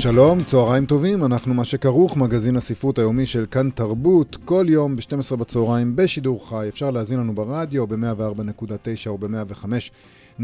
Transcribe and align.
שלום, 0.00 0.44
צהריים 0.44 0.86
טובים, 0.86 1.24
אנחנו 1.24 1.54
מה 1.54 1.64
שכרוך, 1.64 2.16
מגזין 2.16 2.56
הספרות 2.56 2.98
היומי 2.98 3.26
של 3.26 3.46
כאן 3.50 3.70
תרבות, 3.70 4.36
כל 4.44 4.66
יום 4.68 4.96
ב-12 4.96 5.36
בצהריים 5.36 5.96
בשידור 5.96 6.48
חי. 6.48 6.68
אפשר 6.68 6.90
להזין 6.90 7.18
לנו 7.18 7.34
ברדיו 7.34 7.86
ב-104.9 7.86 9.06
או 9.06 9.18
ב-105.3 9.18 10.42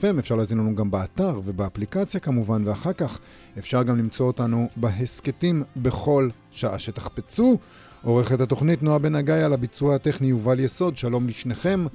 FM, 0.00 0.18
אפשר 0.18 0.36
להזין 0.36 0.58
לנו 0.58 0.74
גם 0.74 0.90
באתר 0.90 1.40
ובאפליקציה 1.44 2.20
כמובן, 2.20 2.62
ואחר 2.66 2.92
כך 2.92 3.18
אפשר 3.58 3.82
גם 3.82 3.98
למצוא 3.98 4.26
אותנו 4.26 4.68
בהסכתים 4.76 5.62
בכל 5.76 6.28
שעה 6.50 6.78
שתחפצו. 6.78 7.58
עורכת 8.04 8.40
התוכנית 8.40 8.82
נועה 8.82 8.98
בן 8.98 9.14
הגיא, 9.14 9.34
על 9.34 9.52
הביצוע 9.52 9.94
הטכני 9.94 10.26
יובל 10.26 10.60
יסוד, 10.60 10.96
שלום 10.96 11.28
לשניכם, 11.28 11.86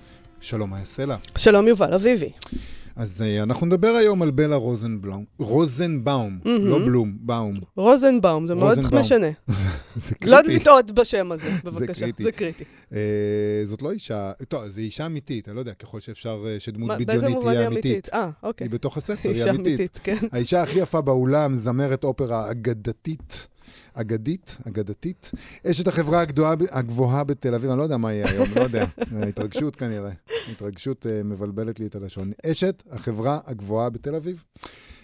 שלום 0.42 0.74
לה. 1.08 1.18
שלום 1.36 1.68
יובל 1.68 1.94
אביבי. 1.94 2.30
אז 3.00 3.22
uh, 3.22 3.44
אנחנו 3.44 3.66
נדבר 3.66 3.88
היום 3.88 4.22
על 4.22 4.32
בלה 4.32 4.56
רוזנבלום, 4.56 5.26
רוזנבאום, 5.40 6.40
mm-hmm. 6.44 6.50
לא 6.50 6.80
בלום, 6.80 7.18
באום. 7.22 7.56
רוזנבאום, 7.76 8.48
זה 8.48 8.56
מאוד 8.56 8.80
משנה. 8.94 9.28
זה 9.96 10.16
קריטי. 10.16 10.30
לא 10.30 10.42
לטעות 10.42 10.92
בשם 10.92 11.32
הזה, 11.32 11.50
בבקשה. 11.64 11.94
זה 11.94 11.94
קריטי. 11.94 12.24
זה 12.24 12.32
קריטי. 12.32 12.64
Uh, 12.90 12.96
זאת 13.66 13.82
לא 13.82 13.92
אישה, 13.92 14.32
טוב, 14.48 14.68
זו 14.68 14.82
אישה 14.82 15.06
אמיתית, 15.06 15.48
אני 15.48 15.56
לא 15.56 15.60
יודע, 15.60 15.74
ככל 15.74 16.00
שאפשר 16.00 16.44
uh, 16.44 16.60
שדמות 16.60 16.98
בדיונית 16.98 17.38
תהיה 17.42 17.68
אמיתית. 17.68 18.10
אה, 18.14 18.30
אוקיי. 18.44 18.68
היא 18.68 18.72
בתוך 18.72 18.98
הספר, 18.98 19.30
היא 19.30 19.44
אמיתית. 19.44 19.68
אמיתית, 19.68 20.00
כן. 20.04 20.18
האישה 20.32 20.62
הכי 20.62 20.80
יפה 20.80 21.02
באולם, 21.02 21.54
זמרת 21.54 22.04
אופרה 22.04 22.52
אגדתית. 22.52 23.48
אגדית, 24.02 24.58
אגדתית. 24.68 25.32
אשת 25.68 25.88
החברה 25.88 26.22
הגדועה, 26.22 26.54
הגבוהה 26.72 27.24
בתל 27.24 27.56
אביב, 27.56 27.70
אני 27.70 27.78
לא 27.78 27.84
יודע 27.84 27.98
מה 27.98 28.14
יהיה 28.14 28.30
היום, 28.30 28.48
לא 28.56 28.62
יודע. 28.62 28.86
התרגשות 29.30 29.76
כנראה. 29.76 30.12
התרגשות 30.52 31.06
אה, 31.06 31.24
מבלבלת 31.24 31.80
לי 31.80 31.86
את 31.86 31.96
הלשון. 31.96 32.32
אשת 32.46 32.84
החברה 32.90 33.40
הגבוהה 33.46 33.90
בתל 33.90 34.16
אביב. 34.16 34.46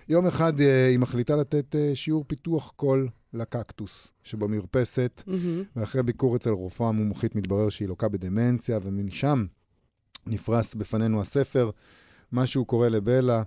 יום 0.10 0.28
אחד 0.28 0.62
אה, 0.62 0.88
היא 0.88 1.00
מחליטה 1.00 1.36
לתת 1.36 1.76
אה, 1.76 1.92
שיעור 1.96 2.26
פיתוח 2.28 2.72
קול 2.76 3.10
לקקטוס 3.34 4.12
שבמרפסת, 4.24 5.24
מהמם. 5.28 5.64
ואחרי 5.76 6.04
ביקור 6.04 6.36
אצל 6.36 6.50
רופאה 6.50 6.92
מומחית 6.92 7.36
מתברר 7.36 7.70
שהיא 7.70 7.88
לוקה 7.88 8.10
בדמנציה, 8.10 8.80
ומשם 8.84 9.46
נפרס 10.28 10.76
בפנינו 10.76 11.22
הספר, 11.22 11.70
מה 12.32 12.48
שהוא 12.48 12.68
קורא 12.68 12.88
לבלה, 12.88 13.44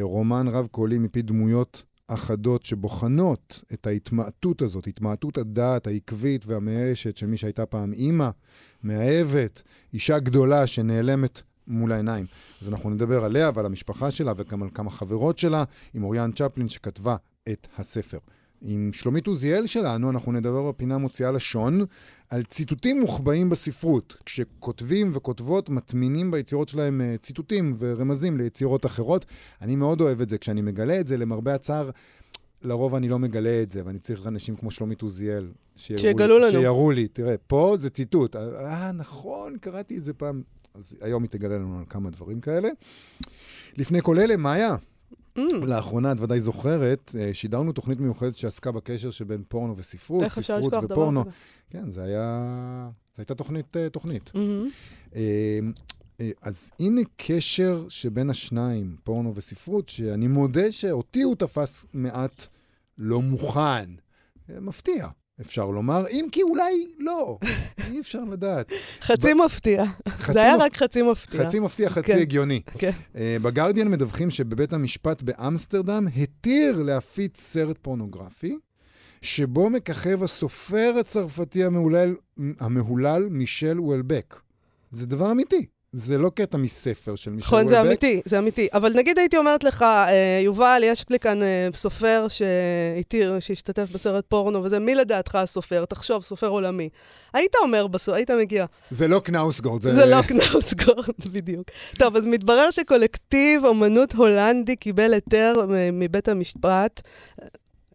רומן 0.00 0.48
רב-קולי 0.48 0.98
מפי 0.98 1.22
דמויות 1.22 1.84
אחדות 2.14 2.64
שבוחנות 2.64 3.64
את 3.72 3.86
ההתמעטות 3.86 4.62
הזאת, 4.62 4.86
התמעטות 4.86 5.38
הדעת 5.38 5.86
העקבית 5.86 6.46
והמייאשת 6.46 7.16
של 7.16 7.26
מי 7.26 7.36
שהייתה 7.36 7.66
פעם 7.66 7.92
אימא, 7.92 8.30
מאהבת, 8.84 9.62
אישה 9.92 10.18
גדולה 10.18 10.66
שנעלמת 10.66 11.42
מול 11.66 11.92
העיניים. 11.92 12.26
אז 12.62 12.68
אנחנו 12.68 12.90
נדבר 12.90 13.24
עליה 13.24 13.50
ועל 13.54 13.66
המשפחה 13.66 14.10
שלה 14.10 14.32
וגם 14.36 14.62
על 14.62 14.68
כמה 14.74 14.90
חברות 14.90 15.38
שלה, 15.38 15.64
עם 15.94 16.02
אוריאן 16.02 16.30
צ'פלין 16.32 16.68
שכתבה 16.68 17.16
את 17.48 17.66
הספר. 17.78 18.18
עם 18.62 18.90
שלומית 18.92 19.26
עוזיאל 19.26 19.66
שלנו, 19.66 20.10
אנחנו 20.10 20.32
נדבר 20.32 20.68
בפינה 20.68 20.98
מוציאה 20.98 21.30
לשון 21.32 21.84
על 22.28 22.42
ציטוטים 22.42 23.00
מוחבאים 23.00 23.48
בספרות. 23.48 24.16
כשכותבים 24.26 25.10
וכותבות 25.12 25.70
מטמינים 25.70 26.30
ביצירות 26.30 26.68
שלהם 26.68 27.00
אה, 27.00 27.14
ציטוטים 27.22 27.76
ורמזים 27.78 28.36
ליצירות 28.36 28.86
אחרות. 28.86 29.26
אני 29.62 29.76
מאוד 29.76 30.00
אוהב 30.00 30.20
את 30.20 30.28
זה. 30.28 30.38
כשאני 30.38 30.62
מגלה 30.62 31.00
את 31.00 31.06
זה, 31.06 31.16
למרבה 31.16 31.54
הצער, 31.54 31.90
לרוב 32.62 32.94
אני 32.94 33.08
לא 33.08 33.18
מגלה 33.18 33.62
את 33.62 33.72
זה, 33.72 33.82
ואני 33.84 33.98
צריך 33.98 34.26
אנשים 34.26 34.56
כמו 34.56 34.70
שלומית 34.70 35.02
עוזיאל. 35.02 35.48
שיגלו 35.76 36.38
לי, 36.38 36.44
לנו. 36.44 36.60
שיראו 36.60 36.90
לי, 36.90 37.08
תראה, 37.08 37.34
פה 37.46 37.74
זה 37.78 37.90
ציטוט. 37.90 38.36
אה, 38.36 38.92
נכון, 38.92 39.56
קראתי 39.60 39.98
את 39.98 40.04
זה 40.04 40.12
פעם. 40.12 40.42
אז 40.74 40.96
היום 41.00 41.22
היא 41.22 41.30
תגלה 41.30 41.58
לנו 41.58 41.78
על 41.78 41.84
כמה 41.88 42.10
דברים 42.10 42.40
כאלה. 42.40 42.68
לפני 43.76 44.02
כל 44.02 44.18
אלה, 44.18 44.36
מה 44.36 44.52
היה? 44.52 44.76
Mm, 45.52 45.66
לאחרונה, 45.66 46.12
את 46.12 46.20
ודאי 46.20 46.40
זוכרת, 46.40 47.12
אה, 47.18 47.30
שידרנו 47.32 47.72
תוכנית 47.72 48.00
מיוחדת 48.00 48.36
שעסקה 48.36 48.72
בקשר 48.72 49.10
שבין 49.10 49.42
פורנו 49.48 49.76
וספרות, 49.76 50.24
ספרות 50.28 50.74
ופורנו. 50.84 51.24
כן, 51.70 51.90
זה 51.90 52.02
היה... 52.02 52.88
זו 53.16 53.20
הייתה 53.22 53.34
תוכנית, 53.34 53.76
אה, 53.76 53.88
תוכנית. 53.88 54.30
מהמם. 54.34 54.70
אה, 55.14 55.58
אה, 56.20 56.30
אז 56.42 56.70
הנה 56.80 57.00
קשר 57.16 57.84
שבין 57.88 58.30
השניים, 58.30 58.96
פורנו 59.04 59.34
וספרות, 59.34 59.88
שאני 59.88 60.28
מודה 60.28 60.72
שאותי 60.72 61.22
הוא 61.22 61.36
תפס 61.36 61.86
מעט 61.92 62.46
לא 62.98 63.22
מוכן. 63.22 63.90
מפתיע, 64.48 65.08
אפשר 65.40 65.66
לומר, 65.66 66.04
אם 66.10 66.26
כי 66.32 66.42
אולי 66.42 66.86
לא, 66.98 67.38
אי 67.90 68.00
אפשר 68.00 68.24
לדעת. 68.24 68.72
חצי 69.02 69.34
מפתיע. 69.34 69.84
חצי 70.08 70.32
זה 70.32 70.42
היה 70.42 70.56
רק 70.56 70.76
חצי 70.76 71.02
מפתיע. 71.02 71.46
חצי 71.46 71.60
מפתיע, 71.60 71.90
חצי 71.90 72.06
כן. 72.06 72.18
הגיוני. 72.18 72.60
כן. 72.78 72.90
אה, 73.16 73.36
בגרדיאן 73.42 73.88
מדווחים 73.88 74.30
שבבית 74.30 74.72
המשפט 74.72 75.22
באמסטרדם 75.22 76.06
התיר 76.16 76.82
להפיץ 76.82 77.40
סרט 77.40 77.76
פורנוגרפי, 77.82 78.58
שבו 79.22 79.70
מככב 79.70 80.22
הסופר 80.22 80.94
הצרפתי 81.00 81.64
המהולל, 81.64 82.14
המהולל 82.60 83.28
מישל 83.30 83.80
וולבק. 83.80 84.36
זה 84.90 85.06
דבר 85.06 85.32
אמיתי. 85.32 85.66
זה 85.92 86.18
לא 86.18 86.30
קטע 86.34 86.56
מספר 86.58 87.16
של 87.16 87.30
מישל 87.30 87.46
נכון, 87.46 87.58
וולבק. 87.64 87.72
זה 87.82 87.88
אמיתי, 87.88 88.20
זה 88.24 88.38
אמיתי. 88.38 88.68
אבל 88.72 88.92
נגיד 88.94 89.18
הייתי 89.18 89.36
אומרת 89.36 89.64
לך, 89.64 89.82
אה, 89.82 90.40
יובל, 90.44 90.82
יש 90.84 91.04
לי 91.10 91.18
כאן 91.18 91.42
אה, 91.42 91.68
סופר 91.74 92.26
שהתיר, 92.28 93.40
שהשתתף 93.40 93.88
בסרט 93.92 94.24
פורנו, 94.28 94.64
וזה, 94.64 94.78
מי 94.78 94.94
לדעתך 94.94 95.34
הסופר? 95.34 95.84
תחשוב, 95.84 96.24
סופר 96.24 96.46
עולמי. 96.46 96.88
היית 97.34 97.52
אומר 97.62 97.86
בסוף, 97.86 98.14
היית 98.14 98.30
מגיע. 98.30 98.64
זה 98.90 99.08
לא 99.08 99.18
קנאוסגורד. 99.24 99.82
זה 99.82 100.06
לא 100.06 100.22
קנאוסגורד, 100.22 101.06
בדיוק. 101.32 101.66
טוב, 101.98 102.16
אז 102.16 102.26
מתברר 102.26 102.70
שקולקטיב 102.70 103.64
אומנות 103.64 104.12
הולנדי 104.12 104.76
קיבל 104.76 105.12
היתר 105.14 105.52
מ- 105.68 106.00
מבית 106.00 106.28
המשפט, 106.28 107.00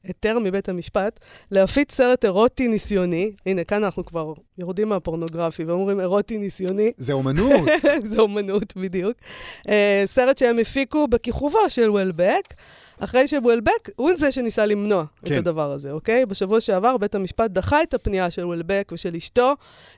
היתר 0.08 0.40
מבית 0.40 0.70
המשפט, 0.70 1.20
להפיץ 1.52 1.92
סרט 1.92 2.26
אירוטי 2.26 2.68
ניסיוני. 2.68 3.32
הנה, 3.46 3.64
כאן 3.64 3.84
אנחנו 3.84 4.06
כבר 4.06 4.34
יורדים 4.58 4.90
מהפורנוגרפי 4.90 5.64
ואומרים 5.64 6.00
אירוטי 6.00 6.38
ניסיוני. 6.38 6.92
זה 6.98 7.14
אומנות. 7.14 7.62
זה 8.04 8.22
אומנות, 8.22 8.78
בדיוק. 8.78 9.18
אה, 9.70 10.04
סרט 10.06 10.38
שהם 10.38 10.60
הפיקו 10.60 11.08
בכיכובו 11.08 11.70
של 11.70 11.90
וולבק, 11.90 12.54
אחרי 13.00 13.28
שוולבק 13.28 13.90
הוא 13.96 14.12
זה 14.16 14.32
שניסה 14.32 14.66
למנוע 14.66 15.04
כן. 15.26 15.34
את 15.34 15.40
הדבר 15.40 15.72
הזה, 15.72 15.92
אוקיי? 15.92 16.26
בשבוע 16.26 16.62
שעבר 16.62 16.98
בית 16.98 17.16
המשפט 17.16 17.52
דחה 17.52 17.84
את 17.84 17.94
הפנייה 17.94 18.32
של 18.32 18.46
וולבק 18.46 18.92
ושל 18.94 19.16
אשתו 19.16 19.54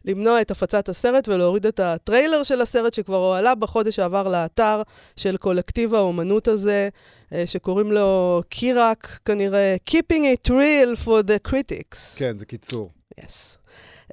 למנוע 0.06 0.42
את 0.42 0.52
הפצת 0.52 0.90
הסרט 0.90 1.28
ולהוריד 1.28 1.66
את 1.66 1.80
הטריילר 1.80 2.44
של 2.44 2.62
הסרט 2.62 2.94
שכבר 2.94 3.16
הועלה 3.16 3.56
בחודש 3.56 3.96
שעבר 3.96 4.28
לאתר 4.28 4.82
של 5.16 5.38
קולקטיב 5.38 5.96
האומנות 5.96 6.48
הזה, 6.48 6.90
אה, 7.34 7.48
שקוראים 7.48 7.92
לו 7.92 8.42
קיראק, 8.50 9.20
כנראה 9.26 9.76
Keeping 9.90 10.24
it 10.24 10.50
real 10.50 11.06
for 11.06 11.24
the 11.28 11.52
critics. 11.52 12.18
כן, 12.18 12.38
זה 12.38 12.46
קיצור. 12.46 12.92
Yes. 13.22 13.57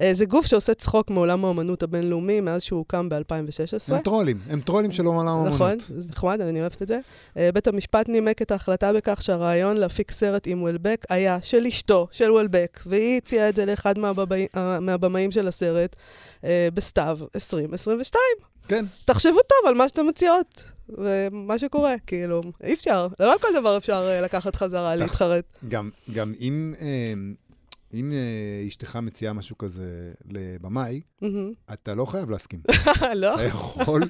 אה, 0.01 0.13
זה 0.13 0.25
גוף 0.25 0.45
שעושה 0.45 0.73
צחוק 0.73 1.09
מעולם 1.09 1.45
האומנות 1.45 1.83
הבינלאומי 1.83 2.41
מאז 2.41 2.61
שהוא 2.63 2.77
הוקם 2.77 3.09
ב-2016. 3.09 3.93
הם 3.93 4.01
טרולים. 4.01 4.39
הם 4.49 4.61
טרולים 4.61 4.91
של 4.91 5.05
עולם 5.05 5.27
האמנות. 5.27 5.53
נכון, 5.53 5.79
זה 5.79 6.09
נחמד, 6.09 6.41
אני 6.41 6.61
אוהבת 6.61 6.81
את 6.81 6.87
זה. 6.87 6.99
אה, 7.37 7.49
בית 7.53 7.67
המשפט 7.67 8.09
נימק 8.09 8.41
את 8.41 8.51
ההחלטה 8.51 8.93
בכך 8.93 9.21
שהרעיון 9.21 9.77
להפיק 9.77 10.11
סרט 10.11 10.47
עם 10.47 10.61
וולבק 10.61 11.05
היה 11.09 11.37
של 11.41 11.65
אשתו, 11.65 12.07
של 12.11 12.31
וולבק, 12.31 12.79
והיא 12.85 13.17
הציעה 13.17 13.49
את 13.49 13.55
זה 13.55 13.65
לאחד 13.65 13.99
מהבמאי- 13.99 14.47
אה, 14.55 14.79
מהבמאים 14.79 15.31
של 15.31 15.47
הסרט 15.47 15.95
בסתיו 16.73 17.19
2022. 17.35 18.21
כן. 18.67 18.85
תחשבו 19.05 19.31
טוב 19.39 19.67
על 19.67 19.73
מה 19.73 19.89
שאתם 19.89 20.07
מציעות. 20.07 20.63
ומה 20.89 21.59
שקורה, 21.59 21.95
כאילו, 22.07 22.41
אי 22.63 22.73
אפשר, 22.73 23.07
לא 23.19 23.31
על 23.33 23.39
כל 23.39 23.47
דבר 23.59 23.77
אפשר 23.77 24.09
לקחת 24.23 24.55
חזרה, 24.55 24.95
להתחרט. 24.95 25.43
גם, 25.67 25.89
גם 26.13 26.33
אם, 26.39 26.73
אם 27.95 28.11
אה, 28.11 28.67
אשתך 28.67 28.95
מציעה 28.95 29.33
משהו 29.33 29.57
כזה 29.57 30.11
לבמאי. 30.29 31.01
אתה 31.73 31.95
לא 31.95 32.05
חייב 32.05 32.29
להסכים. 32.29 32.59
לא? 33.15 33.35
אתה 33.35 33.43
יכול 33.43 34.01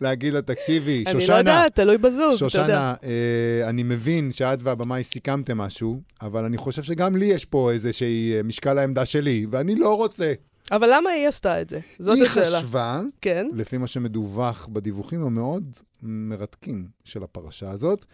להגיד 0.00 0.32
לה, 0.32 0.42
תקשיבי, 0.42 1.04
אני 1.06 1.14
לא 1.14 1.20
שושנה, 1.20 1.38
יודעת, 1.38 1.74
תלוי 1.74 1.98
בזוג. 1.98 2.36
שושנה, 2.36 2.94
אה, 3.04 3.68
אני 3.68 3.82
מבין 3.82 4.32
שאת 4.32 4.58
והבמאי 4.62 5.04
סיכמתם 5.04 5.58
משהו, 5.58 6.00
אבל 6.22 6.44
אני 6.44 6.56
חושב 6.56 6.82
שגם 6.82 7.16
לי 7.16 7.24
יש 7.24 7.44
פה 7.44 7.70
איזושהי 7.70 8.36
אה, 8.36 8.42
משקל 8.42 8.78
העמדה 8.78 9.04
שלי, 9.04 9.46
ואני 9.50 9.76
לא 9.76 9.96
רוצה. 9.96 10.32
אבל 10.72 10.88
למה 10.92 11.10
היא 11.10 11.28
עשתה 11.28 11.60
את 11.62 11.70
זה? 11.70 11.80
זאת 11.98 12.16
היא 12.16 12.24
השאלה. 12.24 12.60
חשבה, 12.60 13.00
כן. 13.20 13.46
לפי 13.54 13.78
מה 13.78 13.86
שמדווח 13.86 14.68
בדיווחים 14.72 15.24
המאוד 15.24 15.64
מרתקים 16.02 16.88
של 17.04 17.22
הפרשה 17.22 17.70
הזאת, 17.70 18.04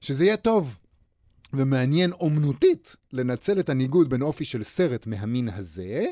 שזה 0.00 0.24
יהיה 0.24 0.36
טוב 0.36 0.76
ומעניין 1.54 2.12
אומנותית 2.12 2.96
לנצל 3.12 3.60
את 3.60 3.68
הניגוד 3.68 4.10
בין 4.10 4.22
אופי 4.22 4.44
של 4.44 4.62
סרט 4.62 5.06
מהמין 5.06 5.48
הזה 5.48 6.04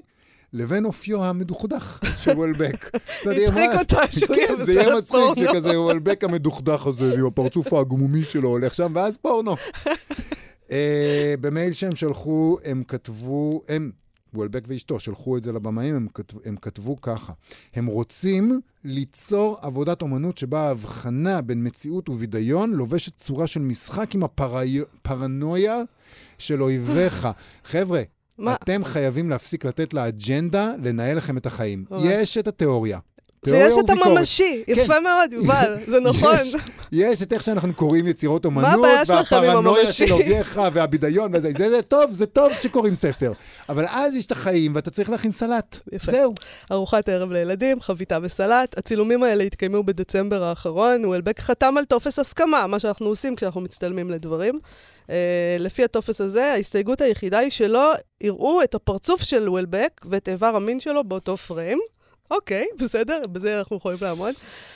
לבין 0.53 0.85
אופיו 0.85 1.25
המדוכדך 1.25 2.01
של 2.17 2.31
וולבק. 2.39 2.91
הצחיק 2.95 3.71
אותה 3.79 4.11
שהוא 4.11 4.37
יהיה 4.37 4.49
כן, 4.49 4.65
זה 4.65 4.73
יהיה 4.73 4.83
בסרט 4.83 4.99
מצחיק 4.99 5.21
פורנו. 5.21 5.35
שכזה 5.35 5.81
וולבק 5.81 6.25
המדוכדך 6.25 6.87
הזה, 6.87 7.15
עם 7.19 7.27
הפרצוף 7.27 7.73
העגמומי 7.73 8.25
שלו 8.25 8.49
הולך 8.49 8.75
שם, 8.75 8.93
ואז 8.95 9.17
פורנו. 9.17 9.55
אה, 10.71 11.35
במייל 11.41 11.73
שהם 11.73 11.95
שלחו, 11.95 12.59
הם 12.65 12.83
כתבו, 12.89 13.63
הם, 13.69 13.91
וולבק 14.35 14.65
ואשתו, 14.67 15.01
שלחו 15.01 15.37
את 15.37 15.43
זה 15.43 15.53
לבמאים, 15.53 15.95
הם, 15.95 16.07
כתב, 16.15 16.37
הם 16.45 16.57
כתבו 16.57 17.01
ככה: 17.01 17.33
הם 17.75 17.87
רוצים 17.87 18.61
ליצור 18.85 19.57
עבודת 19.63 20.03
אומנות 20.03 20.39
שבה 20.39 20.61
ההבחנה 20.61 21.41
בין 21.41 21.67
מציאות 21.67 22.09
ובידיון 22.09 22.73
לובשת 22.73 23.19
צורה 23.19 23.47
של 23.47 23.61
משחק 23.61 24.15
עם 24.15 24.23
הפרנויה 24.23 25.83
של 26.39 26.63
אויביך. 26.63 27.29
חבר'ה, 27.65 28.03
מה? 28.39 28.55
אתם 28.55 28.85
חייבים 28.85 29.31
להפסיק 29.31 29.65
לתת 29.65 29.95
לאג'נדה 29.95 30.73
לנהל 30.83 31.17
לכם 31.17 31.37
את 31.37 31.47
החיים. 31.47 31.85
יש 32.05 32.39
את 32.39 32.49
התיאוריה. 32.49 32.99
ויש 33.53 33.75
את. 33.85 33.91
הממשי, 33.91 34.63
כן. 34.67 34.73
יפה 34.77 35.01
מאוד, 35.01 35.33
יובל, 35.33 35.77
זה 35.93 36.01
נכון. 36.01 36.37
יש, 36.93 37.23
את 37.23 37.33
איך 37.33 37.43
שאנחנו 37.43 37.75
קוראים 37.75 38.07
יצירות 38.07 38.45
אומנות, 38.45 38.81
והפרנויה? 39.09 39.87
של 39.93 40.13
אויביך, 40.13 40.61
והבידיון, 40.73 41.31
וזה, 41.35 41.53
זה, 41.59 41.71
זה 41.71 41.83
טוב, 41.83 42.11
זה 42.13 42.27
טוב 42.27 42.53
שקוראים 42.61 42.95
ספר. 42.95 43.33
אבל 43.69 43.85
אז 43.89 44.17
יש 44.17 44.27
את 44.27 44.33
החיים, 44.33 44.75
ואתה 44.75 44.91
צריך 44.91 45.11
להכין 45.11 45.31
סלט. 45.31 45.79
יפה. 45.93 46.13
זהו. 46.13 46.35
ארוחת 46.73 47.09
ערב 47.09 47.33
לילדים, 47.33 47.81
חביתה 47.81 48.19
וסלט. 48.23 48.79
הצילומים 48.79 49.23
האלה 49.23 49.45
התקיימו 49.45 49.83
בדצמבר 49.83 50.43
האחרון. 50.43 51.05
וולבק 51.05 51.41
חתם 51.41 51.75
על 51.79 51.85
טופס 51.85 52.19
הסכמה, 52.19 52.67
מה 52.67 52.79
שאנחנו 52.79 53.07
עושים 53.07 53.37
כשאנחנו 53.37 53.61
מצטלמים 53.61 54.11
לדברים. 54.11 54.59
Uh, 55.05 55.09
לפי 55.59 55.85
הטופס 55.85 56.21
הזה, 56.21 56.53
ההסתייגות 56.53 57.01
היחידה 57.01 57.39
היא 57.39 57.51
שלא 57.51 57.93
יראו 58.21 58.63
את 58.63 58.75
הפרצוף 58.75 59.23
של 59.23 59.49
וולבק 59.49 60.01
ואת 60.05 60.29
איבר 60.29 60.57
המין 60.57 60.81
שלו 60.81 61.05
באותו 61.05 61.37
פריים. 61.37 61.79
אוקיי, 62.31 62.67
בסדר, 62.81 63.27
בזה 63.33 63.59
אנחנו 63.59 63.77
יכולים 63.77 63.99
לעמוד. 64.03 64.35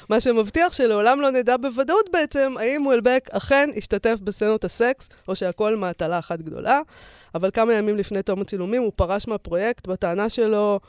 מה 0.09 0.21
שמבטיח 0.21 0.73
שלעולם 0.73 1.21
לא 1.21 1.31
נדע 1.31 1.57
בוודאות 1.57 2.09
בעצם 2.13 2.55
האם 2.59 2.87
וולבק 2.87 3.29
אכן 3.33 3.71
השתתף 3.77 4.19
בסצנות 4.25 4.65
הסקס, 4.65 5.09
או 5.29 5.37
שהכל 5.37 5.77
מהטלה 5.77 6.19
אחת 6.19 6.39
גדולה. 6.39 6.81
אבל 7.35 7.51
כמה 7.51 7.75
ימים 7.75 7.97
לפני 7.97 8.23
תום 8.23 8.41
הצילומים 8.41 8.83
הוא 8.83 8.93
פרש 8.97 9.29
מהפרויקט 9.29 9.87
בטענה 9.87 10.29
שלו 10.29 10.81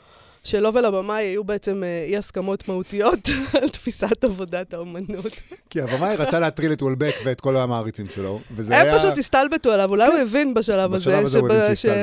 שלו 0.44 0.74
ולבמאי 0.74 1.24
היו 1.24 1.44
בעצם 1.44 1.84
אה, 1.84 2.04
אי 2.08 2.16
הסכמות 2.16 2.68
מהותיות 2.68 3.18
על 3.62 3.68
תפיסת 3.68 4.24
עבודת 4.24 4.74
האומנות. 4.74 5.32
כי 5.70 5.80
הבמאי 5.80 6.16
רצה 6.16 6.40
להטריל 6.40 6.72
את 6.72 6.82
וולבק 6.82 7.14
ואת 7.24 7.40
כל 7.40 7.56
המעריצים 7.56 8.06
שלו, 8.06 8.40
וזה 8.50 8.80
היה... 8.80 8.92
הם 8.92 8.98
פשוט 8.98 9.18
הסתלבטו 9.18 9.72
עליו, 9.72 9.90
אולי 9.90 10.06
הוא 10.06 10.16
הבין 10.16 10.54
בשלב 10.54 10.94
הזה. 10.94 11.22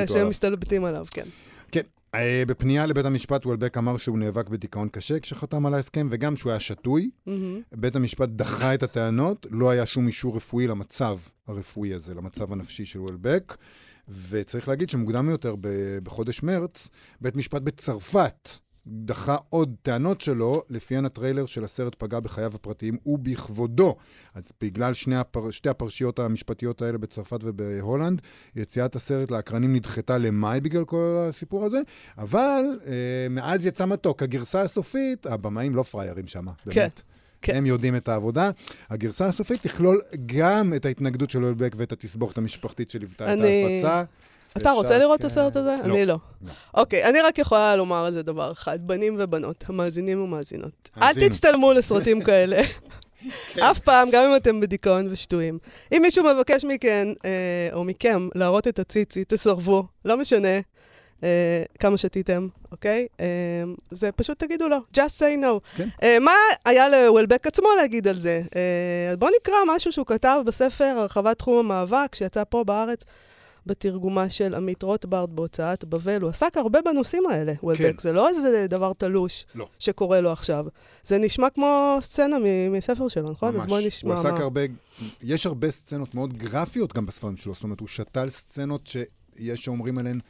שהם 0.06 0.28
מסתלבטים 0.28 0.84
עליו, 0.84 1.04
כן. 1.10 1.24
אה, 2.18 2.42
בפנייה 2.46 2.86
לבית 2.86 3.04
המשפט, 3.04 3.46
וולבק 3.46 3.78
אמר 3.78 3.96
שהוא 3.96 4.18
נאבק 4.18 4.48
בדיכאון 4.48 4.88
קשה 4.88 5.20
כשחתם 5.20 5.66
על 5.66 5.74
ההסכם, 5.74 6.06
וגם 6.10 6.36
שהוא 6.36 6.50
היה 6.50 6.60
שתוי. 6.60 7.10
מהמם. 7.26 7.60
בית 7.76 7.96
המשפט 7.96 8.28
דחה 8.28 8.74
את 8.74 8.82
הטענות, 8.82 9.46
לא 9.50 9.70
היה 9.70 9.86
שום 9.86 10.06
אישור 10.06 10.36
רפואי 10.36 10.66
למצב 10.66 11.18
הרפואי 11.46 11.94
הזה, 11.94 12.14
למצב 12.14 12.52
הנפשי 12.52 12.84
של 12.84 13.00
וולבק. 13.00 13.56
וצריך 14.28 14.68
להגיד 14.68 14.90
שמוקדם 14.90 15.28
יותר, 15.28 15.54
בחודש 16.02 16.42
מרץ, 16.42 16.88
בית 17.20 17.36
משפט 17.36 17.62
בצרפת 17.62 18.48
דחה 18.90 19.36
עוד 19.48 19.74
טענות 19.82 20.20
שלו, 20.20 20.62
לפיהן 20.70 21.04
הטריילר 21.04 21.46
של 21.46 21.64
הסרט 21.64 21.94
פגע 21.98 22.20
בחייו 22.20 22.52
הפרטיים 22.54 22.96
ובכבודו. 23.06 23.96
אז 24.34 24.52
בגלל 24.62 24.94
שני 24.94 25.16
הפר... 25.16 25.50
שתי 25.50 25.68
הפרשיות 25.68 26.18
המשפטיות 26.18 26.82
האלה 26.82 26.98
בצרפת 26.98 27.38
ובהולנד, 27.42 28.22
יציאת 28.56 28.96
הסרט 28.96 29.30
לאקרנים 29.30 29.72
נדחתה 29.74 30.18
למאי 30.18 30.60
בגלל 30.60 30.84
כל 30.84 30.96
הסיפור 31.28 31.64
הזה, 31.64 31.78
אבל 32.18 32.64
אה, 32.86 32.92
מאז 33.30 33.66
יצא 33.66 33.86
מתוק. 33.86 34.22
הגרסה 34.22 34.62
הסופית, 34.62 35.26
הבמאים 35.26 35.74
לא 35.74 35.82
פראיירים 35.82 36.26
שם, 36.26 36.44
באמת. 36.44 36.74
כן, 36.74 36.88
כן. 37.42 37.56
הם 37.56 37.66
יודעים 37.66 37.96
את 37.96 38.08
העבודה. 38.08 38.50
הגרסה 38.90 39.26
הסופית 39.26 39.62
תכלול 39.62 40.00
גם 40.26 40.72
את 40.76 40.84
ההתנגדות 40.84 41.30
של 41.30 41.44
אולבק 41.44 41.74
ואת 41.76 41.92
התסבוכת 41.92 42.38
המשפחתית 42.38 42.90
שליוותה 42.90 43.24
את 43.34 43.38
אני- 43.38 43.64
ההפצה. 43.84 44.04
אתה 44.56 44.70
רוצה 44.70 44.98
לראות 44.98 45.16
את 45.16 45.20
כן. 45.20 45.26
הסרט 45.26 45.56
הזה? 45.56 45.76
לא. 45.84 45.94
אני 45.94 46.06
לא. 46.06 46.16
לא. 46.42 46.52
אוקיי, 46.74 47.04
אני 47.04 47.20
רק 47.20 47.38
יכולה 47.38 47.76
לומר 47.76 48.04
על 48.04 48.12
זה 48.12 48.22
דבר 48.22 48.52
אחד, 48.52 48.78
בנים 48.86 49.16
ובנות, 49.18 49.64
המאזינים 49.68 50.22
ומאזינות. 50.22 50.88
אל. 51.02 51.28
תצטלמו 51.28 51.72
לסרטים 51.72 52.22
כאלה. 52.22 52.62
כן. 53.54 53.62
אף 53.62 53.78
פעם, 53.78 54.10
גם 54.10 54.24
אם 54.30 54.36
אתם 54.36 54.60
בדיכאון 54.60 55.08
ושטויים. 55.10 55.58
אם 55.92 55.98
מישהו 56.02 56.24
מבקש 56.24 56.64
מכן, 56.64 57.08
אה, 57.24 57.68
או 57.72 57.84
מכם, 57.84 58.28
להראות 58.34 58.68
את 58.68 58.78
הציצי, 58.78 59.24
תסרבו, 59.24 59.84
לא 60.04 60.16
משנה 60.16 60.60
אה, 61.24 61.62
כמה 61.78 61.96
שתיתם, 61.96 62.48
אוקיי? 62.72 63.06
אה, 63.20 63.26
זה 63.90 64.12
פשוט 64.12 64.38
תגידו 64.38 64.68
לו, 64.68 64.76
just 64.96 65.20
say 65.20 65.42
no. 65.42 65.76
כן. 65.76 65.88
אה, 66.02 66.18
מה 66.18 66.32
היה 66.64 66.88
לוולבק 66.88 67.46
עצמו 67.46 67.68
להגיד 67.76 68.08
על 68.08 68.18
זה? 68.18 68.42
אה, 68.56 69.16
בואו 69.16 69.30
נקרא 69.40 69.54
משהו 69.66 69.92
שהוא 69.92 70.06
כתב 70.06 70.40
בספר 70.44 70.84
הרחבת 70.84 71.38
תחום 71.38 71.58
המאבק, 71.58 72.14
שיצא 72.14 72.42
פה 72.48 72.64
בארץ. 72.64 73.04
בתרגומה 73.68 74.30
של 74.30 74.54
עמית 74.54 74.82
רוטברט 74.82 75.28
בהוצאת 75.28 75.84
בבל. 75.84 76.22
הוא 76.22 76.30
עסק 76.30 76.56
הרבה 76.56 76.78
בנושאים 76.84 77.26
האלה, 77.30 77.52
וולבק. 77.62 77.80
כן. 77.80 77.98
זה 77.98 78.12
לא 78.12 78.28
איזה 78.28 78.66
דבר 78.68 78.92
תלוש 78.92 79.46
לא. 79.54 79.68
שקורה 79.78 80.20
לו 80.20 80.32
עכשיו. 80.32 80.66
זה 81.04 81.18
נשמע 81.18 81.50
כמו 81.50 81.98
סצנה 82.00 82.36
מספר 82.70 83.08
שלו, 83.08 83.30
נכון? 83.30 83.56
אז 83.56 83.66
בואו 83.66 83.80
ממש. 83.80 83.86
נשמע 83.86 84.10
הוא 84.10 84.20
עסק 84.20 84.32
מה... 84.32 84.38
הרבה, 84.38 84.60
יש 85.22 85.46
הרבה 85.46 85.70
סצנות 85.70 86.14
מאוד 86.14 86.38
גרפיות 86.38 86.92
גם 86.92 87.06
בספרים 87.06 87.36
שלו, 87.36 87.52
זאת 87.52 87.62
אומרת, 87.62 87.80
הוא 87.80 87.88
שתל 87.88 88.28
סצנות 88.30 88.86
שיש 88.86 89.64
שאומרים 89.64 89.98
עליהן 89.98 90.20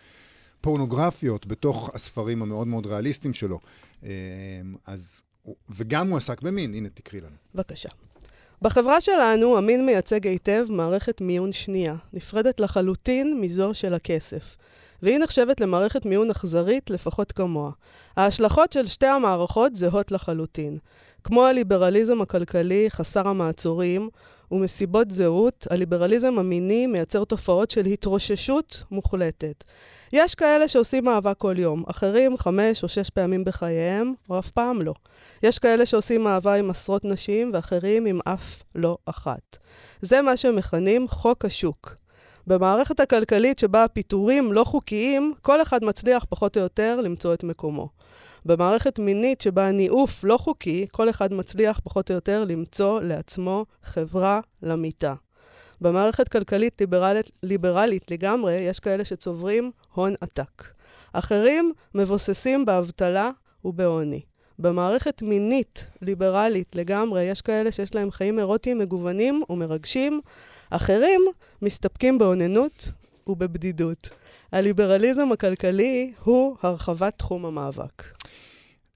פורנוגרפיות 0.61 1.46
בתוך 1.46 1.90
הספרים 1.94 2.43
המאוד 2.43 2.67
מאוד 2.67 2.87
ריאליסטיים 2.87 3.35
שלו. 3.35 3.58
אה, 4.05 4.11
אז, 4.87 5.23
וגם 5.70 6.11
הוא 6.11 6.17
עסק 6.17 6.43
במין, 6.43 6.75
הנה 6.75 6.88
תקריא 6.88 7.23
לנו. 7.23 7.37
בבקשה. 7.55 7.88
בחברה 8.62 9.00
שלנו, 9.00 9.58
המין 9.58 9.87
מייצג 9.87 10.26
היטב 10.26 10.66
מערכת 10.69 11.20
מיון 11.20 11.52
שנייה, 11.52 11.94
נפרדת 12.12 12.60
לחלוטין 12.60 13.40
מזו 13.40 13.70
של 13.75 13.94
הכסף. 13.94 14.56
והיא 15.02 15.19
נחשבת 15.19 15.60
למערכת 15.60 16.06
מיון 16.06 16.31
אכזרית 16.31 16.90
לפחות 16.90 17.32
כמוה. 17.32 17.70
ההשלכות 18.16 18.72
של 18.72 18.87
שתי 18.87 19.06
המערכות 19.06 19.76
זהות 19.76 20.12
לחלוטין. 20.12 20.78
כמו 21.25 21.46
הליברליזם 21.46 22.20
הכלכלי 22.20 22.87
חסר 22.90 23.28
המעצורים, 23.28 24.08
ומסיבות 24.50 25.11
זהות, 25.11 25.66
הליברליזם 25.70 26.38
המיני 26.38 26.87
מייצר 26.87 27.25
תופעות 27.25 27.70
של 27.70 27.87
התרוששות 27.87 28.82
מוחלטת. 28.90 29.64
יש 30.12 30.34
כאלה 30.34 30.69
שעושים 30.69 31.08
אהבה 31.08 31.34
כל 31.34 31.55
יום, 31.58 31.84
אחרים 31.87 32.37
חמש 32.37 32.82
או 32.82 32.88
שש 32.88 33.10
פעמים 33.10 33.44
בחייהם, 33.44 34.14
או 34.30 34.38
אף 34.38 34.50
פעם 34.50 34.82
לא. 34.82 34.94
יש 35.42 35.59
כאלה 35.59 35.87
שעושים 35.87 36.26
אהבה 36.26 36.54
עם 36.54 36.71
עשרות 36.71 37.04
נשים, 37.04 37.50
ואחרים 37.54 38.06
עם 38.06 38.21
אף 38.25 38.62
לא 38.75 38.99
אחת. 39.06 39.59
זה 40.02 40.23
מה 40.23 40.37
שמכנים 40.37 41.09
חוק 41.09 41.44
השוק. 41.44 41.97
במערכת 42.47 43.00
הכלכלית 43.00 43.59
שבה 43.59 43.85
הפיטורים 43.85 44.52
לא 44.52 44.64
חוקיים, 44.64 45.35
כל 45.42 45.62
אחד 45.62 45.85
מצליח 45.85 46.25
פחות 46.28 46.56
או 46.56 46.62
יותר 46.62 47.00
למצוא 47.00 47.35
את 47.35 47.44
מקומו. 47.44 47.88
במערכת 48.44 48.99
מינית 48.99 49.40
שבה 49.40 49.68
הניאוף 49.68 50.25
לא 50.25 50.37
חוקי, 50.37 50.87
כל 50.92 51.11
אחד 51.11 51.32
מצליח 51.32 51.80
פחות 51.85 52.11
או 52.11 52.14
יותר 52.14 52.44
למצוא 52.44 53.00
לעצמו 53.00 53.66
חברה 53.82 54.40
למיטה. 54.62 55.14
במערכת 55.80 56.28
כלכלית 56.28 56.80
ליברלית, 56.80 57.30
ליברלית 57.42 58.11
לגמרי, 58.11 58.52
יש 58.52 58.80
כאלה 58.80 59.04
שצוברים 59.04 59.70
הון 59.94 60.14
עתק. 60.20 60.64
אחרים 61.12 61.73
מבוססים 61.94 62.66
באבטלה 62.66 63.30
ובעוני. 63.64 64.20
במערכת 64.58 65.23
מינית 65.23 65.87
ליברלית 66.02 66.76
לגמרי, 66.76 67.23
יש 67.23 67.40
כאלה 67.40 67.73
שיש 67.73 67.94
להם 67.94 68.11
חיים 68.11 68.38
אירוטיים 68.38 68.78
מגוונים 68.78 69.42
ומרגשים. 69.50 70.20
אחרים 70.70 71.20
מסתפקים 71.62 72.18
באוננות 72.18 72.88
ובבדידות. 73.26 74.11
הליברליזם 74.52 75.32
הכלכלי 75.32 76.12
הוא 76.25 76.56
הרחבת 76.62 77.18
תחום 77.18 77.47
המאבק. 77.47 78.02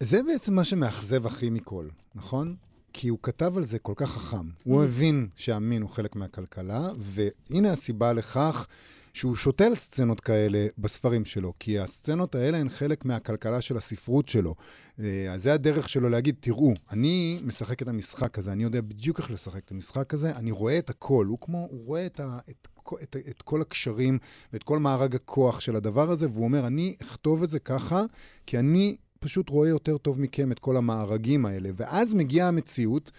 זה 0.00 0.22
בעצם 0.22 0.54
מה 0.54 0.64
שמאכזב 0.64 1.26
הכי 1.26 1.50
מכל, 1.50 1.86
נכון? 2.14 2.54
כי 2.92 3.08
הוא 3.08 3.18
כתב 3.22 3.56
על 3.56 3.64
זה 3.64 3.78
כל 3.78 3.92
כך 3.96 4.10
חכם. 4.10 4.48
הוא 4.64 4.84
הבין 4.84 5.28
שהמין 5.36 5.82
הוא 5.82 5.90
חלק 5.90 6.16
מהכלכלה, 6.16 6.90
והנה 6.98 7.72
הסיבה 7.72 8.12
לכך 8.12 8.66
שהוא 9.12 9.36
שותל 9.36 9.74
סצנות 9.74 10.20
כאלה 10.20 10.66
בספרים 10.78 11.24
שלו, 11.24 11.52
כי 11.58 11.78
הסצנות 11.78 12.34
האלה 12.34 12.58
הן 12.58 12.68
חלק 12.68 13.04
מהכלכלה 13.04 13.60
של 13.60 13.76
הספרות 13.76 14.28
שלו. 14.28 14.54
אה, 15.00 15.32
אז 15.32 15.42
זה 15.42 15.54
הדרך 15.54 15.88
שלו 15.88 16.08
להגיד, 16.08 16.34
תראו, 16.40 16.74
אני 16.90 17.40
משחק 17.44 17.82
את 17.82 17.88
המשחק 17.88 18.38
הזה, 18.38 18.52
אני 18.52 18.62
יודע 18.62 18.80
בדיוק 18.80 19.18
איך 19.18 19.30
לשחק 19.30 19.64
את 19.64 19.70
המשחק 19.70 20.14
הזה, 20.14 20.36
אני 20.36 20.50
רואה 20.50 20.78
את 20.78 20.90
הכל. 20.90 21.26
הוא 21.26 21.38
כמו, 21.40 21.68
הוא 21.70 21.86
רואה 21.86 22.06
את, 22.06 22.20
ה, 22.20 22.38
את, 22.50 22.68
את, 23.02 23.16
את 23.30 23.42
כל 23.42 23.60
הקשרים 23.60 24.18
ואת 24.52 24.62
כל 24.62 24.78
מארג 24.78 25.14
הכוח 25.14 25.60
של 25.60 25.76
הדבר 25.76 26.10
הזה, 26.10 26.28
והוא 26.30 26.44
אומר, 26.44 26.66
אני 26.66 26.94
אכתוב 27.02 27.42
את 27.42 27.50
זה 27.50 27.58
ככה, 27.58 28.02
כי 28.46 28.58
אני 28.58 28.96
פשוט 29.22 29.48
רואה 29.48 29.68
יותר 29.68 29.98
טוב 29.98 30.20
מכם 30.20 30.52
את 30.52 30.58
כל 30.58 30.76
המארגים 30.76 31.46
האלה. 31.46 31.68
ואז 31.76 32.14
מגיעה 32.14 32.48
המציאות, 32.48 33.10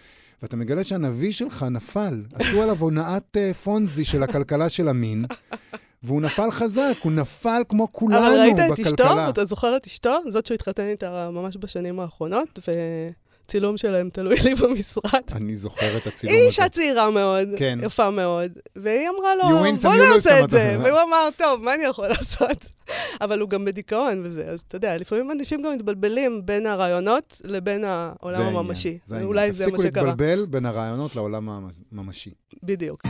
ואתה 0.42 0.56
מגלה 0.56 0.84
שהנביא 0.84 1.32
שלך 1.32 1.66
נפל. 1.70 2.22
עשו 2.34 2.62
עליו 2.62 2.76
הונאת 2.80 3.36
uh, 3.36 3.54
פונזי 3.54 4.04
של 4.04 4.22
הכלכלה 4.22 4.68
של 4.68 4.88
המין, 4.88 5.24
והוא 6.02 6.20
נפל 6.20 6.50
חזק, 6.50 6.92
הוא 7.02 7.12
נפל 7.12 7.62
כמו 7.68 7.92
כולנו 7.92 8.26
אבל 8.26 8.52
בכלכלה. 8.52 8.66
ראית 8.66 8.80
את 8.80 8.86
אשתו? 8.86 9.28
אתה 9.28 9.44
זוכר 9.44 9.76
את 9.76 9.86
אשתו? 9.86 10.16
זאת 10.28 10.46
שהוא 10.46 10.54
התחתן 10.54 10.82
איתה 10.82 11.30
ממש 11.30 11.56
בשנים 11.60 12.00
האחרונות, 12.00 12.58
וצילום 13.44 13.76
שלהם 13.76 14.10
תלוי 14.12 14.36
לי 14.44 14.54
במשרד. 14.54 15.22
אני 15.32 15.56
זוכר 15.56 15.96
את 15.96 16.06
הצילום 16.06 16.34
היא 16.34 16.40
הזה. 16.40 16.48
אישה 16.48 16.68
צעירה 16.68 17.10
מאוד, 17.10 17.48
כן. 17.56 17.78
יפה 17.82 18.10
מאוד, 18.10 18.52
והיא 18.76 19.08
אמרה 19.08 19.34
לו, 19.34 19.42
בוא 19.82 19.94
נעשה 20.14 20.44
את 20.44 20.50
זה. 20.50 20.74
אתה- 20.74 20.82
והוא 20.84 20.98
אמר, 21.08 21.28
טוב, 21.36 21.62
מה 21.62 21.74
אני 21.74 21.82
יכול 21.84 22.08
לעשות? 22.08 22.64
אבל 23.20 23.40
הוא 23.40 23.48
גם 23.48 23.64
בדיכאון 23.64 24.22
וזה, 24.24 24.44
אז 24.44 24.60
אתה 24.68 24.76
יודע, 24.76 24.96
לפעמים 24.98 25.30
אנשים 25.30 25.62
גם 25.62 25.72
מתבלבלים 25.72 26.42
בין 26.46 26.66
הרעיונות 26.66 27.40
לבין 27.44 27.84
העולם 27.84 28.14
זה 28.38 28.44
העניין, 28.44 28.56
הממשי. 28.56 28.98
זה 29.06 29.16
העניין. 29.16 29.52
זה 29.52 29.64
שקרה. 29.64 29.76
תפסיקו 29.76 29.82
להתבלבל 29.82 30.46
בין 30.46 30.66
הרעיונות 30.66 31.16
לעולם 31.16 31.48
הממשי. 31.92 32.30
בדיוק. 32.62 33.02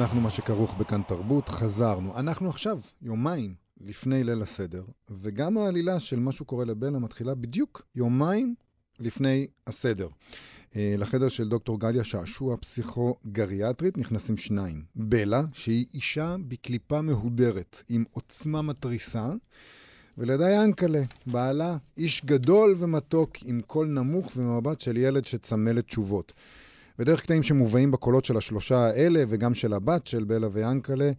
אנחנו 0.00 0.20
מה 0.20 0.30
שכרוך 0.30 0.74
בכאן 0.74 1.02
תרבות, 1.02 1.48
חזרנו. 1.48 2.18
אנחנו 2.18 2.48
עכשיו, 2.48 2.80
יומיים 3.02 3.54
לפני 3.80 4.24
ליל 4.24 4.42
הסדר, 4.42 4.84
וגם 5.10 5.58
העלילה 5.58 6.00
של 6.00 6.18
משהו 6.18 6.44
קורה 6.44 6.64
לבלה 6.64 6.98
מתחילה 6.98 7.34
בדיוק 7.34 7.82
יומיים 7.94 8.54
לפני 9.00 9.46
הסדר. 9.66 10.08
אה, 10.76 10.94
לחדר 10.98 11.28
של 11.28 11.48
דוקטור 11.48 11.80
גליה 11.80 12.04
שעשוע 12.04 12.56
פסיכו-גריאטרית 12.56 13.98
נכנסים 13.98 14.36
שניים. 14.36 14.84
בלה, 14.96 15.42
שהיא 15.52 15.86
אישה 15.94 16.36
בקליפה 16.48 17.00
מהודרת, 17.02 17.82
עם 17.88 18.04
עוצמה 18.12 18.62
מתריסה, 18.62 19.32
ולידה 20.18 20.50
ינקלה, 20.50 21.02
בעלה, 21.26 21.76
איש 21.96 22.24
גדול 22.24 22.74
ומתוק, 22.78 23.36
עם 23.44 23.60
קול 23.60 23.86
נמוך 23.86 24.32
ומבט 24.36 24.80
של 24.80 24.96
ילד 24.96 25.26
שצמא 25.26 25.70
לתשובות. 25.70 26.32
ודרך 27.00 27.20
קטעים 27.20 27.42
שמובאים 27.42 27.90
בקולות 27.90 28.24
של 28.24 28.36
השלושה 28.36 28.78
האלה, 28.78 29.24
וגם 29.28 29.54
של 29.54 29.72
הבת 29.72 30.06
של 30.06 30.24
בלה 30.24 30.48
ויאנקלה, 30.52 31.10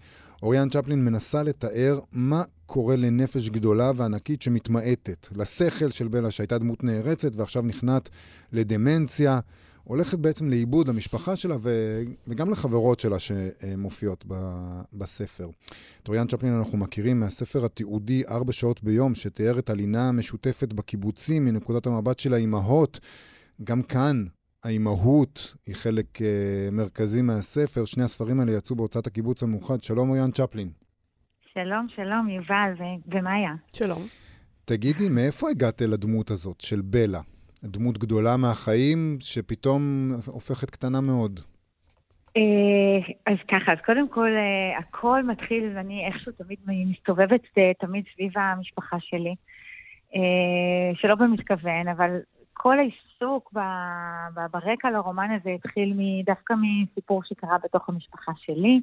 אוריאן 0.44 0.70
צ'פלין 0.70 1.06
מנסה 1.06 1.44
לתאר 1.44 2.00
מה 2.12 2.44
קורה 2.66 2.96
לנפש 2.96 3.50
גדולה 3.50 3.92
וענקית 3.96 4.42
שמתמעטת. 4.42 5.28
לשכל 5.36 5.90
של 5.90 6.08
בלה, 6.08 6.32
שהייתה 6.32 6.58
דמות 6.58 6.84
נערצת 6.84 7.32
ועכשיו 7.36 7.62
נכנעת 7.62 8.10
לדמנציה, 8.52 9.40
הולכת 9.84 10.20
בעצם 10.20 10.50
לאיבוד 10.50 10.88
למשפחה 10.88 11.36
שלה 11.36 11.56
ו... 11.62 12.02
וגם 12.28 12.52
לחברות 12.52 13.00
שלה 13.00 13.18
שמופיעות 13.20 14.24
ב... 14.28 14.36
בספר. 14.94 15.50
את 16.04 16.08
אוריאן 16.08 16.28
צ'פלין 16.28 16.54
אנחנו 16.54 16.78
מכירים 16.78 17.20
מהספר 17.20 17.66
התיעודי 17.66 18.24
ארבע 18.30 18.52
שעות 18.52 18.84
ביום, 18.84 19.16
שתיאר 19.16 19.60
את 19.60 19.70
הלינה 19.70 20.10
המשותפת 20.10 20.74
בקיבוצים 20.74 21.46
מנקודת 21.46 21.88
המבט 21.88 22.20
של 22.20 22.34
האימהות. 22.34 23.00
גם 23.64 23.82
כאן 23.82 24.26
האימהות 24.64 25.56
היא 25.68 25.76
חלק 25.76 26.06
uh, 26.18 26.22
מרכזי 26.72 27.22
מהספר. 27.22 27.86
שני 27.86 28.04
הספרים 28.04 28.40
האלה 28.40 28.52
יצאו 28.52 28.76
בהוצאת 28.76 29.08
הקיבוץ 29.08 29.44
המאוחד. 29.44 29.84
שלום, 29.84 30.10
אוריאן 30.10 30.32
צ'פלין. 30.32 30.70
שלום, 31.54 31.88
שלום, 31.96 32.30
יובל 32.30 32.74
ו- 32.80 33.16
ומאיה. 33.16 33.54
שלום. 33.74 34.02
תגידי, 34.66 35.10
מאיפה 35.10 35.50
הגעת 35.50 35.82
לדמות 35.82 36.32
הזאת 36.32 36.62
של 36.62 36.82
בלה? 36.82 37.20
דמות 37.64 37.98
גדולה 37.98 38.38
מהחיים 38.38 39.18
שפתאום 39.20 40.12
הופכת 40.28 40.70
קטנה 40.70 41.02
מאוד. 41.02 41.40
אה, 42.38 43.14
אז 43.26 43.38
ככה, 43.48 43.72
אז 43.72 43.78
קודם 43.86 44.10
כל, 44.10 44.30
אה, 44.30 44.80
הכל 44.80 45.24
מתחיל, 45.24 45.72
ואני 45.76 46.06
איכשהו 46.08 46.32
תמיד 46.32 46.60
מסתובבת 46.68 47.42
תמיד 47.80 48.04
סביב 48.14 48.32
המשפחה 48.36 48.98
שלי, 49.00 49.36
שלא 50.96 51.16
במתכוון, 51.16 51.88
אבל 51.88 52.10
כל 52.54 52.80
העיסוק 53.22 53.54
ברקע 54.52 54.92
לרומן 54.92 55.32
הזה 55.32 55.50
התחיל 55.50 55.94
דווקא 56.26 56.54
מסיפור 56.62 57.24
שקרה 57.24 57.58
בתוך 57.64 57.90
המשפחה 57.90 58.32
שלי, 58.36 58.82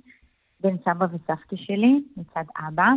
בין 0.61 0.77
סבא 0.85 1.07
וסבתא 1.13 1.57
שלי, 1.57 2.01
מצד 2.17 2.45
אבא. 2.69 2.89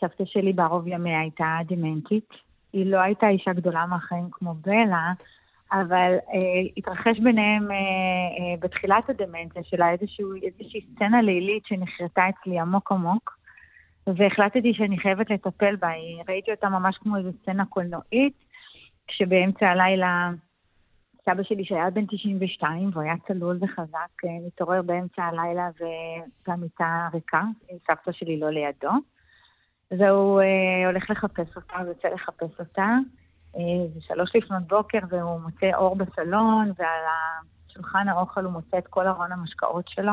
סבתא 0.00 0.24
שלי 0.24 0.52
בערוב 0.52 0.88
ימיה 0.88 1.20
הייתה 1.20 1.58
דמנטית. 1.66 2.28
היא 2.72 2.86
לא 2.86 3.00
הייתה 3.00 3.28
אישה 3.28 3.52
גדולה 3.52 3.86
מהחיים 3.86 4.28
כמו 4.32 4.54
בלה, 4.54 5.12
אבל 5.72 6.12
אה, 6.34 6.70
התרחש 6.76 7.18
ביניהם 7.18 7.70
אה, 7.70 7.76
אה, 7.76 8.56
בתחילת 8.60 9.10
הדמנציה 9.10 9.64
שלה 9.64 9.90
איזשהו, 9.90 10.34
איזושהי 10.34 10.80
סצנה 10.94 11.22
לילית 11.22 11.66
שנחרטה 11.66 12.22
אצלי 12.28 12.58
עמוק 12.58 12.92
עמוק, 12.92 13.38
והחלטתי 14.06 14.74
שאני 14.74 14.98
חייבת 14.98 15.30
לטפל 15.30 15.76
בה. 15.76 15.88
ראיתי 16.28 16.50
אותה 16.50 16.68
ממש 16.68 16.98
כמו 16.98 17.16
איזו 17.16 17.30
סצנה 17.42 17.64
קולנועית, 17.64 18.34
כשבאמצע 19.06 19.68
הלילה 19.68 20.30
סבא 21.24 21.42
שלי 21.42 21.64
שהיה 21.64 21.90
בן 21.90 22.06
92, 22.06 22.90
והוא 22.92 23.02
היה 23.02 23.14
צלול 23.28 23.58
וחזק, 23.60 24.24
אה, 24.24 24.30
מתעורר 24.46 24.82
באמצע 24.82 25.22
הלילה 25.22 25.68
והמיטה 26.48 27.08
ריקה, 27.14 27.42
עם 27.70 27.76
סבתא 27.86 28.12
שלי 28.12 28.40
לא 28.40 28.50
לידו. 28.50 28.90
והוא 29.90 30.40
אה, 30.40 30.86
הולך 30.86 31.10
לחפש 31.10 31.56
אותה, 31.56 31.76
ויוצא 31.84 32.08
לחפש 32.08 32.60
אותה. 32.60 32.88
אה, 33.56 33.60
זה 33.94 34.00
שלוש 34.00 34.30
לפנות 34.36 34.62
בוקר, 34.68 34.98
והוא 35.08 35.40
מוצא 35.40 35.70
אור 35.74 35.96
בסלון, 35.96 36.72
ועל 36.78 37.04
שולחן 37.74 38.08
האוכל 38.08 38.44
הוא 38.44 38.52
מוצא 38.52 38.78
את 38.78 38.86
כל 38.86 39.06
ארון 39.06 39.32
המשקאות 39.32 39.84
שלו. 39.88 40.12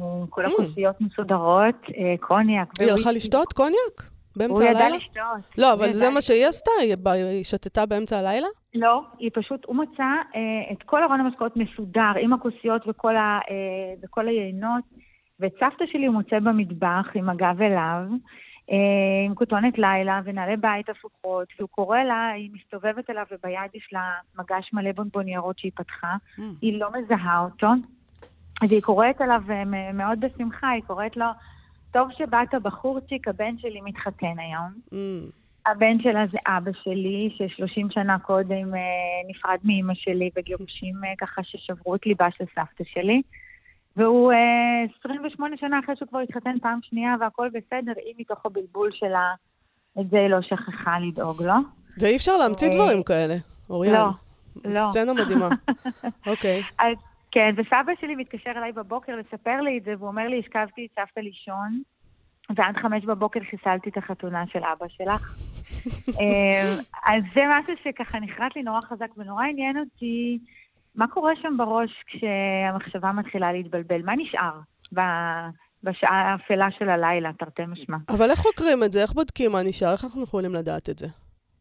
אה, 0.00 0.02
כל 0.30 0.44
Mm. 0.44 0.48
הכוסיות 0.50 1.00
מסודרות, 1.00 1.74
אה, 1.96 2.14
קוניאק. 2.20 2.68
היא 2.80 2.92
הלכה. 2.92 3.12
לשתות 3.12 3.52
קוניאק? 3.52 3.76
הוא 4.00 4.08
באמצע 4.48 4.64
ידע 4.64 4.78
הלילה? 4.78 4.96
לשתות. 4.96 5.58
לא, 5.58 5.66
הוא 5.66 5.74
אבל 5.74 5.84
ידע 5.88 5.98
זה 5.98 6.10
מה. 6.10 6.22
שהיא 6.22 6.46
עשתה? 6.46 6.70
היא 7.14 7.44
שתתה 7.44 7.86
באמצע 7.86 8.18
הלילה? 8.18 8.46
לא, 8.76 9.02
היא 9.18 9.30
פשוט, 9.34 9.64
הוא 9.64 9.76
מצא 9.76 10.02
אה, 10.34 10.72
את 10.72 10.82
כל 10.82 11.02
ארון 11.02 11.20
המשקאות 11.20 11.56
מסודר, 11.56 12.12
עם 12.20 12.32
הכוסיות 12.32 12.82
וכל, 12.86 13.16
ה, 13.16 13.38
אה, 13.50 13.94
וכל 14.02 14.28
היינות, 14.28 14.84
ואת 15.40 15.52
סבתא 15.60 15.84
שלי 15.92 16.06
הוא 16.06 16.14
מוצא 16.14 16.38
במטבח 16.38 17.06
עם 17.14 17.28
הגב 17.28 17.62
אליו, 17.62 18.02
אה, 18.70 19.26
עם 19.26 19.34
כותונת 19.34 19.78
לילה 19.78 20.20
ונעלי 20.24 20.56
בית 20.56 20.88
הפוכות, 20.88 21.48
והוא 21.58 21.68
קורא 21.68 21.98
לה, 21.98 22.28
היא 22.28 22.50
מסתובבת 22.52 23.10
אליו 23.10 23.24
וביד 23.32 23.70
יש 23.74 23.88
לה 23.92 24.14
מגש 24.38 24.70
מלא 24.72 24.92
בונבוניירות 24.92 25.58
שהיא 25.58 25.72
פתחה, 25.74 26.16
Mm. 26.38 26.42
היא 26.62 26.80
לא 26.80 26.88
מזהה 26.92 27.40
אותו, 27.40 27.68
והיא 28.68 28.82
קוראת 28.82 29.20
אליו 29.20 29.42
אה, 29.50 29.92
מאוד 29.92 30.20
בשמחה, 30.20 30.68
היא 30.68 30.82
קוראת 30.86 31.16
לו, 31.16 31.26
טוב 31.92 32.08
שבאת 32.12 32.54
בחורצ'יק, 32.62 33.28
הבן 33.28 33.58
שלי 33.58 33.80
מתחתן 33.80 34.38
היום. 34.38 34.72
Mm. 34.92 35.45
הבן 35.66 36.00
שלה 36.02 36.24
זה 36.32 36.38
אבא 36.46 36.70
שלי, 36.84 37.30
ש-30 37.36 37.86
שנה 37.90 38.18
קודם 38.18 38.74
אה, 38.74 38.80
נפרד 39.28 39.58
מאימא 39.64 39.94
שלי 39.94 40.30
בגירושים 40.36 40.94
אה, 41.04 41.12
ככה 41.18 41.42
ששברו 41.44 41.94
את 41.94 42.06
ליבה 42.06 42.28
של 42.38 42.44
סבתא 42.54 42.84
שלי. 42.84 43.22
והוא 43.96 44.32
אה, 44.32 44.38
28 45.00 45.56
שנה 45.56 45.78
אחרי 45.84 45.96
שהוא 45.96 46.08
כבר 46.08 46.18
התחתן 46.18 46.58
פעם 46.62 46.78
שנייה 46.82 47.14
והכל 47.20 47.48
בסדר, 47.48 47.92
היא 48.04 48.14
מתוך 48.18 48.46
הבלבול 48.46 48.90
שלה, 48.92 49.34
את 50.00 50.10
זה 50.10 50.18
היא 50.18 50.28
לא 50.28 50.42
שכחה 50.42 50.98
לדאוג 50.98 51.42
לו. 51.42 51.54
ואי 52.00 52.16
אפשר 52.16 52.36
להמציא 52.36 52.68
אה, 52.68 52.74
דברים 52.74 53.02
כאלה, 53.02 53.34
אוריאן. 53.70 53.94
לא, 53.94 54.10
לא. 54.64 54.88
סצנה 54.90 55.12
מדהימה. 55.12 55.48
אוקיי. 56.30 56.62
אז 56.78 56.96
כן, 57.30 57.54
וסבא 57.56 57.92
שלי 58.00 58.14
מתקשר 58.14 58.50
אליי 58.56 58.72
בבוקר 58.72 59.16
לספר 59.16 59.60
לי 59.60 59.78
את 59.78 59.84
זה, 59.84 59.94
והוא 59.98 60.08
אומר 60.08 60.28
לי, 60.28 60.38
השכבתי 60.38 60.86
את 60.86 61.00
סבתא 61.00 61.20
לישון, 61.20 61.82
ועד 62.56 62.76
חמש 62.76 63.04
בבוקר 63.04 63.40
חיסלתי 63.50 63.90
את 63.90 63.96
החתונה 63.96 64.44
של 64.46 64.58
אבא 64.58 64.86
שלך. 64.88 65.36
אה, 66.20 66.74
אז 67.06 67.22
זה 67.34 67.40
משהו 67.50 67.74
שככה 67.84 68.20
נחרט 68.20 68.56
לי 68.56 68.62
נורא 68.62 68.80
חזק, 68.80 69.08
ונורא 69.16 69.44
עניין 69.44 69.78
אותי 69.78 70.38
מה 70.94 71.08
קורה 71.08 71.32
שם 71.42 71.56
בראש 71.56 71.90
כשהמחשבה 72.06 73.12
מתחילה 73.12 73.52
להתבלבל. 73.52 74.02
מה 74.02 74.12
נשאר 74.16 74.60
בשעה 75.82 76.32
האפלה 76.32 76.68
של 76.78 76.88
הלילה, 76.88 77.32
תרתי 77.38 77.62
משמע? 77.68 77.96
אבל 78.08 78.30
איך 78.30 78.38
חוקרים 78.38 78.84
את 78.84 78.92
זה? 78.92 79.02
איך 79.02 79.12
בודקים 79.12 79.52
מה 79.52 79.62
נשאר? 79.62 79.92
איך 79.92 80.04
אנחנו 80.04 80.22
יכולים 80.22 80.54
לדעת 80.54 80.90
את 80.90 80.98
זה? 80.98 81.06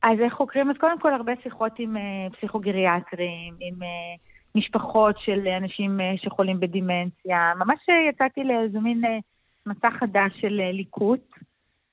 אז 0.04 0.20
איך 0.20 0.34
חוקרים? 0.34 0.70
אז 0.70 0.75
קודם 0.80 1.00
כל 1.00 1.13
הרבה 1.13 1.34
שיחות 1.44 1.72
עם 1.80 1.98
אה, 1.98 2.27
פסיכוגריאטרים, 2.38 3.54
עם 3.60 3.84
אה, 3.84 4.15
משפחות 4.56 5.15
של 5.20 5.48
אנשים 5.48 6.01
אה, 6.01 6.13
שחולים 6.18 6.60
בדימנציה. 6.60 7.54
ממש 7.56 7.80
יצאתי 8.10 8.44
לאיזה 8.44 8.80
מין 8.80 9.01
מסע 9.66 9.90
חדש 10.00 10.32
של 10.42 10.62
אה, 10.62 10.72
ליקוט. 10.72 11.32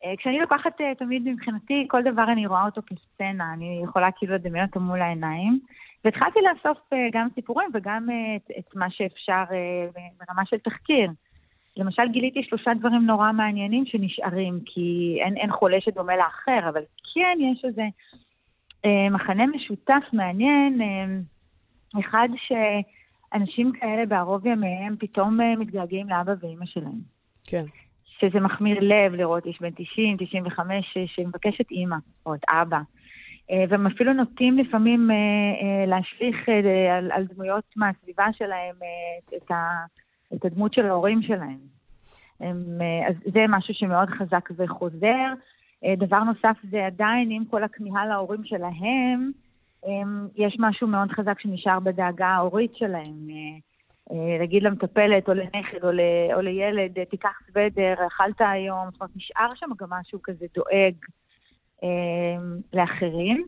אה, 0.04 0.14
כשאני 0.18 0.38
לוקחת 0.40 0.80
אה, 0.80 0.94
תמיד 0.94 1.28
מבחינתי, 1.28 1.86
כל 1.88 2.02
דבר 2.02 2.24
אני 2.32 2.46
רואה 2.46 2.64
אותו 2.64 2.80
כסצנה, 2.86 3.52
אני 3.52 3.80
יכולה 3.84 4.08
כאילו 4.16 4.34
לדמיין 4.34 4.66
אותו 4.66 4.80
מול 4.80 5.00
העיניים. 5.02 5.60
והתחלתי 6.04 6.38
לאסוף 6.40 6.78
גם 7.12 7.28
סיפורים 7.34 7.68
וגם 7.74 8.08
את, 8.36 8.50
את 8.58 8.76
מה 8.76 8.90
שאפשר 8.90 9.44
ברמה 10.18 10.46
של 10.46 10.58
תחקיר. 10.58 11.10
למשל, 11.76 12.02
גיליתי 12.12 12.42
שלושה 12.42 12.74
דברים 12.74 13.06
נורא 13.06 13.32
מעניינים 13.32 13.86
שנשארים, 13.86 14.60
כי 14.66 15.18
אין, 15.24 15.36
אין 15.36 15.52
חולה 15.52 15.80
שדומה 15.80 16.16
לאחר, 16.16 16.68
אבל 16.68 16.82
כן 17.14 17.38
יש 17.40 17.64
איזה 17.64 17.82
אה, 18.84 19.10
מחנה 19.10 19.46
משותף 19.46 20.02
מעניין, 20.12 20.80
אה, 20.82 22.00
אחד 22.00 22.28
שאנשים 22.36 23.72
כאלה 23.72 24.06
בערוב 24.06 24.46
ימיהם 24.46 24.96
פתאום 24.98 25.40
אה, 25.40 25.56
מתגעגעים 25.56 26.08
לאבא 26.08 26.32
ואימא 26.40 26.66
שלהם. 26.66 27.21
כן. 27.46 27.64
שזה 28.04 28.40
מחמיר 28.40 28.78
לב 28.80 29.14
לראות 29.14 29.46
איש 29.46 29.60
בן 29.60 29.70
90, 29.70 30.16
95, 30.18 30.86
ש- 30.94 31.14
שמבקש 31.16 31.60
את 31.60 31.70
אימא 31.70 31.96
או 32.26 32.34
את 32.34 32.40
אבא. 32.48 32.78
אה, 33.50 33.64
והם 33.68 33.86
אפילו 33.86 34.12
נוטים 34.12 34.58
לפעמים 34.58 35.10
אה, 35.10 35.16
אה, 35.16 35.86
להשליך 35.86 36.48
על, 36.98 37.12
על 37.12 37.24
דמויות 37.24 37.64
מהסביבה 37.76 38.26
שלהם 38.32 38.74
את, 39.36 39.50
ה, 39.50 39.84
את 40.34 40.44
הדמות 40.44 40.74
של 40.74 40.86
ההורים 40.86 41.22
שלהם. 41.22 41.58
הם, 42.40 42.80
אז 43.08 43.14
זה 43.32 43.44
משהו 43.48 43.74
שמאוד 43.74 44.08
חזק 44.10 44.48
וחוזר. 44.56 45.32
דבר 45.96 46.18
נוסף 46.24 46.56
זה 46.70 46.86
עדיין, 46.86 47.30
עם 47.30 47.44
כל 47.44 47.64
הכמיהה 47.64 48.06
להורים 48.06 48.44
שלהם, 48.44 49.30
יש 50.36 50.56
משהו 50.58 50.88
מאוד 50.88 51.12
חזק 51.12 51.40
שנשאר 51.40 51.80
בדאגה 51.80 52.26
ההורית 52.26 52.76
שלהם. 52.76 53.28
להגיד 54.10 54.62
למטפלת 54.62 55.28
או 55.28 55.34
לנכד 55.34 55.84
או, 55.84 55.92
ל, 55.92 56.00
או 56.34 56.40
לילד, 56.40 57.04
תיקח 57.04 57.40
סוודר, 57.46 57.94
אכלת 58.06 58.40
היום, 58.40 58.90
זאת 58.90 59.00
אומרת, 59.00 59.16
נשאר 59.16 59.54
שם 59.54 59.70
גם 59.78 59.88
משהו 59.90 60.22
כזה 60.22 60.46
דואג 60.54 60.94
אה, 61.84 62.42
לאחרים. 62.72 63.46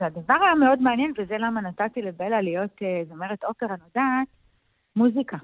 והדבר 0.00 0.34
היה 0.34 0.54
מאוד 0.54 0.82
מעניין, 0.82 1.12
וזה 1.18 1.38
למה 1.38 1.60
נתתי 1.60 2.02
לבלה 2.02 2.40
להיות 2.40 2.82
אה, 2.82 3.02
זמרת 3.08 3.44
אופרה 3.44 3.76
נודעת, 3.84 4.28
מוזיקה. 4.96 5.36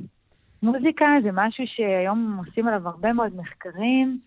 מוזיקה 0.63 1.07
זה 1.23 1.31
משהו 1.33 1.65
שהיום 1.67 2.41
עושים 2.47 2.69
עליו 2.69 2.89
הרבה 2.89 3.13
מאוד 3.13 3.37
מחקרים. 3.37 4.19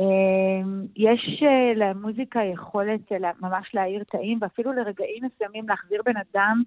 אמ, 0.00 0.86
יש 0.96 1.42
אה, 1.42 1.72
למוזיקה 1.76 2.40
יכולת 2.44 3.12
אה, 3.12 3.30
ממש 3.40 3.70
להאיר 3.74 4.04
תאים, 4.04 4.38
ואפילו 4.42 4.72
לרגעים 4.72 5.24
מסוימים 5.24 5.68
להחזיר 5.68 6.02
בן 6.04 6.16
אדם, 6.16 6.62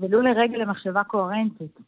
ולו 0.00 0.20
לרגע 0.20 0.58
למחשבה 0.58 1.04
קוהרנטית. 1.04 1.78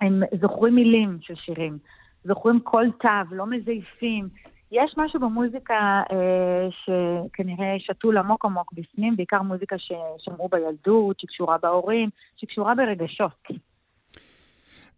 הם 0.00 0.22
זוכרים 0.40 0.74
מילים 0.74 1.18
של 1.20 1.34
שירים, 1.34 1.78
זוכרים 2.24 2.60
כל 2.60 2.84
תו, 3.00 3.34
לא 3.36 3.46
מזייפים. 3.46 4.28
יש 4.72 4.94
משהו 4.96 5.20
במוזיקה 5.20 6.02
אה, 6.12 6.68
שכנראה 6.70 7.76
שתול 7.78 8.18
עמוק 8.18 8.44
עמוק 8.44 8.72
בפנים, 8.72 9.16
בעיקר 9.16 9.42
מוזיקה 9.42 9.76
ששמעו 9.78 10.48
בילדות, 10.48 11.20
שקשורה 11.20 11.56
בהורים, 11.62 12.10
שקשורה 12.36 12.74
ברגשות. 12.74 13.48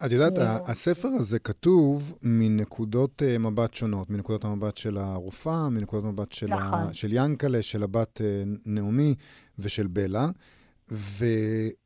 את 0.06 0.12
יודעת, 0.12 0.32
הספר 0.68 1.08
הזה 1.08 1.38
כתוב 1.38 2.18
מנקודות 2.22 3.22
אה, 3.22 3.38
מבט 3.38 3.74
שונות, 3.74 4.10
מנקודות 4.10 4.44
המבט 4.44 4.76
של 4.76 4.96
הרופאה, 4.96 5.68
מנקודות 5.70 6.04
מבט 6.04 6.32
של, 6.32 6.46
נכון. 6.46 6.78
ה... 6.78 6.94
של 6.94 7.08
ינקלה, 7.10 7.62
של 7.62 7.82
הבת 7.82 8.20
אה, 8.20 8.42
נעמי 8.66 9.14
ושל 9.58 9.86
בלה. 9.86 10.26
ו... 10.92 11.24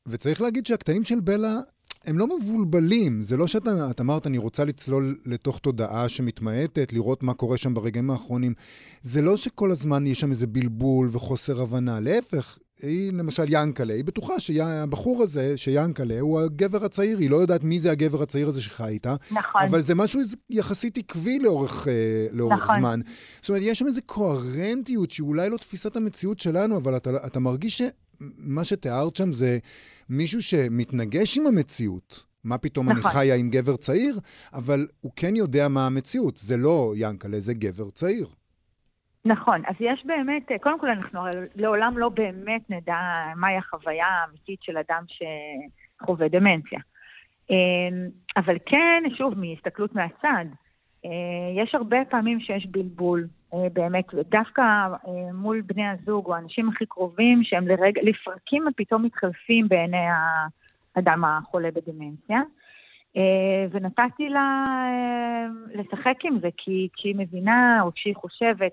וצריך 0.09 0.41
להגיד 0.41 0.67
שהקטעים 0.67 1.05
של 1.05 1.21
בלה 1.21 1.61
הם 2.07 2.19
לא 2.19 2.37
מבולבלים. 2.37 3.23
זה 3.23 3.37
לא 3.37 3.47
שאת 3.47 3.63
את 3.91 4.01
אמרת, 4.01 4.27
אני 4.27 4.39
רוצה 4.39 4.65
לצלול 4.65 5.19
לתוך 5.27 5.59
תודעה 5.59 6.09
שמתמעטת, 6.09 6.93
לראות 6.93 7.23
מה 7.23 7.35
קורה 7.35 7.57
שם 7.57 7.75
ברגעים 7.75 8.11
האחרונים. 8.11 8.55
זה 9.03 9.23
לא 9.23 9.37
שכל 9.37 9.71
הזמן 9.71 10.07
יש 10.07 10.21
שם 10.21 10.31
איזה 10.31 10.47
בלבול 10.47 11.09
וחוסר 11.13 11.63
הבנה. 11.63 12.01
להפך, 12.01 12.59
היא 12.83 13.13
למשל 13.13 13.45
ינקלה, 13.49 13.95
היא 13.95 14.05
בטוחה 14.05 14.41
שהבחור 14.41 15.23
הזה, 15.23 15.57
שיאנקלה, 15.57 16.21
הוא 16.21 16.41
הגבר 16.41 16.85
הצעיר, 16.85 17.19
היא 17.19 17.31
לא 17.31 17.37
יודעת 17.37 17.65
מי 17.65 17.81
זה 17.81 17.91
הגבר 17.91 18.23
הצעיר 18.23 18.49
הזה 18.49 18.63
שחי 18.63 18.89
איתה. 18.89 19.17
נכון. 19.31 19.63
אבל 19.63 19.81
זה 19.81 19.95
משהו 19.95 20.21
יחסית 20.51 20.99
עקבי 20.99 21.39
לאורך, 21.39 21.89
אה, 21.89 22.27
לאורך 22.33 22.63
נכון. 22.63 22.79
זמן. 22.79 23.01
זאת 23.41 23.49
אומרת, 23.49 23.63
יש 23.65 23.79
שם 23.79 23.87
איזו 23.87 24.01
קוהרנטיות 24.07 25.11
שהיא 25.11 25.27
אולי 25.27 25.51
לא 25.51 25.57
תפיסת 25.57 25.97
המציאות 25.97 26.41
שלנו, 26.41 26.77
אבל 26.77 26.97
אתה, 26.97 27.11
אתה 27.27 27.41
מרגיש 27.41 27.83
שמה 28.19 28.65
שתיארת 28.65 29.17
שם 29.17 29.33
זה 29.33 29.59
מישהו 30.09 30.43
שמתנגש 30.43 31.39
עם 31.39 31.47
המציאות. 31.47 32.25
מה 32.45 32.59
פתאום 32.59 32.87
נכון. 32.87 32.97
אני 32.97 33.13
חיה 33.13 33.35
עם 33.35 33.51
גבר 33.51 33.77
צעיר, 33.77 34.19
אבל 34.55 34.87
הוא 35.01 35.13
כן 35.17 35.37
יודע 35.37 35.69
מה 35.69 35.87
המציאות. 35.87 36.37
זה 36.37 36.57
לא 36.57 36.93
ינקלה, 36.97 37.41
זה 37.41 37.55
גבר 37.55 37.91
צעיר. 37.91 38.27
נכון, 39.25 39.63
אז 39.67 39.75
יש 39.81 40.07
באמת, 40.07 40.43
קודם 40.63 40.81
כל 40.81 40.91
אנחנו 40.91 41.21
לעולם 41.55 41.99
לא 41.99 42.09
באמת 42.09 42.71
נדע 42.71 42.97
מהי 43.37 43.57
החוויה 43.57 44.07
האמיתית 44.07 44.63
של 44.63 44.77
אדם 44.77 45.05
שחווה 45.09 46.29
דמנציה. 46.29 46.79
אמ, 47.51 48.09
אבל 48.37 48.57
כן, 48.67 49.03
שוב, 49.19 49.35
מהסתכלות 49.39 49.95
מהצד, 49.95 50.45
יש 51.57 51.75
הרבה 51.75 51.97
פעמים 52.11 52.41
שיש 52.41 52.67
בלבול, 52.67 53.27
אה, 53.55 53.69
באמת, 53.73 54.05
דווקא 54.15 54.63
אה, 54.63 55.33
מול 55.35 55.61
בני 55.61 55.89
הזוג 55.89 56.27
או 56.27 56.35
האנשים 56.35 56.69
הכי 56.69 56.87
קרובים, 56.87 57.45
שהם 57.45 57.69
לרגע, 57.69 58.01
לפרקים 58.05 58.65
פתאום 58.77 59.03
מתחלפים 59.03 59.69
בעיני 59.69 60.07
האדם 60.97 61.25
החולה 61.25 61.69
בדמנציה. 61.71 62.41
ונתתי 63.71 64.29
לה 64.29 64.65
לשחק 65.75 66.25
עם 66.25 66.39
זה, 66.39 66.49
כי 66.57 66.89
כשהיא 66.97 67.15
מבינה 67.19 67.79
או 67.83 67.95
כשהיא 67.95 68.15
חושבת 68.15 68.73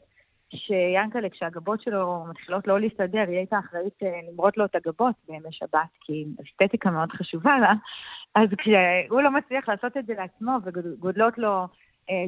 שיאנקל'ה, 0.56 1.30
כשהגבות 1.30 1.82
שלו 1.82 2.26
מתחילות 2.30 2.68
לא 2.68 2.80
להסתדר, 2.80 3.24
היא 3.28 3.38
הייתה 3.38 3.60
אחראית 3.60 4.04
אה, 4.04 4.20
למרות 4.32 4.58
לו 4.58 4.66
את 4.66 4.76
הגבות 4.76 5.16
בימי 5.28 5.52
שבת, 5.52 5.90
כי 6.02 6.26
אסתטיקה 6.44 6.92
מאוד 6.92 7.12
חשובה 7.12 7.60
לה, 7.60 7.74
אז 8.36 8.50
כשהוא 8.58 9.22
לא 9.22 9.32
מצליח 9.32 9.70
לעשות 9.70 9.98
את 9.98 10.06
זה 10.06 10.14
לעצמו 10.18 10.58
וגודלות 10.64 11.38
לו 11.38 11.48
אה, 11.48 11.66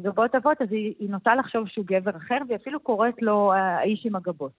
גבות 0.01 0.35
אבות, 0.35 0.61
אז 0.61 0.67
היא, 0.71 0.93
היא 0.99 1.09
נוטה 1.09 1.35
לחשוב 1.35 1.67
שהוא 1.67 1.85
גבר 1.85 2.17
אחר, 2.17 2.37
והיא 2.47 2.57
אפילו 2.57 2.79
קוראת 2.79 3.21
לו 3.21 3.51
אה, 3.53 3.77
האיש 3.77 4.05
עם 4.05 4.15
הגבות. 4.15 4.51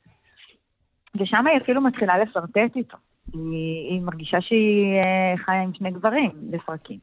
ושם 1.20 1.46
היא 1.46 1.60
אפילו 1.62 1.80
מתחילה 1.80 2.18
לפרטט 2.18 2.76
איתו. 2.76 2.96
היא, 3.32 3.90
היא 3.90 4.00
מרגישה 4.00 4.40
שהיא 4.40 5.00
חיה 5.36 5.62
עם 5.62 5.74
שני 5.74 5.90
גברים 5.90 6.30
לפרקים. 6.50 6.98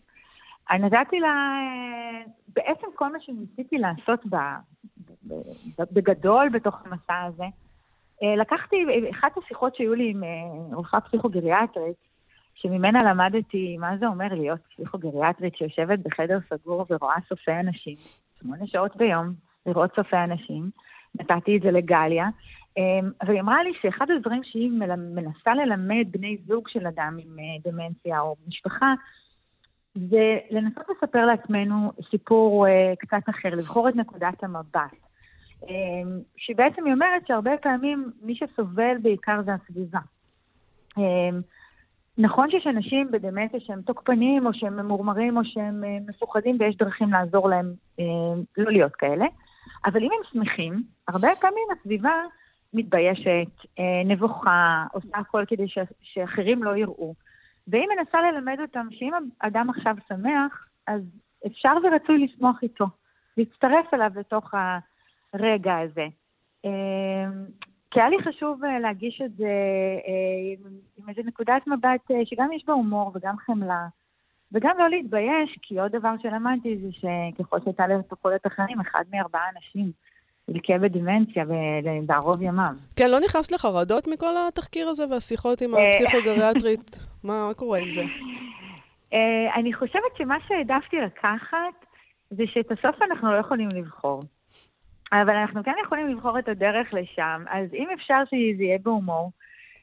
אני 0.71 0.83
נתתי 0.83 1.19
לה, 1.19 1.59
בעצם 2.55 2.87
כל 2.95 3.11
מה 3.11 3.19
שניסיתי 3.21 3.77
לעשות 3.77 4.25
בה, 4.25 4.57
בגדול 5.91 6.49
בתוך 6.49 6.75
המסע 6.85 7.21
הזה. 7.21 7.45
אה, 8.23 8.35
לקחתי, 8.35 8.75
אחת 9.11 9.37
השיחות 9.37 9.75
שהיו 9.75 9.93
לי 9.93 10.09
עם 10.09 10.23
אה, 10.23 10.75
רופאה 10.75 11.01
פסיכוגריאטרית, 11.01 12.10
שממנה 12.61 12.99
למדתי 13.03 13.77
מה 13.77 13.97
זה 13.97 14.07
אומר 14.07 14.27
להיות 14.31 14.59
פסיכוגריאטרית 14.75 15.55
שיושבת 15.55 15.99
בחדר 15.99 16.39
סגור 16.49 16.85
ורואה 16.89 17.15
סופי 17.29 17.51
אנשים, 17.51 17.95
שמונה 18.41 18.67
שעות 18.67 18.95
ביום, 18.95 19.33
לראות 19.65 19.95
סופי 19.95 20.17
אנשים. 20.17 20.69
נתתי 21.19 21.57
את 21.57 21.61
זה 21.61 21.71
לגליה, 21.71 22.25
אה, 22.77 23.07
אבל 23.21 23.33
היא 23.33 23.41
אמרה 23.41 23.63
לי 23.63 23.71
שאחד 23.81 24.11
הדברים 24.11 24.43
שהיא 24.43 24.71
מנסה 24.97 25.53
ללמד 25.55 26.05
בני 26.11 26.37
זוג 26.47 26.67
של 26.67 26.87
אדם 26.87 27.17
עם 27.19 27.37
דמנציה 27.65 28.19
או 28.19 28.35
משפחה, 28.47 28.93
זה 29.95 30.37
לנסות 30.51 30.83
לספר 30.89 31.25
לעצמנו 31.25 31.91
סיפור 32.11 32.67
קצת 32.99 33.29
אחר, 33.29 33.49
לבחור 33.49 33.89
את 33.89 33.95
נקודת 33.95 34.43
המבט. 34.43 34.95
אמ, 35.69 36.19
שבעצם 36.37 36.85
היא 36.85 36.93
אומרת 36.93 37.27
שהרבה 37.27 37.57
פעמים 37.61 38.11
מי 38.21 38.35
שסובל 38.35 38.97
בעיקר 39.01 39.41
זה 39.45 39.51
הסביבה. 39.53 39.99
נכון 42.21 42.51
שיש 42.51 42.67
אנשים 42.67 43.11
בדמנציה 43.11 43.59
שהם 43.59 43.81
תוקפנים, 43.81 44.45
או 44.45 44.53
שהם 44.53 44.77
ממורמרים, 44.77 45.37
או 45.37 45.45
שהם 45.45 45.83
אה, 45.83 45.97
מפוחדים, 46.07 46.57
ויש 46.59 46.75
דרכים 46.77 47.09
לעזור 47.09 47.49
להם 47.49 47.73
אמ, 47.99 48.43
לא 48.57 48.71
להיות 48.71 48.95
כאלה, 48.95 49.25
אבל 49.85 50.03
אם 50.03 50.09
הם 50.17 50.23
שמחים, 50.31 50.83
הרבה 51.07 51.27
פעמים 51.39 51.63
הסביבה 51.71 52.13
מתביישת, 52.73 53.51
אה, 53.79 54.01
נבוכה, 54.05 54.85
עושה 54.93 55.17
הכל 55.17 55.43
כדי 55.47 55.65
שאחרים 56.01 56.63
לא 56.63 56.75
יראו. 56.75 57.13
והיא 57.67 57.87
מנסה 57.97 58.17
ללמד 58.21 58.57
אותם 58.61 58.87
שאם 58.91 59.11
אדם 59.39 59.69
עכשיו 59.69 59.95
שמח, 60.09 60.67
אז 60.87 61.01
אפשר 61.47 61.73
ורצוי 61.83 62.17
לשמוח 62.17 62.63
איתו, 62.63 62.85
להצטרף 63.37 63.93
אליו 63.93 64.11
לתוך. 64.15 64.53
הרגע 65.33 65.77
הזה. 65.77 66.07
כי 67.91 67.99
היה 67.99 68.09
לי 68.09 68.17
חשוב 68.23 68.65
אה, 68.65 68.79
להגיש 68.79 69.21
את 69.25 69.35
זה 69.37 69.45
אה, 70.07 70.69
עם 70.97 71.09
איזו 71.09 71.21
נקודת 71.25 71.67
מבט 71.67 72.11
אה, 72.11 72.25
שגם 72.25 72.51
יש 72.51 72.63
בה 72.67 72.73
הומור 72.73 73.11
וגם 73.15 73.35
חמלה, 73.37 73.87
וגם 74.51 74.71
לא 74.79 74.89
להתבייש, 74.89 75.59
כי 75.61 75.79
עוד 75.79 75.91
דבר 75.91 76.13
שלמדתי 76.21 76.77
זה 76.77 76.87
שככל 76.91 77.57
שהייתה 77.63 77.87
לתוחלת 77.87 78.45
החיים, 78.45 78.79
אחד 78.79 79.03
מארבעה 79.11 79.41
אנשים 79.55 79.91
ילקה 80.47 80.77
בדמנציה 80.77 81.45
בערוב 82.05 82.41
ימיו. 82.41 82.73
כן, 82.95 83.11
לא 83.11 83.19
נכנס 83.19 83.51
לחרדות 83.51 84.07
מכל 84.07 84.33
התחקיר 84.47 84.89
הזה 84.89 85.03
והשיחות 85.09 85.61
עם 85.61 85.71
הפסיכוגריאטרית? 85.73 86.97
מה 87.23 87.49
קורה 87.55 87.79
עם 87.79 87.91
זה? 87.91 88.01
אני 89.55 89.73
חושבת 89.73 90.17
שמה 90.17 90.35
שהעדפתי 90.47 90.97
לקחת 90.97 91.85
זה 92.29 92.43
שאת 92.47 92.71
הסוף 92.71 93.01
אנחנו 93.01 93.31
לא 93.31 93.37
יכולים 93.37 93.69
לבחור. 93.69 94.23
אבל 95.13 95.35
אנחנו 95.35 95.63
כן 95.63 95.73
יכולים 95.85 96.07
לבחור 96.07 96.39
את 96.39 96.47
הדרך 96.47 96.93
לשם, 96.93 97.43
אז 97.49 97.73
אם 97.73 97.87
אפשר 97.93 98.21
שזה 98.25 98.63
יהיה 98.63 98.77
בהומור, 98.83 99.31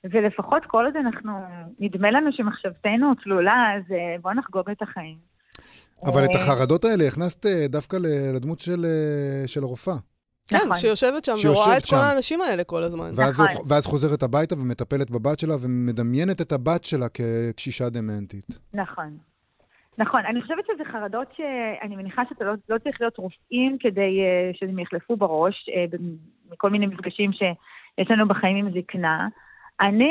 ולפחות 0.05 0.62
כל 0.67 0.85
עוד 0.85 0.97
אנחנו, 0.97 1.33
נדמה 1.79 2.11
לנו 2.11 2.31
שמחשבתנו 2.33 3.12
צלולה, 3.25 3.67
אז 3.77 3.93
אה, 3.93 4.17
בואו 4.23 4.35
נחגוג 4.35 4.71
את 4.71 4.83
החיים. 4.83 5.17
אבל 6.07 6.25
את 6.25 6.31
אה, 6.35 6.43
החרדות 6.43 6.85
האלה 6.85 7.09
הכנסת 7.09 7.47
אה, 7.47 7.67
דווקא 7.69 7.97
לדמות 8.35 8.61
של, 8.61 8.87
של 9.47 9.62
הרופאה. 9.62 9.97
כן, 10.49 10.57
נכון. 10.57 10.79
שיושבת 10.79 11.25
שם 11.25 11.37
שיושבת 11.37 11.57
ורואה 11.57 11.77
את 11.77 11.87
שם. 11.87 11.97
כל 11.97 12.03
האנשים 12.03 12.41
האלה 12.41 12.64
כל 12.64 12.83
הזמן. 12.83 13.11
ואז, 13.14 13.41
נכון. 13.41 13.67
ואז 13.69 13.87
חוזרת 13.87 14.23
הביתה 14.23 14.55
ומטפלת 14.55 15.11
בבת 15.11 15.38
שלה 15.38 15.55
ומדמיינת 15.61 16.41
את 16.41 16.53
הבת 16.53 16.85
שלה 16.85 17.07
כקשישה 17.09 17.88
דמנטית. 17.88 18.59
נכון. 18.75 19.28
נכון, 19.99 20.27
אני 20.27 20.43
חושבת 20.43 20.65
שזה 20.67 20.85
חרדות 20.85 21.29
שאני 21.37 21.97
מניחה 21.97 22.23
שאתה 22.29 22.45
לא, 22.45 22.53
לא 22.69 22.79
צריך 22.79 23.01
להיות 23.01 23.17
רופאים 23.17 23.79
כדי 23.81 24.21
uh, 24.21 24.59
שהם 24.59 24.79
יחלפו 24.79 25.17
בראש, 25.17 25.69
uh, 25.69 25.97
מכל 26.53 26.71
מיני 26.71 26.87
מפגשים 26.87 27.33
שיש 27.33 28.11
לנו 28.11 28.29
בחיים 28.29 28.57
עם 28.57 28.73
זקנה, 28.81 29.29
אני, 29.81 30.11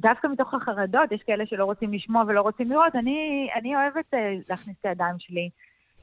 דווקא 0.00 0.26
מתוך 0.26 0.54
החרדות, 0.54 1.12
יש 1.12 1.22
כאלה 1.22 1.46
שלא 1.46 1.64
רוצים 1.64 1.92
לשמוע 1.92 2.24
ולא 2.26 2.40
רוצים 2.40 2.70
לראות, 2.70 2.96
אני, 2.96 3.48
אני 3.54 3.76
אוהבת 3.76 4.14
אה, 4.14 4.34
להכניס 4.48 4.76
את 4.80 4.86
הידיים 4.86 5.14
שלי 5.18 5.50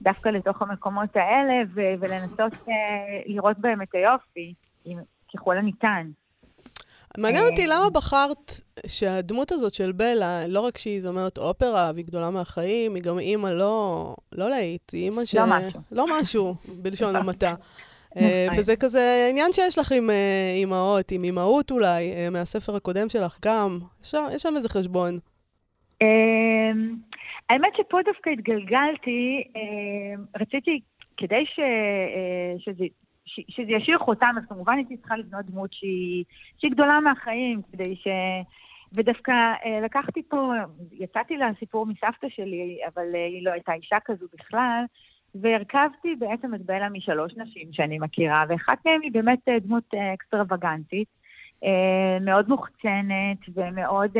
דווקא 0.01 0.29
לתוך 0.29 0.61
המקומות 0.61 1.15
האלה, 1.15 1.53
ו- 1.73 1.93
ולנסות 1.99 2.53
uh, 2.53 2.69
לראות 3.25 3.59
בהם 3.59 3.81
את 3.81 3.95
היופי, 3.95 4.53
ככל 5.33 5.57
הניתן. 5.57 6.07
מעניין 7.17 7.43
אותי 7.51 7.67
למה 7.67 7.89
בחרת 7.89 8.51
שהדמות 8.87 9.51
הזאת 9.51 9.73
של 9.73 9.91
בלה, 9.91 10.47
לא 10.47 10.59
רק 10.59 10.77
שהיא 10.77 11.01
זמרת 11.01 11.37
אופרה 11.37 11.91
והיא 11.93 12.05
גדולה 12.05 12.29
מהחיים, 12.29 12.95
היא 12.95 13.03
גם 13.03 13.19
אימא 13.19 13.47
לא, 13.47 14.15
לא 14.31 14.49
להיט, 14.49 14.91
היא 14.91 15.03
אימא 15.03 15.25
ש... 15.25 15.35
לא 15.35 15.45
משהו. 15.47 15.81
לא 15.91 16.05
משהו, 16.19 16.55
בלשון 16.81 17.15
המעטה. 17.15 17.53
אה. 18.17 18.47
וזה 18.57 18.75
כזה 18.75 19.27
עניין 19.29 19.53
שיש 19.53 19.77
לך 19.77 19.91
עם 19.91 20.09
אה, 20.09 20.53
אימהות, 20.55 21.11
עם 21.11 21.23
אימהות 21.23 21.71
אולי, 21.71 22.13
אה, 22.13 22.29
מהספר 22.29 22.75
הקודם 22.75 23.09
שלך 23.09 23.37
גם. 23.45 23.79
יש 24.01 24.11
שם 24.37 24.53
איזה 24.57 24.69
חשבון. 24.69 25.19
אמ, 26.01 26.07
האמת 27.49 27.71
שפה 27.77 27.97
דווקא 28.05 28.29
התגלגלתי, 28.29 29.43
רציתי, 30.41 30.79
כדי 31.17 31.43
שזה, 33.47 33.71
ישאיר 33.71 33.97
חותם, 33.97 34.35
אז 34.37 34.43
כמובן 34.49 34.73
הייתי 34.73 34.97
צריכה 34.97 35.17
לבנות 35.17 35.45
דמות 35.45 35.73
שהיא, 35.73 36.23
שהיא 36.57 36.71
גדולה 36.71 36.99
מהחיים, 36.99 37.61
כדי 37.71 37.95
ש... 37.95 38.07
ודווקא 38.93 39.33
לקחתי 39.83 40.23
פה, 40.29 40.53
יצאתי 40.91 41.37
לסיפור 41.37 41.85
מסבתא 41.85 42.27
שלי, 42.29 42.79
אבל 42.93 43.15
היא 43.15 43.45
לא 43.45 43.51
הייתה 43.51 43.73
אישה 43.73 43.97
כזו 44.05 44.25
בכלל, 44.33 44.83
והרכבתי 45.35 46.15
בעצם 46.15 46.55
את 46.55 46.61
בלה 46.61 46.89
משלוש 46.89 47.33
נשים 47.37 47.67
שאני 47.71 47.99
מכירה, 47.99 48.43
ואחת 48.49 48.85
מהן 48.85 49.01
היא 49.01 49.11
באמת 49.11 49.39
אה, 49.49 49.59
דמות 49.59 49.83
אה, 49.93 50.13
אקסטרווגנטית, 50.13 51.07
אה, 51.07 51.20
מאוד 52.21 52.49
מוחצנת 52.49 53.37
ומאוד 53.53 54.11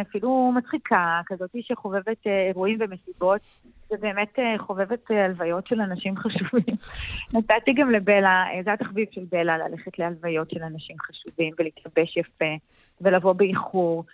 אפילו 0.00 0.52
מצחיקה, 0.56 1.20
כזאת 1.26 1.50
שחובבת 1.60 2.26
אירועים 2.26 2.78
ומסיבות, 2.80 3.40
ובאמת 3.90 4.38
חובבת 4.58 5.10
הלוויות 5.10 5.66
של 5.66 5.80
אנשים 5.80 6.16
חשובים. 6.22 6.76
נתתי 7.34 7.72
גם 7.72 7.90
לבלה, 7.90 8.44
זה 8.64 8.72
התחביב 8.72 9.08
של 9.10 9.24
בלה, 9.32 9.58
ללכת 9.58 9.98
להלוויות 9.98 10.50
של 10.50 10.62
אנשים 10.62 10.96
חשובים 11.00 11.54
ולהתלבש 11.58 12.16
יפה 12.16 12.54
ולבוא 13.00 13.32
באיחור. 13.32 14.04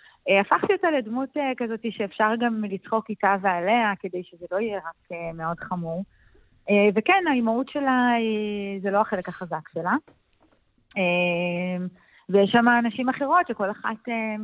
הפכתי 0.41 0.73
אותה 0.73 0.91
לדמות 0.91 1.29
כזאת 1.57 1.85
שאפשר 1.89 2.31
גם 2.39 2.63
לצחוק 2.63 3.09
איתה 3.09 3.35
ועליה, 3.41 3.93
כדי 3.99 4.23
שזה 4.23 4.45
לא 4.51 4.59
יהיה 4.59 4.77
רק 4.77 5.17
מאוד 5.33 5.59
חמור. 5.59 6.03
אה, 6.69 6.89
וכן, 6.95 7.23
האימהות 7.29 7.69
שלה 7.69 8.11
זה 8.81 8.91
לא 8.91 9.01
החלק 9.01 9.29
החזק 9.29 9.69
שלה. 9.73 9.95
אה, 12.29 12.35
ויש 12.35 12.51
שם 12.51 12.65
נשים 12.87 13.09
אחרות 13.09 13.47
שכל 13.47 13.71
אחת 13.71 14.09
אה, 14.09 14.35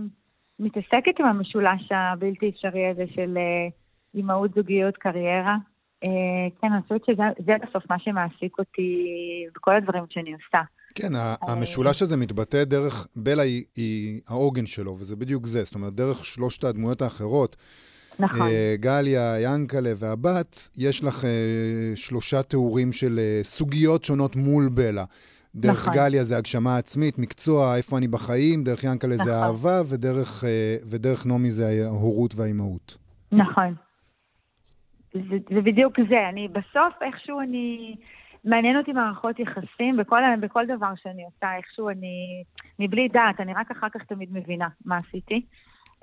מתעסקת 0.60 1.20
עם 1.20 1.26
המשולש 1.26 1.92
הבלתי 1.92 2.50
אפשרי 2.50 2.88
הזה 2.88 3.04
של 3.16 3.38
אימהות, 4.16 4.52
זוגיות, 4.56 4.98
קריירה. 4.98 5.56
כן, 6.62 6.74
אני 6.74 6.82
חושבת 6.82 7.06
שזה 7.06 7.54
בסוף 7.68 7.84
מה 7.90 8.00
שמעסיק 8.00 8.60
אותי 8.60 9.06
בכל 9.56 9.76
הדברים 9.76 10.04
שאני 10.10 10.34
עושה. 10.34 10.62
כן, 10.96 11.08
המשולש 11.48 12.02
הזה 12.02 12.18
מתבטא 12.18 12.64
דרך, 12.64 13.08
בלה 13.16 13.44
היא, 13.44 13.64
היא 13.76 14.22
העוגן 14.30 14.66
שלו, 14.66 14.92
וזה 14.92 15.16
בדיוק 15.16 15.46
זה. 15.46 15.64
זאת 15.64 15.76
אומרת, 15.76 15.94
דרך 15.94 16.26
שלושת 16.26 16.64
הדמויות 16.64 17.02
האחרות. 17.02 17.56
נכון. 18.20 18.48
גליה, 18.76 19.40
ינקלה 19.40 19.92
והבת, 19.98 20.70
יש 20.78 21.04
לך 21.04 21.26
שלושה 21.96 22.44
תיאורים 22.44 22.94
של 22.94 23.20
סוגיות 23.44 24.04
שונות 24.04 24.36
מול 24.36 24.70
בלה. 24.70 25.06
דרך 25.56 25.88
נכון. 25.88 25.94
גליה 25.94 26.24
זה 26.24 26.38
הגשמה 26.38 26.78
עצמית, 26.78 27.20
מקצוע, 27.20 27.78
איפה 27.78 27.98
אני 27.98 28.08
בחיים, 28.08 28.64
דרך 28.64 28.84
ינקלה 28.84 29.16
נכון. 29.16 29.26
זה 29.26 29.32
אהבה, 29.36 29.82
ודרך, 29.90 30.44
uh, 30.44 30.48
ודרך 30.92 31.26
נעמי 31.26 31.52
זה 31.52 31.64
ההורות 31.86 32.34
והאימהות. 32.36 32.98
נכון. 33.32 33.76
זה, 35.14 35.38
זה 35.56 35.62
בדיוק 35.62 36.00
זה. 36.10 36.30
אני 36.30 36.48
בסוף, 36.48 36.94
איכשהו 37.02 37.40
אני... 37.40 37.96
מעניין 38.46 38.78
אותי 38.78 38.92
מערכות 38.92 39.40
יחסים 39.40 39.98
בכל, 39.98 40.20
בכל 40.40 40.66
דבר 40.66 40.92
שאני 40.96 41.24
עושה, 41.24 41.58
איכשהו 41.58 41.90
אני... 41.90 42.44
מבלי 42.80 43.08
דעת, 43.08 43.40
אני 43.40 43.54
רק 43.54 43.72
אחר 43.72 43.88
כך 43.94 44.04
תמיד 44.04 44.30
מבינה 44.32 44.68
מה 44.86 44.98
עשיתי. 44.98 45.42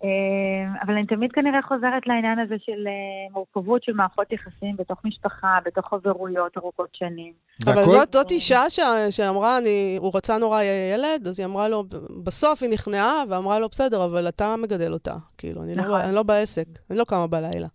אה, 0.05 0.83
אבל 0.83 0.95
אני 0.95 1.07
תמיד 1.07 1.33
כנראה 1.33 1.63
חוזרת 1.63 2.07
לעניין 2.07 2.39
הזה 2.39 2.55
של 2.59 2.87
אה, 2.87 3.33
מורכבות 3.33 3.83
של 3.83 3.93
מערכות 3.93 4.33
יחסים 4.33 4.77
בתוך 4.77 4.99
משפחה, 5.05 5.59
בתוך 5.65 5.89
חברויות 5.91 6.59
ארוכות 6.59 6.89
שנים. 6.93 7.33
אבל 7.67 7.83
זאת, 7.83 8.13
זאת 8.13 8.31
אישה 8.31 8.71
ש... 8.71 8.81
שאמרה, 9.11 9.59
אני, 9.59 9.97
הוא 10.01 10.13
רצה 10.15 10.39
נורא 10.39 10.63
ילד, 10.63 11.27
אז 11.27 11.41
היא 11.41 11.47
אמרה 11.47 11.69
לו, 11.69 11.85
בסוף 12.25 12.63
היא 12.63 12.71
נכנעה 12.71 13.23
ואמרה 13.29 13.59
לו, 13.59 13.69
בסדר, 13.69 14.05
אבל 14.05 14.29
אתה 14.29 14.55
מגדל 14.63 14.93
אותה. 14.93 15.15
כאילו, 15.39 15.63
אני, 15.63 15.75
לא 15.75 15.83
נכון. 15.83 15.91
לא, 15.91 16.05
אני 16.05 16.15
לא 16.15 16.23
בעסק, 16.23 16.67
אני 16.91 16.99
לא 16.99 17.05
קמה 17.05 17.27
בלילה. 17.27 17.67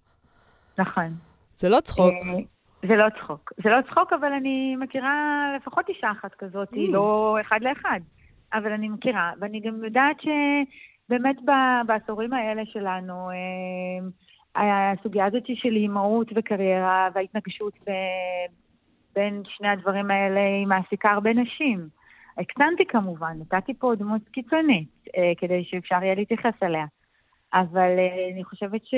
נכון. 0.78 1.14
זה 1.56 1.70
לא 1.70 1.80
צחוק. 1.80 2.14
אה, 2.14 2.88
זה 2.88 2.96
לא 2.96 3.06
צחוק. 3.20 3.54
זה 3.64 3.70
לא 3.70 3.82
צחוק, 3.90 4.14
אבל 4.14 4.32
אני 4.34 4.76
מכירה 4.76 5.46
לפחות 5.58 5.90
אישה 5.90 6.12
אחת 6.12 6.32
כזאת, 6.40 6.74
mm. 6.74 6.92
לא 6.92 7.38
אחד 7.42 7.60
לאחד. 7.62 8.00
אבל 8.54 8.72
אני 8.72 8.90
מכירה, 8.90 9.32
ואני 9.40 9.60
גם 9.60 9.84
יודעת 9.84 10.22
ש... 10.22 10.28
באמת 11.12 11.36
בעשורים 11.86 12.34
האלה 12.34 12.62
שלנו, 12.66 13.30
אה, 14.56 14.92
הסוגיה 14.92 15.26
הזאת 15.26 15.44
של 15.54 15.76
אימהות 15.76 16.28
וקריירה 16.36 17.10
וההתנגשות 17.14 17.74
בין 19.16 19.44
שני 19.46 19.68
הדברים 19.68 20.12
האלה 20.12 20.40
היא 20.40 20.68
מעסיקה 20.68 21.12
הרבה 21.12 21.34
נשים. 21.34 21.88
הקטנתי 22.38 22.86
כמובן, 22.86 23.38
נתתי 23.40 23.74
פה 23.74 23.94
דמות 23.98 24.22
קיצונית 24.32 24.88
אה, 25.18 25.32
כדי 25.38 25.64
שאפשר 25.64 26.04
יהיה 26.04 26.16
להתייחס 26.16 26.64
אליה. 26.64 26.86
אבל 27.54 28.00
אה, 28.00 28.30
אני 28.34 28.44
חושבת 28.44 28.86
ש... 28.86 28.96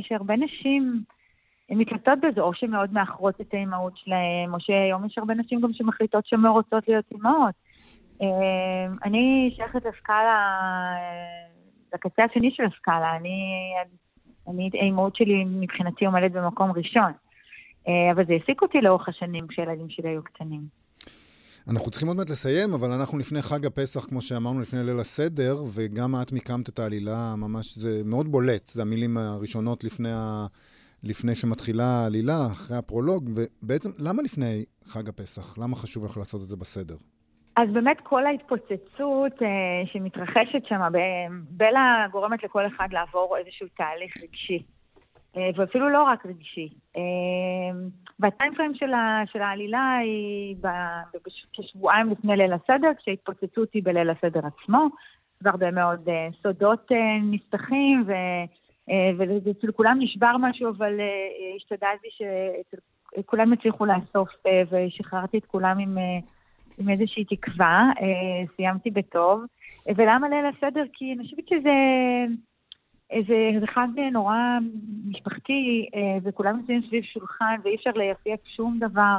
שהרבה 0.00 0.36
נשים 0.36 1.02
הן 1.70 1.78
מתלבטות 1.78 2.18
בזה, 2.22 2.40
או 2.40 2.54
שמאוד 2.54 2.92
מאחרות 2.92 3.40
את 3.40 3.54
האימהות 3.54 3.96
שלהן, 3.96 4.50
או 4.52 4.60
שהיום 4.60 5.04
יש 5.04 5.18
הרבה 5.18 5.34
נשים 5.34 5.60
גם 5.60 5.72
שמחליטות 5.72 6.26
שהן 6.26 6.40
לא 6.40 6.50
רוצות 6.50 6.88
להיות 6.88 7.04
אימהות. 7.12 7.54
אמ, 8.20 8.92
אני 9.04 9.52
שייכת 9.56 9.82
לסקאלה, 9.86 10.56
לקצה 11.94 12.24
השני 12.24 12.50
של 12.50 12.62
הסקאלה. 12.64 13.16
אני, 13.16 13.72
אני, 14.48 14.70
האימהות 14.74 15.16
שלי 15.16 15.44
מבחינתי 15.44 16.06
עומדת 16.06 16.30
במקום 16.30 16.72
ראשון. 16.72 17.12
אה, 17.88 18.12
אבל 18.12 18.26
זה 18.26 18.32
העסיק 18.32 18.62
אותי 18.62 18.80
לאורך 18.80 19.08
השנים 19.08 19.46
כשהילדים 19.46 19.90
שלי 19.90 20.08
היו 20.08 20.22
קטנים. 20.24 20.78
אנחנו 21.68 21.90
צריכים 21.90 22.08
עוד 22.08 22.16
מעט 22.16 22.30
לסיים, 22.30 22.74
אבל 22.74 22.90
אנחנו 22.90 23.18
לפני 23.18 23.42
חג 23.42 23.66
הפסח, 23.66 24.04
כמו 24.04 24.22
שאמרנו, 24.22 24.60
לפני 24.60 24.84
ליל 24.84 25.00
הסדר, 25.00 25.56
וגם 25.74 26.14
את 26.22 26.32
מיקמת 26.32 26.68
את 26.68 26.78
העלילה 26.78 27.34
ממש, 27.36 27.78
זה 27.78 28.02
מאוד 28.04 28.32
בולט, 28.32 28.68
זה 28.68 28.82
המילים 28.82 29.16
הראשונות 29.16 29.84
לפני, 29.84 30.12
ה... 30.12 30.46
לפני 31.02 31.34
שמתחילה 31.34 31.84
העלילה, 31.84 32.46
אחרי 32.46 32.76
הפרולוג, 32.76 33.30
ובעצם, 33.34 33.90
למה 33.98 34.22
לפני 34.22 34.64
חג 34.86 35.08
הפסח? 35.08 35.58
למה 35.58 35.76
חשוב 35.76 36.04
לך 36.04 36.16
לעשות 36.16 36.42
את 36.42 36.48
זה 36.48 36.56
בסדר? 36.56 36.96
אז 37.58 37.68
באמת 37.72 38.00
כל 38.02 38.26
ההתפוצצות 38.26 39.42
אה, 39.42 39.82
שמתרחשת 39.92 40.66
שם, 40.68 40.80
בלה 41.50 42.06
גורמת 42.10 42.42
לכל 42.44 42.66
אחד 42.66 42.88
לעבור 42.92 43.36
איזשהו 43.36 43.66
תהליך 43.76 44.12
רגשי. 44.22 44.62
אה, 45.36 45.50
ואפילו 45.56 45.88
לא 45.88 46.02
רק 46.02 46.26
רגשי. 46.26 46.68
אה, 46.96 47.02
והטיימפריים 48.20 48.74
של, 48.74 48.90
של 49.32 49.42
העלילה 49.42 49.96
היא 50.02 50.56
כשבועיים 51.52 52.10
לפני 52.10 52.36
ליל 52.36 52.52
הסדר, 52.52 52.90
כשההתפוצצות 52.98 53.68
היא 53.74 53.84
בליל 53.84 54.10
הסדר 54.10 54.40
עצמו, 54.46 54.86
והרבה 55.42 55.70
מאוד 55.70 56.08
אה, 56.08 56.28
סודות 56.42 56.92
אה, 56.92 57.18
נפתחים, 57.22 58.04
ו, 58.06 58.12
אה, 58.90 59.10
ואצל 59.44 59.72
כולם 59.72 59.98
נשבר 60.00 60.36
משהו, 60.40 60.68
אבל 60.68 61.00
אה, 61.00 61.56
השתדלתי 61.56 62.08
שכולם 63.18 63.52
יצליחו 63.52 63.86
לאסוף, 63.86 64.28
אה, 64.46 64.62
ושחררתי 64.70 65.38
את 65.38 65.44
כולם 65.44 65.78
עם... 65.78 65.98
אה, 65.98 66.18
עם 66.78 66.88
איזושהי 66.88 67.24
תקווה, 67.24 67.90
אה, 68.00 68.46
סיימתי 68.56 68.90
בטוב. 68.90 69.44
ולמה 69.96 70.28
ליל 70.28 70.44
הסדר? 70.46 70.84
כי 70.92 71.12
אני 71.12 71.24
חושבת 71.24 71.48
שזה... 71.48 71.70
זה, 73.26 73.60
זה 73.60 73.66
חג 73.66 73.86
נורא 74.12 74.58
משפחתי, 75.06 75.88
אה, 75.94 76.18
וכולם 76.22 76.56
נמצאים 76.56 76.82
סביב 76.88 77.02
שולחן, 77.02 77.56
ואי 77.64 77.74
אפשר 77.74 77.90
לייפייף 77.96 78.40
שום 78.56 78.78
דבר, 78.78 79.18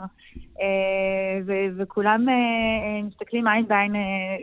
אה, 0.62 1.39
וכולם 1.78 2.26
מסתכלים 3.04 3.48
עין 3.48 3.67
בעין, 3.67 3.95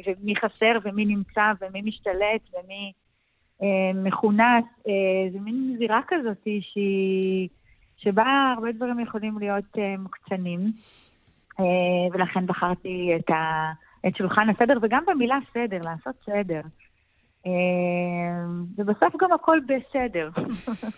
ומי 0.07 0.37
חסר, 0.37 0.79
ומי 0.85 1.05
נמצא, 1.05 1.53
ומי 1.61 1.83
משתלט, 1.83 2.41
ומי 2.55 2.93
מכונס. 3.95 4.65
זה 5.33 5.41
מין 5.41 5.75
זירה 5.79 6.01
כזאת 6.09 6.49
שהיא, 6.61 7.49
שבה 7.97 8.55
הרבה 8.57 8.73
דברים 8.73 9.01
יכולים 9.01 9.39
להיות 9.39 9.77
מוקצנים. 9.99 10.61
אה, 11.61 11.65
ולכן 12.13 12.47
בחרתי 12.47 13.13
את, 13.17 13.31
ה, 13.31 13.73
את 14.09 14.17
שולחן 14.17 14.49
הסדר, 14.49 14.79
וגם 14.83 15.03
במילה 15.07 15.39
סדר, 15.55 15.79
לעשות 15.85 16.15
סדר. 16.27 16.61
ובסוף 18.79 19.15
גם 19.21 19.33
הכל 19.33 19.59
בסדר. 19.67 20.31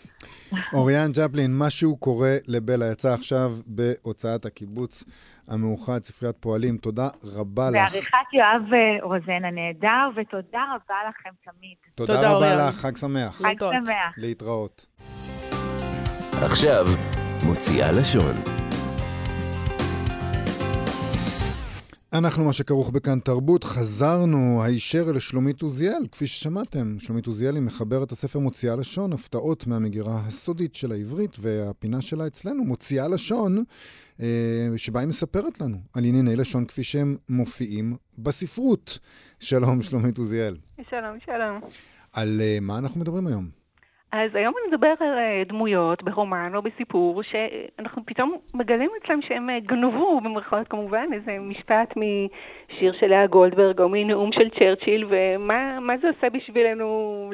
אוריאן 0.79 1.11
ג'פלין, 1.17 1.59
משהו 1.59 1.97
קורה 1.97 2.37
לבלה, 2.47 2.93
יצא 2.93 3.15
עכשיו 3.15 3.51
בהוצאת 3.67 4.47
הקיבוץ 4.47 5.05
המאוחד, 5.49 6.03
ספריית 6.03 6.37
פועלים. 6.37 6.77
תודה 6.77 7.09
רבה 7.35 7.71
לך. 7.71 7.93
בעריכת 7.93 8.33
יואב 8.33 8.63
רוזן 9.03 9.45
הנהדר, 9.45 10.09
ותודה 10.17 10.65
רבה 10.75 10.97
לכם 11.09 11.31
תמיד. 11.45 11.77
תודה, 11.95 12.15
תודה 12.15 12.31
רבה 12.31 12.53
אוריאן. 12.53 12.69
לך, 12.69 12.75
חג 12.75 12.97
שמח. 12.97 13.37
חג 13.37 13.55
שמח. 13.61 14.15
להתראות. 14.17 14.87
עכשיו, 16.43 16.87
מוציאה 17.47 17.93
לשון. 17.93 18.68
אנחנו 22.13 22.45
מה 22.45 22.53
שכרוך 22.53 22.91
בכאן 22.91 23.21
תרבות, 23.21 23.65
חזרנו 23.65 24.63
הישר 24.63 25.13
לשלומית 25.13 25.63
עוזיאל, 25.63 26.07
כפי 26.13 26.27
ששמעתם. 26.27 26.97
שלומית 27.01 27.27
עוזיאלי 27.27 27.61
מחבר 27.61 28.03
את 28.03 28.13
הספר 28.13 28.39
מוציאה 28.39 28.77
לשון, 28.77 29.13
הפתעות 29.13 29.67
מהמגירה 29.67 30.21
הסודית 30.27 30.75
של 30.75 30.93
העברית, 30.93 31.37
והפינה 31.41 32.01
שלה 32.01 32.27
אצלנו, 32.27 32.65
מוציאה 32.65 33.09
לשון, 33.09 33.65
אה, 34.21 34.27
שבה 34.77 35.01
היא 35.01 35.09
מספרת 35.09 35.61
לנו 35.61 35.77
על 35.95 36.05
ענייני 36.05 36.37
לשון 36.37 36.65
כפי 36.65 36.85
שהם 36.85 37.17
מופיעים 37.29 37.97
בספרות. 38.19 38.99
שלום, 39.41 39.83
שלומית 39.83 40.19
עוזיאל. 40.19 40.57
שלום, 40.91 41.19
שלום. 41.27 41.61
על 42.13 42.41
uh, 42.41 42.61
מה 42.61 42.79
אנחנו 42.79 43.01
מדברים 43.01 43.27
היום? 43.27 43.58
אז 44.13 44.31
היום 44.35 44.55
אני 44.59 44.75
מדבר 44.75 44.95
על 45.01 45.19
אה, 45.19 45.43
דמויות 45.49 46.03
ברומן 46.03 46.53
או 46.55 46.63
בסיפור, 46.63 47.23
שאנחנו 47.23 48.03
פתאום 48.07 48.37
מגלים 48.55 48.91
אצלם 49.03 49.21
שהם 49.29 49.51
אה, 49.51 49.61
גנבו, 49.61 50.21
במרכאות 50.25 50.69
כמובן, 50.69 51.07
איזה 51.13 51.39
משפט 51.41 51.89
משיר 51.97 52.93
של 53.01 53.07
לאה 53.07 53.27
גולדברג 53.27 53.81
או 53.81 53.89
מנאום 53.89 54.31
של 54.33 54.49
צ'רצ'יל, 54.59 55.05
ומה 55.11 55.95
זה 56.03 56.09
עושה 56.09 56.27
בשבילנו, 56.39 56.87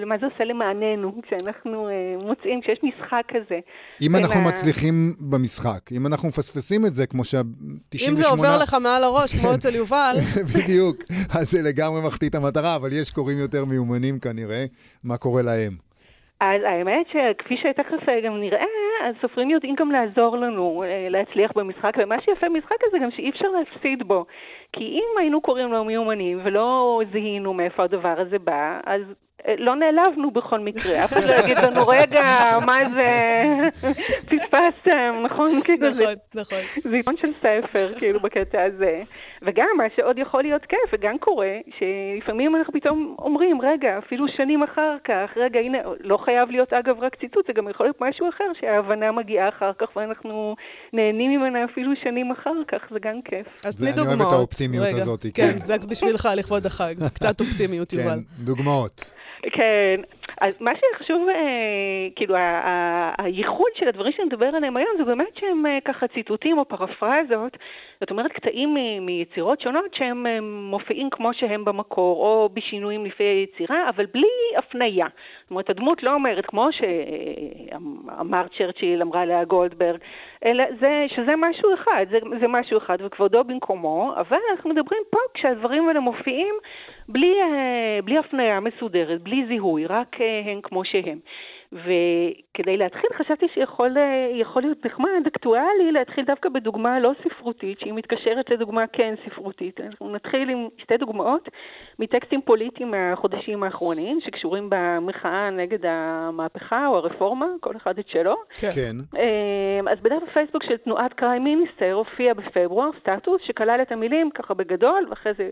מה 0.06 0.18
זה 0.18 0.26
עושה 0.26 0.44
למעננו, 0.44 1.22
כשאנחנו 1.22 1.88
אה, 1.88 1.92
מוצאים, 2.26 2.60
כשיש 2.60 2.78
משחק 2.82 3.22
כזה. 3.28 3.58
אם 4.02 4.16
אנחנו 4.16 4.40
ה... 4.40 4.44
מצליחים 4.48 5.14
במשחק, 5.20 5.92
אם 5.92 6.06
אנחנו 6.06 6.28
מפספסים 6.28 6.86
את 6.86 6.94
זה, 6.94 7.06
כמו 7.06 7.24
שה-98... 7.24 8.08
אם 8.08 8.16
זה 8.16 8.28
עובר 8.28 8.58
לך 8.62 8.74
מעל 8.74 9.04
הראש, 9.04 9.34
כמו 9.34 9.54
אצל 9.54 9.74
יובל. 9.74 10.16
בדיוק, 10.54 10.96
אז 11.34 11.50
זה 11.50 11.62
לגמרי 11.62 12.00
מחטיא 12.06 12.28
את 12.28 12.34
המטרה, 12.34 12.76
אבל 12.76 12.88
יש 12.92 13.10
קוראים 13.10 13.38
יותר 13.38 13.64
מיומנים 13.64 14.18
כנראה, 14.18 14.64
מה 15.04 15.16
קורה 15.16 15.42
להם. 15.42 15.83
אז 16.44 16.62
האמת 16.64 17.06
שכפי 17.08 17.56
שתכף 17.56 18.08
גם 18.24 18.40
נראה, 18.40 18.64
הסופרים 19.10 19.50
יודעים 19.50 19.74
גם 19.74 19.90
לעזור 19.90 20.36
לנו 20.36 20.84
אה, 20.86 21.06
להצליח 21.10 21.52
במשחק, 21.56 21.92
ומה 21.98 22.20
שיפה 22.20 22.46
במשחק 22.48 22.76
הזה 22.88 22.98
גם 22.98 23.10
שאי 23.10 23.30
אפשר 23.30 23.48
להפסיד 23.48 24.02
בו. 24.08 24.24
כי 24.72 24.84
אם 24.84 25.18
היינו 25.18 25.40
קוראים 25.40 25.72
לו 25.72 25.84
מיומנים 25.84 26.40
ולא 26.44 27.00
זיהינו 27.12 27.54
מאיפה 27.54 27.84
הדבר 27.84 28.14
הזה 28.20 28.38
בא, 28.38 28.80
אז 28.86 29.02
לא 29.58 29.76
נעלבנו 29.76 30.30
בכל 30.30 30.60
מקרה, 30.60 31.04
אף 31.04 31.12
אחד 31.12 31.22
לא 31.26 31.34
יגיד 31.34 31.58
לנו, 31.58 31.88
רגע, 31.88 32.22
מה 32.66 32.84
זה, 32.84 33.08
פספסתם, 34.24 35.12
נכון? 35.24 35.60
כאילו, 35.64 35.90
נכון, 35.90 36.14
נכון. 36.34 36.58
זה 36.82 36.96
עיתון 36.96 37.14
של 37.20 37.28
ספר, 37.42 37.88
כאילו, 37.98 38.20
בקטע 38.20 38.62
הזה. 38.62 39.02
וגם, 39.42 39.66
מה 39.76 39.84
שעוד 39.96 40.18
יכול 40.18 40.42
להיות 40.42 40.62
כיף, 40.66 40.90
וגם 40.92 41.18
קורה, 41.18 41.52
שלפעמים 41.78 42.56
אנחנו 42.56 42.72
פתאום 42.72 43.16
אומרים, 43.18 43.60
רגע, 43.60 43.98
אפילו 43.98 44.26
שנים 44.36 44.62
אחר 44.62 44.96
כך, 45.04 45.30
רגע, 45.36 45.60
הנה, 45.60 45.78
לא 46.00 46.18
חייב 46.24 46.50
להיות 46.50 46.72
אגב 46.72 47.00
רק 47.00 47.16
ציטוט, 47.20 47.46
זה 47.46 47.52
גם 47.52 47.68
יכול 47.68 47.86
להיות 47.86 48.00
משהו 48.00 48.28
אחר, 48.28 48.44
שההבנה 48.60 49.12
מגיעה 49.12 49.48
אחר 49.48 49.72
כך, 49.78 49.96
ואנחנו 49.96 50.56
נהנים 50.92 51.40
ממנה 51.40 51.64
אפילו 51.64 51.92
שנים 52.02 52.30
אחר 52.30 52.54
כך, 52.68 52.78
זה 52.90 52.98
גם 53.02 53.22
כיף. 53.24 53.46
אז 53.66 53.76
תני 53.76 53.92
דוגמאות. 53.92 54.08
אני 54.08 54.20
אוהב 54.20 54.28
את 54.28 54.34
האופטימיות 54.38 54.86
הזאת, 54.90 55.26
כן. 55.34 55.52
כן, 55.52 55.58
זה 55.66 55.78
בשבילך, 55.90 56.28
לכבוד 56.36 56.66
החג. 56.66 56.94
קצת 57.14 57.40
אופטימיות, 57.40 57.90
כן, 57.90 57.98
יובל. 57.98 58.10
כן, 58.10 58.44
דוגמאות. 58.44 59.10
כן, 59.52 60.00
אז 60.40 60.62
מה 60.62 60.70
שחשוב, 60.74 61.28
אה, 61.28 62.08
כאילו, 62.16 62.34
הייחוד 63.18 63.70
של 63.74 63.88
הדברים 63.88 64.12
שאני 64.12 64.26
מדבר 64.26 64.46
עליהם 64.46 64.76
היום 64.76 64.90
זה 64.96 65.04
באמת 65.04 65.36
שהם 65.36 65.66
אה, 65.66 65.78
ככה 65.84 66.08
ציטוטים 66.08 66.58
או 66.58 66.64
פרפרזות, 66.64 67.56
זאת 68.00 68.10
אומרת 68.10 68.32
קטעים 68.32 68.76
מיצירות 69.00 69.60
שונות 69.60 69.94
שהם 69.94 70.26
אה, 70.26 70.38
מופיעים 70.40 71.10
כמו 71.10 71.34
שהם 71.34 71.64
במקור, 71.64 72.16
או 72.26 72.48
בשינויים 72.54 73.04
לפי 73.04 73.24
היצירה, 73.24 73.88
אבל 73.88 74.06
בלי 74.14 74.28
הפנייה. 74.56 75.06
זאת 75.42 75.50
אומרת, 75.50 75.70
הדמות 75.70 76.02
לא 76.02 76.14
אומרת 76.14 76.46
כמו 76.46 76.68
שאמר 76.72 78.46
צ'רצ'יל, 78.58 79.02
אמרה 79.02 79.24
לאה 79.24 79.44
גולדברג, 79.44 79.98
אלא 80.44 80.64
זה, 80.80 81.06
שזה 81.08 81.32
משהו 81.36 81.74
אחד, 81.74 82.06
זה, 82.10 82.18
זה 82.40 82.48
משהו 82.48 82.78
אחד 82.78 82.96
וכבודו 83.00 83.44
במקומו, 83.44 84.12
אבל 84.16 84.38
אנחנו 84.50 84.70
מדברים 84.70 85.02
פה 85.10 85.18
כשהדברים 85.34 85.88
האלה 85.88 86.00
מופיעים 86.00 86.54
בלי, 87.08 87.34
בלי 88.04 88.18
הפניה 88.18 88.60
מסודרת, 88.60 89.22
בלי 89.22 89.46
זיהוי, 89.46 89.86
רק 89.86 90.13
הן 90.20 90.60
כמו 90.62 90.84
שהן. 90.84 91.18
וכדי 91.72 92.76
להתחיל 92.76 93.10
חשבתי 93.18 93.46
שיכול 93.54 93.96
להיות 94.56 94.86
נחמד, 94.86 95.26
אקטואלי, 95.26 95.92
להתחיל 95.92 96.24
דווקא 96.24 96.48
בדוגמה 96.48 97.00
לא 97.00 97.12
ספרותית, 97.24 97.80
שהיא 97.80 97.92
מתקשרת 97.92 98.50
לדוגמה 98.50 98.86
כן 98.86 99.14
ספרותית. 99.26 99.80
אנחנו 99.80 100.12
נתחיל 100.12 100.48
עם 100.48 100.68
שתי 100.78 100.96
דוגמאות 100.96 101.48
מטקסטים 101.98 102.42
פוליטיים 102.42 102.90
מהחודשים 102.90 103.62
האחרונים, 103.62 104.18
שקשורים 104.20 104.70
במחאה 104.70 105.50
נגד 105.50 105.86
המהפכה 105.86 106.86
או 106.86 106.96
הרפורמה, 106.96 107.46
כל 107.60 107.76
אחד 107.76 107.98
את 107.98 108.08
שלו. 108.08 108.36
כן. 108.54 108.70
כן. 108.70 109.18
אמ, 109.20 109.88
אז 109.88 109.98
בדף 110.02 110.22
הפייסבוק 110.28 110.62
של 110.62 110.76
תנועת 110.76 111.12
קריים 111.12 111.44
מיניסטר 111.44 111.92
הופיע 111.92 112.34
בפברואר 112.34 112.90
סטטוס 113.00 113.42
שכלל 113.46 113.78
את 113.82 113.92
המילים 113.92 114.30
ככה 114.30 114.54
בגדול, 114.54 115.06
ואחרי 115.10 115.32
זה... 115.38 115.50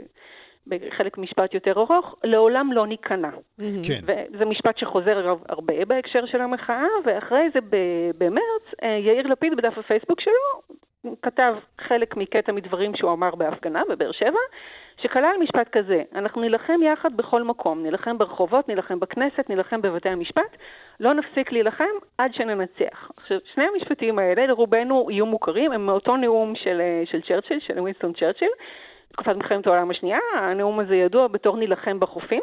בחלק 0.66 1.18
משפט 1.18 1.54
יותר 1.54 1.72
ארוך, 1.72 2.16
לעולם 2.24 2.72
לא 2.72 2.86
ניכנע. 2.86 3.30
כן. 3.58 4.00
וזה 4.02 4.44
משפט 4.44 4.78
שחוזר 4.78 5.34
הרבה 5.48 5.84
בהקשר 5.84 6.26
של 6.26 6.40
המחאה, 6.40 6.86
ואחרי 7.04 7.48
זה 7.54 7.60
במרץ, 8.18 8.82
אה, 8.82 8.88
יאיר 8.88 9.26
לפיד 9.26 9.56
בדף 9.56 9.78
הפייסבוק 9.78 10.20
שלו 10.20 10.76
כתב 11.22 11.54
חלק 11.80 12.16
מקטע 12.16 12.52
מדברים 12.52 12.94
שהוא 12.96 13.12
אמר 13.12 13.34
בהפגנה 13.34 13.82
בבאר 13.90 14.12
שבע, 14.12 14.38
שכלל 15.02 15.34
משפט 15.40 15.68
כזה, 15.72 16.02
אנחנו 16.14 16.40
נילחם 16.40 16.80
יחד 16.82 17.16
בכל 17.16 17.42
מקום, 17.42 17.82
נילחם 17.82 18.18
ברחובות, 18.18 18.68
נילחם 18.68 19.00
בכנסת, 19.00 19.48
נילחם 19.48 19.82
בבתי 19.82 20.08
המשפט, 20.08 20.56
לא 21.00 21.14
נפסיק 21.14 21.52
להילחם 21.52 21.84
עד 22.18 22.34
שננצח. 22.34 23.10
עכשיו, 23.16 23.38
שני 23.54 23.64
המשפטים 23.74 24.18
האלה 24.18 24.46
לרובנו 24.46 25.08
יהיו 25.10 25.26
מוכרים, 25.26 25.72
הם 25.72 25.86
מאותו 25.86 26.16
נאום 26.16 26.54
של, 26.54 26.80
אה, 26.80 27.02
של 27.04 27.20
צ'רצ'יל, 27.22 27.60
של 27.60 27.80
ווינסטון 27.80 28.12
צ'רצ'יל, 28.12 28.50
תקופת 29.12 29.36
מלחמת 29.36 29.66
העולם 29.66 29.90
השנייה, 29.90 30.18
הנאום 30.34 30.80
הזה 30.80 30.96
ידוע 30.96 31.28
בתור 31.28 31.56
נילחם 31.56 32.00
בחופים, 32.00 32.42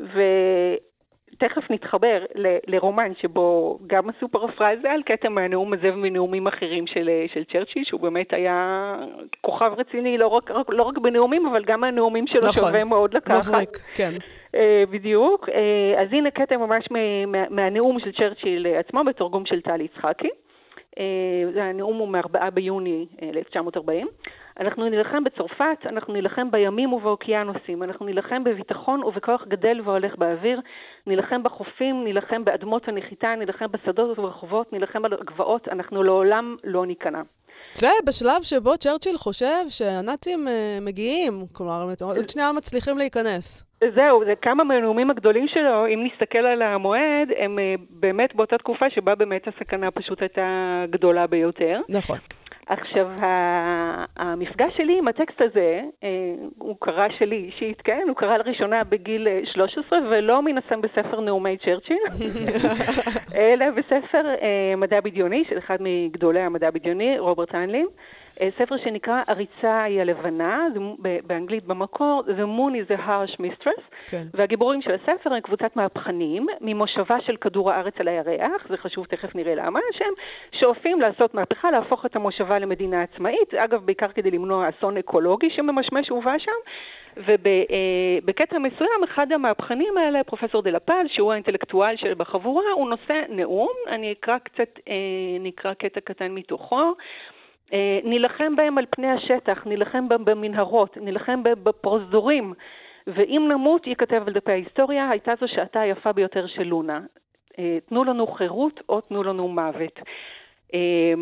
ותכף 0.00 1.70
נתחבר 1.70 2.24
ל- 2.34 2.56
לרומן 2.66 3.12
שבו 3.20 3.78
גם 3.86 4.08
עשו 4.08 4.28
פרפרזה 4.28 4.90
על 4.90 5.02
קטע 5.02 5.28
מהנאום 5.28 5.72
הזה 5.72 5.88
ומנאומים 5.94 6.46
אחרים 6.46 6.86
של, 6.86 7.10
של 7.34 7.44
צ'רצ'יל, 7.44 7.84
שהוא 7.84 8.00
באמת 8.00 8.32
היה 8.32 8.94
כוכב 9.40 9.72
רציני 9.76 10.18
לא 10.18 10.26
רק, 10.26 10.50
לא 10.68 10.82
רק 10.82 10.98
בנאומים, 10.98 11.46
אבל 11.46 11.64
גם 11.64 11.80
מהנאומים 11.80 12.26
שלו 12.26 12.40
נכון, 12.48 12.52
שווה 12.52 12.84
מאוד 12.84 13.14
לקחת. 13.14 13.48
מבריק, 13.48 13.76
כן. 13.94 14.14
Uh, 14.52 14.58
בדיוק. 14.90 15.48
Uh, 15.48 15.52
אז 16.00 16.08
הנה 16.12 16.30
קטע 16.30 16.56
ממש 16.56 16.84
מה, 16.90 17.46
מהנאום 17.50 18.00
של 18.00 18.12
צ'רצ'יל 18.12 18.66
עצמו 18.66 19.04
בתרגום 19.04 19.46
של 19.46 19.60
טל 19.60 19.80
יצחקי. 19.80 20.28
Uh, 20.94 20.98
הנאום 21.60 21.96
הוא 21.96 22.08
מ-4 22.08 22.50
ביוני 22.50 23.06
1940. 23.22 24.06
אנחנו 24.60 24.88
נילחם 24.88 25.24
בצרפת, 25.24 25.86
אנחנו 25.86 26.12
נילחם 26.12 26.50
בימים 26.50 26.92
ובאוקיינוסים, 26.92 27.82
אנחנו 27.82 28.06
נילחם 28.06 28.44
בביטחון 28.44 29.02
ובכוח 29.04 29.44
גדל 29.48 29.80
והולך 29.84 30.16
באוויר, 30.16 30.60
נילחם 31.06 31.42
בחופים, 31.42 32.04
נילחם 32.04 32.44
באדמות 32.44 32.88
הנחיתה, 32.88 33.34
נילחם 33.38 33.66
בשדות 33.70 34.18
וברחובות, 34.18 34.72
נילחם 34.72 35.04
על 35.04 35.12
הגבעות, 35.12 35.68
אנחנו 35.68 36.02
לעולם 36.02 36.56
לא 36.64 36.86
ניכנע. 36.86 37.22
זה 37.74 37.86
בשלב 38.06 38.42
שבו 38.42 38.78
צ'רצ'יל 38.78 39.16
חושב 39.16 39.68
שהנאצים 39.68 40.46
uh, 40.46 40.84
מגיעים, 40.84 41.32
כלומר, 41.52 41.86
עוד 42.00 42.28
שנייה 42.28 42.52
מצליחים 42.56 42.98
להיכנס. 42.98 43.64
זהו, 43.94 44.24
זה 44.24 44.34
כמה 44.42 44.64
מהנאומים 44.64 45.10
הגדולים 45.10 45.48
שלו, 45.48 45.86
אם 45.86 46.06
נסתכל 46.06 46.38
על 46.38 46.62
המועד, 46.62 47.28
הם 47.38 47.58
uh, 47.58 47.80
באמת 47.90 48.34
באותה 48.34 48.58
תקופה 48.58 48.90
שבה 48.90 49.14
באמת 49.14 49.48
הסכנה 49.48 49.90
פשוט 49.90 50.22
הייתה 50.22 50.84
גדולה 50.90 51.26
ביותר. 51.26 51.80
נכון. 51.88 52.18
עכשיו, 52.68 53.06
המפגש 54.16 54.76
שלי 54.76 54.98
עם 54.98 55.08
הטקסט 55.08 55.40
הזה, 55.40 55.80
אה, 56.04 56.08
הוא 56.58 56.76
קרה 56.80 57.06
שלי 57.18 57.36
אישית, 57.36 57.80
כן? 57.80 58.02
הוא 58.08 58.16
קרה 58.16 58.38
לראשונה 58.38 58.84
בגיל 58.84 59.28
13, 59.44 59.98
אה, 59.98 60.04
ולא 60.10 60.42
מן 60.42 60.58
הסתם 60.58 60.80
בספר 60.80 61.20
נאומי 61.20 61.56
צ'רצ'יל, 61.64 61.98
אלא 63.36 63.66
בספר 63.70 64.26
אה, 64.42 64.76
מדע 64.76 65.00
בדיוני 65.00 65.44
של 65.48 65.58
אחד 65.58 65.76
מגדולי 65.80 66.40
המדע 66.40 66.70
בדיוני, 66.70 67.18
רוברט 67.18 67.54
איינלין. 67.54 67.86
אה, 68.40 68.48
ספר 68.58 68.76
שנקרא 68.84 69.22
הריצה 69.28 69.82
היא 69.82 70.00
הלבנה, 70.00 70.66
זה 70.74 70.80
באנגלית 71.26 71.64
במקור, 71.64 72.22
The 72.26 72.46
Moon 72.58 72.74
is 72.74 72.98
a 72.98 73.06
Harsh 73.06 73.36
Mistress, 73.36 74.10
כן. 74.10 74.22
והגיבורים 74.34 74.82
של 74.82 74.94
הספר 74.94 75.34
הם 75.34 75.40
קבוצת 75.40 75.76
מהפכנים 75.76 76.46
ממושבה 76.60 77.20
של 77.20 77.36
כדור 77.36 77.70
הארץ 77.70 77.94
על 77.98 78.08
הירח, 78.08 78.68
זה 78.68 78.76
חשוב, 78.76 79.06
תכף 79.06 79.34
נראה 79.34 79.54
למה, 79.54 79.80
שהם 79.92 80.12
שואפים 80.60 81.00
לעשות 81.00 81.34
מהפכה, 81.34 81.70
להפוך 81.70 82.06
את 82.06 82.16
המושבה 82.16 82.58
למדינה 82.58 83.02
עצמאית, 83.02 83.54
אגב, 83.54 83.86
בעיקר 83.86 84.08
כדי 84.08 84.30
למנוע 84.30 84.68
אסון 84.68 84.96
אקולוגי 84.96 85.50
שממשמש 85.50 86.10
ובא 86.10 86.38
שם. 86.38 86.52
ובקטע 87.16 88.58
מסוים, 88.58 89.04
אחד 89.04 89.32
המהפכנים 89.32 89.98
האלה, 89.98 90.24
פרופסור 90.24 90.62
דה 90.62 90.70
לפז, 90.70 91.06
שהוא 91.08 91.32
האינטלקטואל 91.32 91.96
של 91.96 92.14
בחבורה, 92.14 92.72
הוא 92.74 92.90
נושא 92.90 93.22
נאום, 93.28 93.72
אני 93.88 94.12
אקרא 94.12 94.38
קצת, 94.38 94.78
אה, 94.88 94.94
נקרא 95.40 95.74
קטע 95.74 96.00
קטן 96.00 96.28
מתוכו. 96.34 96.94
אה, 97.72 97.98
נילחם 98.04 98.56
בהם 98.56 98.78
על 98.78 98.84
פני 98.90 99.10
השטח, 99.10 99.66
נילחם 99.66 100.08
בהם 100.08 100.24
במנהרות, 100.24 100.96
נילחם 100.96 101.42
בהם 101.42 101.64
בפרוזדורים, 101.64 102.52
ואם 103.06 103.48
נמות, 103.48 103.86
ייכתב 103.86 104.22
על 104.26 104.32
דפי 104.32 104.52
ההיסטוריה, 104.52 105.10
הייתה 105.10 105.32
זו 105.40 105.48
שעתה 105.48 105.80
היפה 105.80 106.12
ביותר 106.12 106.46
של 106.46 106.62
לונה. 106.62 107.00
אה, 107.58 107.78
תנו 107.88 108.04
לנו 108.04 108.26
חירות 108.26 108.80
או 108.88 109.00
תנו 109.00 109.22
לנו 109.22 109.48
מוות. 109.48 110.00
אה, 110.74 111.14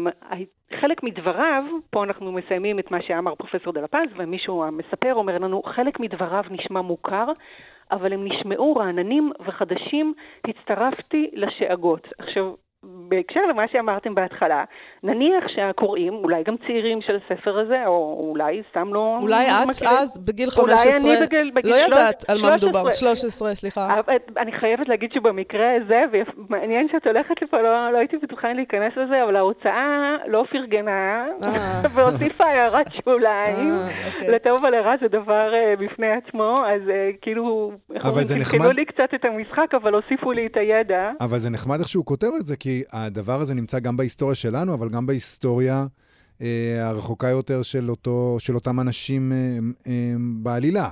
חלק 0.81 1.03
מדבריו, 1.03 1.65
פה 1.91 2.05
אנחנו 2.05 2.33
מסיימים 2.33 2.79
את 2.79 2.91
מה 2.91 3.03
שאמר 3.03 3.35
פרופסור 3.35 3.73
דה 3.73 3.81
לפז, 3.81 4.09
ומישהו 4.17 4.65
המספר 4.65 5.15
אומר 5.15 5.39
לנו, 5.39 5.63
חלק 5.63 6.01
מדבריו 6.01 6.45
נשמע 6.51 6.81
מוכר, 6.81 7.27
אבל 7.91 8.13
הם 8.13 8.25
נשמעו 8.25 8.77
רעננים 8.77 9.33
וחדשים, 9.47 10.15
הצטרפתי 10.49 11.31
לשאגות. 11.33 12.09
עכשיו, 12.19 12.53
בהקשר 13.09 13.41
למה 13.51 13.63
שאמרתם 13.73 14.15
בהתחלה, 14.15 14.65
נניח 15.03 15.45
שהקוראים, 15.55 16.15
אולי 16.15 16.43
גם 16.47 16.55
צעירים 16.67 16.99
של 17.07 17.17
הספר 17.17 17.59
הזה, 17.59 17.87
או 17.87 18.27
אולי 18.31 18.63
סתם 18.71 18.95
לא... 18.95 19.19
אולי 19.23 19.47
את 19.51 19.67
מכירים- 19.69 19.95
אז, 19.99 20.19
בגיל 20.19 20.49
אולי 20.59 20.77
15, 20.77 21.13
אני 21.13 21.27
בגיל- 21.27 21.51
בגיל 21.55 21.71
לא 21.71 21.77
ידעת 21.77 22.25
על 22.31 22.37
מה 22.43 22.49
13. 22.49 22.57
מדובר. 22.57 22.93
13, 22.93 23.55
סליחה. 23.55 24.01
אני 24.37 24.53
חייבת 24.53 24.89
להגיד 24.89 25.11
שבמקרה 25.15 25.67
הזה, 25.77 26.01
ומעניין 26.13 26.89
שאת 26.93 27.07
הולכת 27.07 27.43
לפה, 27.43 27.61
לא, 27.63 27.93
לא 27.93 27.99
הייתי 27.99 28.17
בטוחה 28.23 28.51
אם 28.51 28.57
להיכנס 28.57 28.93
לזה, 28.97 29.25
אבל 29.25 29.37
ההוצאה 29.37 29.87
לא 30.27 30.45
פרגנה, 30.51 31.27
אה. 31.43 31.53
והוסיפה 31.95 32.45
הערת 32.45 32.87
שוליים. 33.05 33.71
אה, 33.75 33.89
אוקיי. 34.15 34.31
לטוב 34.35 34.65
ולרע 34.65 34.95
זה 35.01 35.09
דבר 35.09 35.55
אה, 35.55 35.75
בפני 35.79 36.07
עצמו, 36.13 36.55
אז 36.67 36.89
אה, 36.89 37.11
כאילו, 37.23 37.73
אבל 38.05 38.25
זה 38.25 38.35
נחמד. 38.39 38.75
לי 38.75 38.85
קצת 38.85 39.09
את 39.15 39.25
המשחק, 39.25 39.75
אבל 39.83 39.95
הוסיפו 39.95 40.33
לי 40.33 40.47
את 40.47 40.57
הידע. 40.57 41.11
אבל 41.21 41.39
זה 41.39 41.51
נחמד 41.51 41.79
איך 41.79 41.89
שהוא 41.89 42.05
כותב 42.05 42.27
את 42.41 42.47
זה, 42.47 42.57
כי 42.57 42.74
הדבר 42.93 43.41
הזה 43.41 43.55
נמצא 43.55 43.79
גם 43.79 43.97
בהיסטוריה 43.97 44.35
שלנו, 44.35 44.75
אבל 44.75 44.89
גם 44.89 45.07
בהיסטוריה 45.07 45.87
אה, 46.43 46.89
הרחוקה 46.89 47.29
יותר 47.29 47.63
של, 47.63 47.91
אותו, 47.91 48.37
של 48.39 48.55
אותם 48.55 48.81
אנשים 48.81 49.33
אה, 49.33 49.59
אה, 49.87 50.15
בעלילה. 50.43 50.89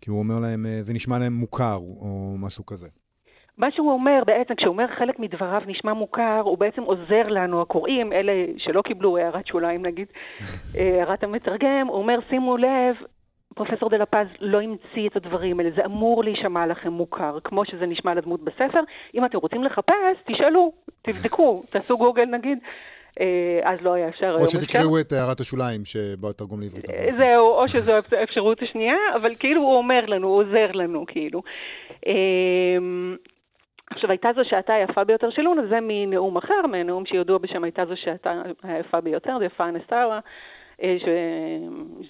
כי 0.00 0.10
הוא 0.10 0.18
אומר 0.18 0.40
להם, 0.40 0.66
אה, 0.66 0.82
זה 0.82 0.94
נשמע 0.94 1.18
להם 1.18 1.32
מוכר, 1.32 1.76
או 1.76 2.34
משהו 2.38 2.66
כזה. 2.66 2.88
מה 3.58 3.66
שהוא 3.70 3.92
אומר 3.92 4.22
בעצם, 4.26 4.54
כשהוא 4.54 4.72
אומר 4.72 4.86
חלק 4.98 5.18
מדבריו 5.18 5.60
נשמע 5.66 5.92
מוכר, 5.92 6.40
הוא 6.44 6.58
בעצם 6.58 6.82
עוזר 6.82 7.28
לנו, 7.28 7.62
הקוראים, 7.62 8.12
אלה 8.12 8.32
שלא 8.58 8.82
קיבלו 8.82 9.18
הערת 9.18 9.46
שוליים 9.46 9.86
נגיד, 9.86 10.06
אה, 10.76 10.98
הערת 10.98 11.24
המתרגם, 11.24 11.86
הוא 11.88 11.96
אומר, 11.96 12.18
שימו 12.30 12.56
לב, 12.56 12.96
פרופסור 13.56 13.90
דה 13.90 13.96
לפז 13.96 14.26
לא 14.40 14.60
המציא 14.60 15.08
את 15.08 15.16
הדברים 15.16 15.60
האלה, 15.60 15.70
זה 15.76 15.84
אמור 15.84 16.24
להישמע 16.24 16.66
לכם 16.66 16.92
מוכר, 16.92 17.38
כמו 17.44 17.64
שזה 17.64 17.86
נשמע 17.86 18.14
לדמות 18.14 18.40
בספר. 18.44 18.80
אם 19.14 19.24
אתם 19.24 19.38
רוצים 19.38 19.64
לחפש, 19.64 20.16
תשאלו, 20.26 20.72
תבדקו, 21.02 21.62
תעשו 21.70 21.98
גוגל 21.98 22.24
נגיד. 22.24 22.58
אה, 23.20 23.72
אז 23.72 23.82
לא 23.82 23.92
היה 23.92 24.08
אפשר 24.08 24.34
או. 24.38 24.46
שתקראו 24.46 25.00
את 25.00 25.12
הערת 25.12 25.40
השוליים 25.40 25.84
שבתרגום 25.84 26.60
לעברית. 26.60 26.84
זהו, 27.16 27.46
או 27.46 27.68
שזו 27.68 27.92
האפשרות 28.12 28.62
השנייה, 28.62 28.96
אבל 29.16 29.30
כאילו 29.38 29.60
הוא 29.60 29.76
אומר 29.76 30.06
לנו, 30.06 30.28
הוא 30.28 30.36
עוזר 30.36 30.72
לנו, 30.72 31.04
כאילו. 31.06 31.42
אמ, 32.06 33.16
עכשיו, 33.90 34.10
הייתה 34.10 34.28
זו 34.36 34.42
שעתה 34.44 34.74
היפה 34.74 35.04
ביותר 35.04 35.30
של 35.30 35.42
לונה, 35.42 35.66
זה 35.66 35.78
מנאום 35.82 36.36
אחר, 36.36 36.66
מנאום 36.72 37.06
שידוע 37.06 37.38
בשם 37.38 37.64
הייתה 37.64 37.84
זו 37.86 37.94
שעתה 37.96 38.42
היפה 38.62 39.00
ביותר, 39.00 39.38
זה 39.38 39.44
יפה 39.44 39.68
אנסטרה. 39.68 40.20
אה, 40.82 40.96
ש... 40.98 41.04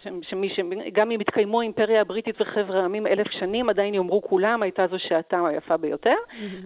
ש... 0.02 0.08
שמי 0.30 0.48
ש... 0.48 0.60
גם 0.92 1.10
אם 1.10 1.20
התקיימו 1.20 1.60
האימפריה 1.60 2.00
הבריטית 2.00 2.40
וחבר 2.40 2.76
העמים 2.76 3.06
אלף 3.06 3.30
שנים, 3.30 3.68
עדיין 3.68 3.94
יאמרו 3.94 4.22
כולם, 4.22 4.62
הייתה 4.62 4.86
זו 4.86 4.98
שעתה 4.98 5.46
היפה 5.46 5.76
ביותר. 5.76 6.14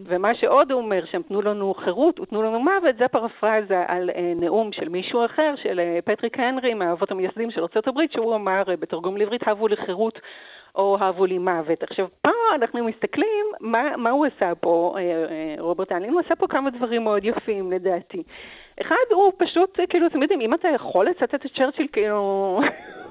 ומה 0.05 0.35
שעוד 0.35 0.73
הוא 0.73 0.81
אומר, 0.81 1.05
שהם 1.05 1.23
תנו 1.23 1.43
לנו 1.43 1.75
חירות 1.75 2.21
ותנו 2.21 2.43
לנו 2.43 2.61
מוות, 2.61 2.97
זה 2.99 3.09
פרפרזה 3.09 3.85
על 3.89 4.11
אה, 4.11 4.33
נאום 4.37 4.73
של 4.73 4.89
מישהו 4.89 5.25
אחר, 5.25 5.55
של 5.63 5.81
אה, 5.81 5.99
פטריק 6.05 6.39
הנרי, 6.39 6.75
מהאבות 6.75 7.11
המייסדים 7.11 7.51
של 7.51 7.61
ארה"ב, 7.61 8.01
שהוא 8.13 8.35
אמר 8.35 8.63
בתרגום 8.67 9.17
לעברית, 9.17 9.49
הבו 9.49 9.69
לי 9.69 9.77
חירות 9.77 10.21
או 10.75 10.99
הבו 11.01 11.27
לי 11.27 11.39
מוות. 11.39 11.83
עכשיו, 11.83 12.07
פה 12.23 12.31
אנחנו 12.55 12.85
מסתכלים, 12.85 13.47
מה, 13.61 13.97
מה 13.97 14.11
הוא 14.11 14.27
עשה 14.27 14.55
פה, 14.55 14.95
רוברט 15.59 15.93
אלין? 15.93 16.13
הוא 16.13 16.21
עשה 16.21 16.37
פה 16.37 16.47
כמה 16.47 16.71
דברים 16.71 17.05
מאוד 17.05 17.25
יפים, 17.25 17.73
לדעתי. 17.73 18.23
אחד, 18.81 18.97
הוא 19.11 19.33
פשוט, 19.39 19.81
כאילו, 19.89 20.07
אתם 20.07 20.23
יודעים, 20.23 20.41
אם 20.41 20.55
אתה 20.55 20.69
יכול 20.75 21.09
לצטט 21.09 21.35
את 21.35 21.51
צ'רצ'יל, 21.57 21.87
כאילו, 21.93 22.61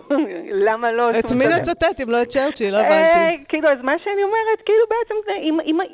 למה 0.67 0.91
לא? 0.91 1.10
את 1.10 1.32
מי 1.32 1.45
נצטט 1.45 2.01
אם 2.03 2.10
לא 2.10 2.21
את 2.21 2.27
צ'רצ'יל? 2.27 2.73
לא 2.73 2.77
אה, 2.77 2.88
הבנתי. 2.88 3.43
כאילו, 3.49 3.69
אז 3.69 3.77
מה 3.84 3.93
שאני 4.03 4.23
אומרת, 4.23 4.62
כאילו 4.65 4.86
בעצם, 4.89 5.32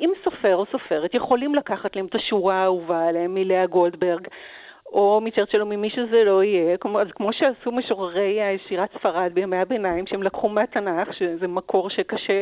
אם 0.00 0.10
סופר 0.24 0.56
או 0.56 0.64
סופרת 0.72 1.14
יכולים 1.14 1.54
לקחת 1.54 1.96
להם 1.96 2.06
את 2.06 2.14
השורה 2.14 2.54
האהובה 2.54 3.08
עליהם 3.08 3.34
מלאה 3.34 3.66
גולדברג, 3.66 4.28
או 4.96 5.20
מצ'רצ'יל 5.22 5.60
או 5.60 5.66
ממי 5.66 5.90
שזה 5.90 6.24
לא 6.24 6.44
יהיה, 6.44 6.76
כמו, 6.76 7.00
אז 7.00 7.06
כמו 7.14 7.32
שעשו 7.32 7.72
משוררי 7.72 8.40
אה, 8.42 8.56
שירת 8.68 8.92
ספרד 8.92 9.30
בימי 9.34 9.56
הביניים, 9.56 10.06
שהם 10.06 10.22
לקחו 10.22 10.48
מהתנ"ך, 10.48 11.14
שזה 11.14 11.48
מקור 11.48 11.90
שקשה 11.90 12.32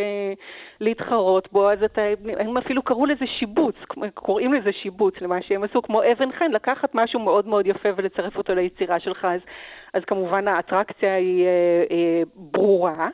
להתחרות 0.81 1.53
בו, 1.53 1.71
אז 1.71 1.83
אתה, 1.83 2.03
הם 2.39 2.57
אפילו 2.57 2.83
קראו 2.83 3.07
לזה 3.07 3.27
שיבוץ, 3.39 3.75
קוראים 4.15 4.55
לזה 4.55 4.73
שיבוץ 4.73 5.15
למה 5.21 5.43
שהם 5.43 5.65
עשו, 5.65 5.83
כמו 5.83 6.03
אבן 6.03 6.33
חן, 6.33 6.51
לקחת 6.51 6.95
משהו 6.95 7.21
מאוד 7.21 7.47
מאוד 7.47 7.67
יפה 7.67 7.89
ולצרף 7.97 8.37
אותו 8.37 8.55
ליצירה 8.55 9.01
שלך, 9.01 9.25
אז, 9.25 9.41
אז 9.95 10.03
כמובן 10.05 10.49
האטרקציה 10.49 11.13
היא 11.17 11.47
אה, 11.47 11.85
אה, 11.91 12.23
ברורה. 12.35 13.09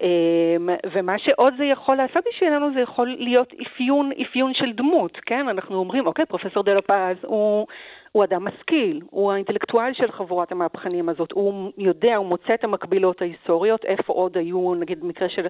אמ, 0.00 0.68
ומה 0.92 1.18
שעוד 1.18 1.54
זה 1.58 1.64
יכול 1.64 1.96
לעשות 1.96 2.24
בשבילנו 2.28 2.74
זה 2.74 2.80
יכול 2.80 3.16
להיות 3.18 3.52
אפיון, 3.62 4.10
אפיון 4.22 4.54
של 4.54 4.72
דמות, 4.72 5.18
כן? 5.26 5.48
אנחנו 5.48 5.76
אומרים, 5.76 6.06
אוקיי, 6.06 6.26
פרופסור 6.26 6.62
דה 6.62 6.74
לפז 6.74 7.16
הוא, 7.22 7.66
הוא 8.12 8.24
אדם 8.24 8.44
משכיל, 8.44 9.00
הוא 9.10 9.32
האינטלקטואל 9.32 9.92
של 9.94 10.12
חבורת 10.12 10.52
המהפכנים 10.52 11.08
הזאת, 11.08 11.32
הוא 11.32 11.72
יודע, 11.78 12.16
הוא 12.16 12.26
מוצא 12.26 12.54
את 12.54 12.64
המקבילות 12.64 13.22
ההיסטוריות, 13.22 13.84
איפה 13.84 14.12
עוד 14.12 14.36
היו, 14.36 14.74
נגיד 14.74 15.00
במקרה 15.00 15.28
של... 15.28 15.46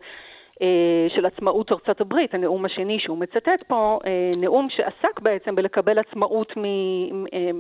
אה, 0.63 1.07
של 1.17 1.27
עצמאות 1.27 1.73
ארצות 1.73 2.01
הברית, 2.01 2.35
הנאום 2.35 2.65
השני 2.65 2.99
שהוא 3.01 3.19
מצטט 3.19 3.63
פה, 3.67 3.99
אה, 4.07 4.31
נאום 4.41 4.69
שעסק 4.71 5.21
בעצם 5.21 5.55
בלקבל 5.55 5.99
עצמאות 5.99 6.57
מ, 6.57 6.65
אה, 6.65 7.51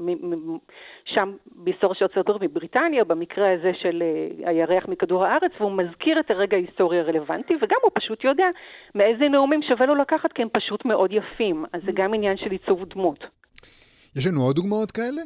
מ, 0.00 0.30
מ, 0.30 0.58
שם 1.04 1.32
בהיסטוריה 1.46 1.94
של 1.94 2.04
ארצות 2.04 2.28
הברית, 2.28 2.50
מבריטניה, 2.50 3.04
במקרה 3.04 3.52
הזה 3.52 3.72
של 3.74 4.02
הירח 4.44 4.88
מכדור 4.88 5.24
הארץ, 5.24 5.52
והוא 5.60 5.72
מזכיר 5.72 6.20
את 6.20 6.30
הרגע 6.30 6.56
ההיסטורי 6.56 7.00
הרלוונטי, 7.00 7.54
וגם 7.54 7.78
הוא 7.82 7.90
פשוט 7.94 8.24
יודע 8.24 8.48
מאיזה 8.94 9.28
נאומים 9.28 9.62
שווה 9.62 9.86
לו 9.86 9.94
לקחת, 9.94 10.32
כי 10.32 10.42
הם 10.42 10.48
פשוט 10.52 10.84
מאוד 10.84 11.12
יפים. 11.12 11.64
אז 11.72 11.80
זה 11.86 11.92
גם 11.92 12.14
עניין 12.14 12.36
של 12.36 12.50
עיצוב 12.50 12.84
דמות. 12.84 13.24
יש 14.16 14.26
לנו 14.26 14.40
עוד 14.40 14.56
דוגמאות 14.56 14.90
כאלה? 14.90 15.22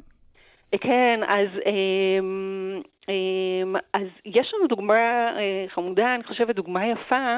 כן, 0.80 1.20
אז, 1.28 1.48
אמ, 1.66 2.80
אמ, 3.08 3.76
אז 3.92 4.06
יש 4.24 4.54
לנו 4.54 4.68
דוגמה 4.68 4.94
אה, 5.36 5.64
חמודה, 5.68 6.14
אני 6.14 6.24
חושבת 6.24 6.56
דוגמה 6.56 6.86
יפה, 6.86 7.36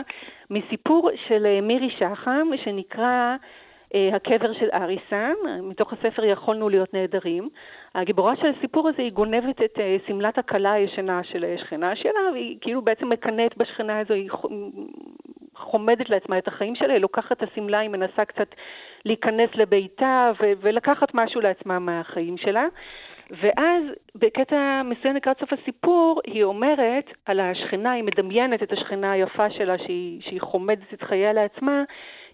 מסיפור 0.51 1.11
של 1.29 1.47
אה, 1.47 1.61
מירי 1.61 1.91
שחם, 1.99 2.49
שנקרא 2.65 3.37
אה, 3.95 4.17
הקבר 4.17 4.53
של 4.53 4.69
אריסן, 4.75 5.35
מתוך 5.63 5.93
הספר 5.93 6.25
יכולנו 6.25 6.69
להיות 6.69 6.95
נהדרים. 6.95 7.49
הגיבורה 7.95 8.37
של 8.37 8.47
הסיפור 8.59 8.89
הזה 8.89 9.03
היא 9.03 9.13
גונבת 9.13 9.63
את 9.63 9.79
אה, 9.79 9.97
שמלת 10.07 10.39
הכלה 10.39 10.73
הישנה 10.73 11.21
של 11.25 11.45
אה, 11.45 11.57
שכנה 11.59 11.97
שלה, 11.97 12.33
והיא 12.33 12.59
כאילו 12.61 12.83
בעצם 12.83 13.09
מקנאת 13.09 13.57
בשכנה 13.57 13.99
הזו, 13.99 14.15
היא 14.15 14.31
חומדת 15.57 16.11
לעצמה 16.11 16.39
את 16.39 16.49
החיים 16.49 16.77
שלה, 16.77 16.93
היא 16.93 17.03
לוקחת 17.03 17.33
את 17.33 17.43
השמלה, 17.43 17.79
היא 17.79 17.91
מנסה 17.91 18.25
קצת 18.25 18.55
להיכנס 19.05 19.51
לביתה 19.55 20.33
ו- 20.41 20.53
ולקחת 20.61 21.15
משהו 21.15 21.41
לעצמה 21.41 21.79
מהחיים 21.79 22.37
שלה. 22.37 22.67
ואז 23.31 23.83
בקטע 24.15 24.83
מסוים 24.85 25.17
לקראת 25.17 25.41
סוף 25.41 25.53
הסיפור, 25.53 26.21
היא 26.27 26.45
אומרת 26.45 27.11
על 27.25 27.41
השכנה, 27.41 27.93
היא 27.93 28.05
מדמיינת 28.05 28.63
את 28.63 28.73
השכנה 28.73 29.13
היפה 29.13 29.51
שלה 29.51 29.79
שהיא, 29.79 30.21
שהיא 30.21 30.41
חומדת 30.41 30.95
את 30.95 31.03
חייה 31.03 31.33
לעצמה, 31.33 31.83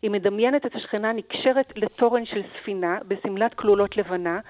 היא 0.02 0.10
מדמיינת 0.10 0.66
את 0.66 0.74
השכנה 0.74 1.12
נקשרת 1.12 1.72
לתורן 1.76 2.24
של 2.24 2.42
ספינה 2.56 2.98
בשמלת 3.08 3.54
כלולות 3.54 3.96
לבנה, 3.96 4.40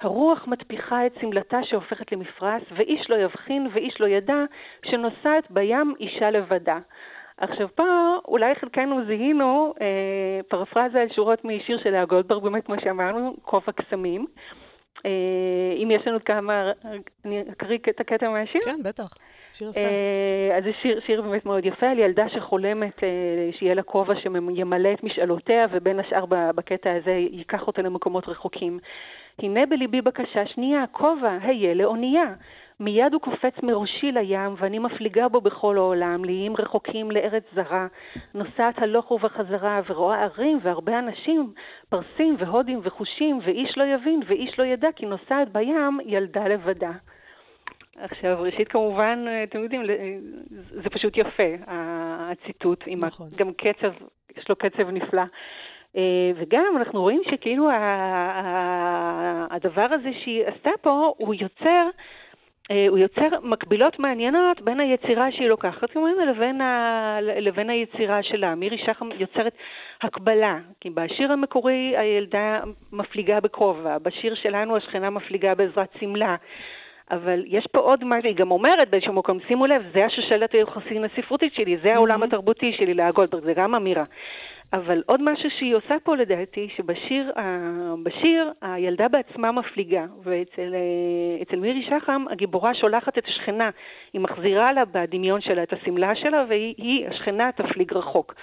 הרוח 0.00 0.46
מטפיחה 0.46 1.06
את 1.06 1.12
שמלתה 1.20 1.58
שהופכת 1.64 2.12
למפרש, 2.12 2.62
ואיש 2.76 3.10
לא 3.10 3.16
יבחין 3.16 3.68
ואיש 3.72 4.00
לא 4.00 4.06
ידע 4.06 4.44
שנוסעת 4.84 5.50
בים 5.50 5.94
אישה 6.00 6.30
לבדה. 6.30 6.78
עכשיו 7.42 7.68
פה 7.74 7.84
אולי 8.28 8.54
חלקנו 8.54 9.06
זיהינו 9.06 9.74
אה, 9.80 10.40
פרפרזה 10.48 11.00
על 11.00 11.08
שורות 11.14 11.44
משיר 11.44 11.78
של 11.82 11.90
לאה 11.90 12.04
גולדברג, 12.04 12.42
באמת 12.42 12.66
כמו 12.66 12.74
שאמרנו, 12.84 13.34
כובע 13.42 13.72
קסמים. 13.72 14.26
אה, 15.06 15.74
אם 15.82 15.90
יש 15.90 16.06
לנו 16.06 16.18
כמה, 16.24 16.72
אני 17.24 17.42
אקריא 17.52 17.78
את 17.88 18.00
הקטע 18.00 18.28
מהשיר? 18.28 18.60
כן, 18.64 18.82
בטח. 18.84 19.08
שיר 19.52 19.70
יפה. 19.70 19.80
אה, 19.80 20.56
אז 20.58 20.64
זה 20.64 20.70
שיר, 20.82 21.00
שיר 21.06 21.22
באמת 21.22 21.46
מאוד 21.46 21.66
יפה 21.66 21.86
על 21.86 21.98
ילדה 21.98 22.28
שחולמת 22.28 23.04
אה, 23.04 23.08
שיהיה 23.58 23.74
לה 23.74 23.82
כובע 23.82 24.14
שימלא 24.22 24.92
את 24.92 25.02
משאלותיה, 25.02 25.66
ובין 25.70 26.00
השאר 26.00 26.24
בקטע 26.28 26.90
הזה 26.92 27.10
ייקח 27.10 27.66
אותה 27.66 27.82
למקומות 27.82 28.28
רחוקים. 28.28 28.78
הנה 29.38 29.66
בליבי 29.66 30.00
בקשה 30.00 30.46
שנייה, 30.46 30.84
כובע, 30.92 31.38
היה 31.42 31.74
לאונייה. 31.74 32.34
מיד 32.82 33.12
הוא 33.12 33.20
קופץ 33.20 33.62
מראשי 33.62 34.12
לים, 34.12 34.54
ואני 34.58 34.78
מפליגה 34.78 35.28
בו 35.28 35.40
בכל 35.40 35.76
העולם, 35.76 36.24
לאיים 36.24 36.56
רחוקים 36.56 37.10
לארץ 37.10 37.44
זרה, 37.54 37.86
נוסעת 38.34 38.78
הלוך 38.78 39.10
ובחזרה, 39.10 39.80
ורואה 39.88 40.22
ערים 40.22 40.58
והרבה 40.62 40.98
אנשים, 40.98 41.52
פרסים 41.88 42.36
והודים 42.38 42.80
וחושים, 42.82 43.38
ואיש 43.44 43.78
לא 43.78 43.84
יבין 43.84 44.20
ואיש 44.26 44.58
לא 44.58 44.64
ידע, 44.64 44.88
כי 44.96 45.06
נוסעת 45.06 45.52
בים 45.52 45.98
ילדה 46.04 46.48
לבדה. 46.48 46.92
עכשיו, 47.96 48.36
ראשית 48.40 48.68
כמובן, 48.68 49.24
אתם 49.42 49.62
יודעים, 49.62 49.82
זה 50.50 50.90
פשוט 50.90 51.16
יפה, 51.16 51.52
הציטוט, 51.66 52.84
עם 52.86 52.98
נכון. 53.06 53.28
גם 53.36 53.52
קצב, 53.52 53.92
יש 54.36 54.48
לו 54.48 54.56
קצב 54.56 54.90
נפלא. 54.90 55.22
אה, 55.96 56.30
וגם 56.36 56.74
אנחנו 56.76 57.00
רואים 57.00 57.22
שכאילו 57.30 57.68
הדבר 59.50 59.86
הזה 59.90 60.10
שהיא 60.22 60.44
עשתה 60.46 60.70
פה, 60.80 61.12
הוא 61.16 61.34
יוצר 61.34 61.88
הוא 62.70 62.98
יוצר 62.98 63.28
מקבילות 63.42 63.98
מעניינות 63.98 64.60
בין 64.60 64.80
היצירה 64.80 65.32
שהיא 65.32 65.48
לוקחת 65.48 65.90
כמובן 65.90 66.10
לבין, 66.28 66.60
ה... 66.60 67.18
לבין 67.20 67.70
היצירה 67.70 68.22
שלה. 68.22 68.54
מירי 68.54 68.78
שחם 68.78 69.08
יוצרת 69.18 69.52
הקבלה, 70.02 70.58
כי 70.80 70.90
בשיר 70.90 71.32
המקורי 71.32 71.94
הילדה 71.96 72.60
מפליגה 72.92 73.40
בכובע, 73.40 73.98
בשיר 73.98 74.34
שלנו 74.34 74.76
השכנה 74.76 75.10
מפליגה 75.10 75.54
בעזרת 75.54 75.88
שמלה. 76.00 76.36
אבל 77.10 77.44
יש 77.46 77.66
פה 77.72 77.78
עוד 77.78 78.04
מה, 78.04 78.16
היא 78.24 78.36
גם 78.36 78.50
אומרת 78.50 78.90
באיזשהו 78.90 79.12
מקום, 79.12 79.38
שימו 79.48 79.66
לב, 79.66 79.82
זה 79.94 80.04
השושלת 80.04 80.52
היוחסין 80.52 81.04
הספרותית 81.04 81.54
שלי, 81.54 81.76
זה 81.82 81.94
העולם 81.94 82.22
התרבותי 82.22 82.72
שלי, 82.72 82.94
להגולדברג, 82.94 83.44
זה 83.44 83.52
גם 83.54 83.74
אמירה. 83.74 84.04
אבל 84.72 85.02
עוד 85.06 85.20
משהו 85.22 85.48
שהיא 85.58 85.74
עושה 85.74 85.94
פה 86.04 86.16
לדעתי, 86.16 86.68
שבשיר 86.76 87.32
בשיר, 88.02 88.52
הילדה 88.62 89.08
בעצמה 89.08 89.52
מפליגה, 89.52 90.04
ואצל 90.24 90.74
אה, 91.54 91.56
מירי 91.56 91.86
שחם 91.90 92.24
הגיבורה 92.30 92.74
שולחת 92.74 93.18
את 93.18 93.24
השכנה, 93.28 93.70
היא 94.12 94.20
מחזירה 94.20 94.72
לה 94.72 94.84
בדמיון 94.84 95.40
שלה 95.40 95.62
את 95.62 95.72
השמלה 95.72 96.12
שלה, 96.14 96.44
והיא, 96.48 97.08
השכנה, 97.08 97.50
תפליג 97.56 97.92
רחוק. 97.92 98.34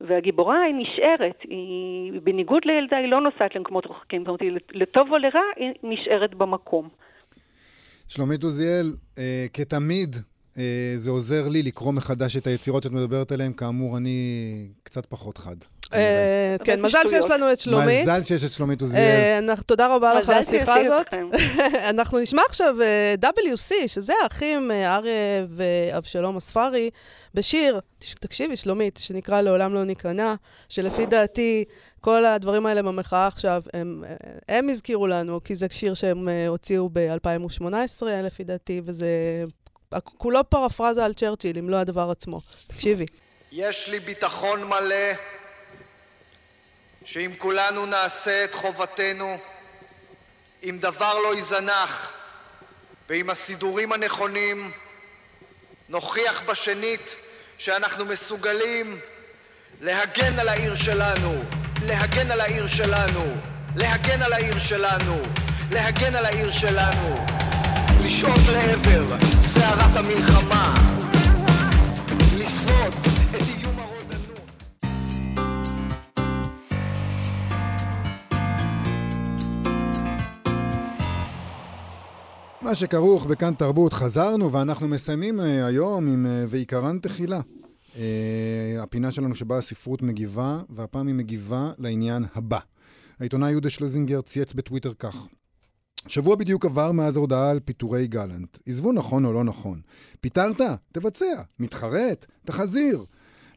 והגיבורה 0.00 0.62
היא 0.62 0.74
נשארת, 0.74 1.38
היא, 1.42 2.20
בניגוד 2.22 2.62
לילדה, 2.64 2.96
היא 2.96 3.08
לא 3.08 3.20
נוסעת 3.20 3.54
למקומות 3.54 3.86
רחוקים, 3.86 4.24
זאת 4.24 4.40
אומרת, 4.40 4.62
לטוב 4.72 5.12
או 5.12 5.18
לרע, 5.18 5.40
היא 5.56 5.72
נשארת 5.82 6.34
במקום. 6.34 6.88
שלומית 8.08 8.42
עוזיאל, 8.42 8.86
אה, 9.18 9.46
כתמיד, 9.52 10.16
אה, 10.58 10.94
זה 10.96 11.10
עוזר 11.10 11.48
לי 11.48 11.62
לקרוא 11.62 11.92
מחדש 11.92 12.36
את 12.36 12.46
היצירות 12.46 12.82
שאת 12.82 12.92
מדברת 12.92 13.32
עליהן. 13.32 13.52
כאמור, 13.52 13.96
אני 13.96 14.18
קצת 14.82 15.06
פחות 15.06 15.38
חד. 15.38 15.56
אה, 15.92 16.56
כן, 16.64 16.80
מזל 16.80 17.08
שיש 17.08 17.24
לנו 17.30 17.52
את 17.52 17.60
שלומית. 17.60 18.02
מזל 18.02 18.22
שיש 18.22 18.44
את 18.44 18.52
שלומית 18.52 18.80
עוזיאל. 18.80 19.50
אה, 19.50 19.56
תודה 19.66 19.94
רבה 19.94 20.14
לך 20.14 20.28
על 20.28 20.34
השיחה 20.34 20.74
הזאת. 20.80 21.14
אנחנו 21.90 22.18
נשמע 22.18 22.42
עכשיו 22.48 22.76
אה, 22.82 23.30
WC, 23.30 23.88
שזה 23.88 24.12
האחים 24.22 24.70
אריה 24.70 25.46
ואבשלום 25.48 26.36
אספרי, 26.36 26.90
בשיר, 27.34 27.80
תקשיבי, 28.20 28.56
שלומית, 28.56 28.98
שנקרא 29.02 29.40
לעולם 29.40 29.74
לא 29.74 29.84
ניכנע, 29.84 30.34
שלפי 30.68 31.06
דעתי, 31.06 31.64
כל 32.00 32.24
הדברים 32.24 32.66
האלה 32.66 32.82
במחאה 32.82 33.26
עכשיו, 33.26 33.62
הם, 33.74 34.04
הם 34.48 34.68
הזכירו 34.68 35.06
לנו, 35.06 35.40
כי 35.44 35.54
זה 35.54 35.66
שיר 35.70 35.94
שהם 35.94 36.28
הוציאו 36.48 36.88
ב-2018, 36.92 38.04
לפי 38.04 38.44
דעתי, 38.44 38.80
וזה 38.84 39.08
כולו 40.02 40.50
פרפרזה 40.50 41.04
על 41.04 41.14
צ'רצ'יל, 41.14 41.58
אם 41.58 41.70
לא 41.70 41.76
הדבר 41.76 42.10
עצמו. 42.10 42.40
תקשיבי. 42.66 43.06
יש 43.52 43.88
לי 43.88 44.00
ביטחון 44.00 44.64
מלא 44.64 45.14
שאם 47.04 47.30
כולנו 47.38 47.86
נעשה 47.86 48.44
את 48.44 48.54
חובתנו, 48.54 49.38
אם 50.62 50.78
דבר 50.80 51.18
לא 51.18 51.34
ייזנח 51.34 52.14
ועם 53.08 53.30
הסידורים 53.30 53.92
הנכונים, 53.92 54.70
נוכיח 55.88 56.42
בשנית 56.46 57.16
שאנחנו 57.58 58.04
מסוגלים 58.04 59.00
להגן 59.80 60.38
על 60.38 60.48
העיר 60.48 60.74
שלנו, 60.74 61.34
להגן 61.82 62.30
על 62.30 62.40
העיר 62.40 62.66
שלנו, 62.66 63.24
להגן 63.76 64.22
על 64.22 64.32
העיר 64.32 64.58
שלנו, 64.58 65.22
להגן 65.70 66.14
על 66.14 66.26
העיר 66.26 66.50
שלנו, 66.50 67.26
לשאוף 68.04 68.48
לעבר 68.48 69.18
סערת 69.40 69.96
המלחמה, 69.96 70.74
מה 82.64 82.74
שכרוך 82.74 83.26
בכאן 83.26 83.54
תרבות, 83.54 83.92
חזרנו 83.92 84.52
ואנחנו 84.52 84.88
מסיימים 84.88 85.40
אה, 85.40 85.66
היום 85.66 86.06
עם 86.06 86.26
אה, 86.26 86.44
ועיקרן 86.48 86.98
תחילה. 86.98 87.40
אה, 87.96 88.82
הפינה 88.82 89.12
שלנו 89.12 89.34
שבה 89.34 89.58
הספרות 89.58 90.02
מגיבה, 90.02 90.62
והפעם 90.70 91.06
היא 91.06 91.14
מגיבה 91.14 91.72
לעניין 91.78 92.24
הבא. 92.34 92.58
העיתונאי 93.20 93.50
יהודה 93.50 93.70
שלזינגר 93.70 94.20
צייץ 94.20 94.52
בטוויטר 94.52 94.92
כך: 94.98 95.26
שבוע 96.06 96.36
בדיוק 96.36 96.64
עבר 96.64 96.92
מאז 96.92 97.16
ההודעה 97.16 97.50
על 97.50 97.60
פיטורי 97.60 98.06
גלנט. 98.06 98.58
עזבו 98.66 98.92
נכון 98.92 99.24
או 99.24 99.32
לא 99.32 99.44
נכון. 99.44 99.80
פיטרת? 100.20 100.60
תבצע. 100.92 101.42
מתחרט? 101.58 102.26
תחזיר. 102.44 103.04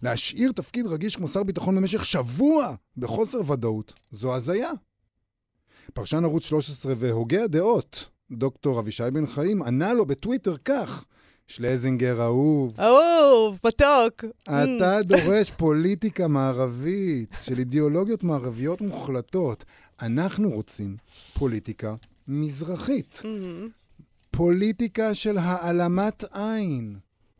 להשאיר 0.01 0.51
תפקיד 0.51 0.85
רגיש 0.85 1.15
כמו 1.15 1.27
שר 1.27 1.43
ביטחון 1.43 1.75
במשך 1.75 2.05
שבוע 2.05 2.75
בחוסר 2.97 3.51
ודאות, 3.51 3.93
זו 4.11 4.35
הזיה. 4.35 4.71
פרשן 5.93 6.23
ערוץ 6.23 6.43
13 6.43 6.93
והוגה 6.97 7.43
הדעות, 7.43 8.16
דוקטור 8.31 8.79
אבישי 8.79 9.03
בן 9.13 9.27
חיים, 9.27 9.63
ענה 9.63 9.93
לו 9.93 10.05
בטוויטר 10.05 10.55
כך: 10.65 11.05
שלזינגר 11.47 12.21
אהוב, 12.21 12.79
אהוב, 12.79 13.59
מתוק. 13.65 14.25
אתה 14.43 15.01
דורש 15.03 15.51
פוליטיקה 15.57 16.27
מערבית 16.27 17.29
של 17.39 17.59
אידיאולוגיות 17.59 18.23
מערביות 18.23 18.81
מוחלטות. 18.81 19.65
אנחנו 20.01 20.49
רוצים 20.49 20.97
פוליטיקה 21.33 21.95
מזרחית. 22.27 23.21
פוליטיקה 24.31 25.15
של 25.15 25.37
העלמת 25.37 26.23
עין. 26.31 26.95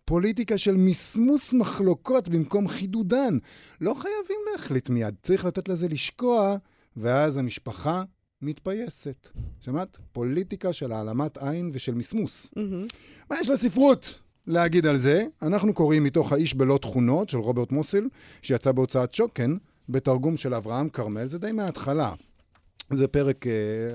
פוליטיקה 0.05 0.57
של 0.57 0.77
מסמוס 0.77 1.53
מחלוקות 1.53 2.29
במקום 2.29 2.67
חידודן. 2.67 3.37
לא 3.81 3.93
חייבים 3.93 4.39
להחליט 4.51 4.89
מיד, 4.89 5.15
צריך 5.23 5.45
לתת 5.45 5.69
לזה 5.69 5.87
לשקוע, 5.87 6.57
ואז 6.97 7.37
המשפחה 7.37 8.03
מתפייסת. 8.41 9.27
שמעת? 9.59 9.97
פוליטיקה 10.11 10.73
של 10.73 10.91
העלמת 10.91 11.37
עין 11.37 11.71
ושל 11.73 11.93
מסמוס. 11.93 12.51
מה 13.29 13.35
יש 13.41 13.49
לספרות 13.49 14.19
להגיד 14.47 14.87
על 14.87 14.97
זה? 14.97 15.25
אנחנו 15.41 15.73
קוראים 15.73 16.03
מתוך 16.03 16.31
האיש 16.31 16.53
בלא 16.53 16.79
תכונות 16.81 17.29
של 17.29 17.37
רוברט 17.37 17.71
מוסיל, 17.71 18.09
שיצא 18.41 18.71
בהוצאת 18.71 19.13
שוקן, 19.13 19.57
בתרגום 19.89 20.37
של 20.37 20.53
אברהם 20.53 20.89
כרמל, 20.89 21.25
זה 21.25 21.39
די 21.39 21.51
מההתחלה. 21.51 22.13
זה 22.89 23.07
פרק, 23.07 23.45
uh, 23.45 23.49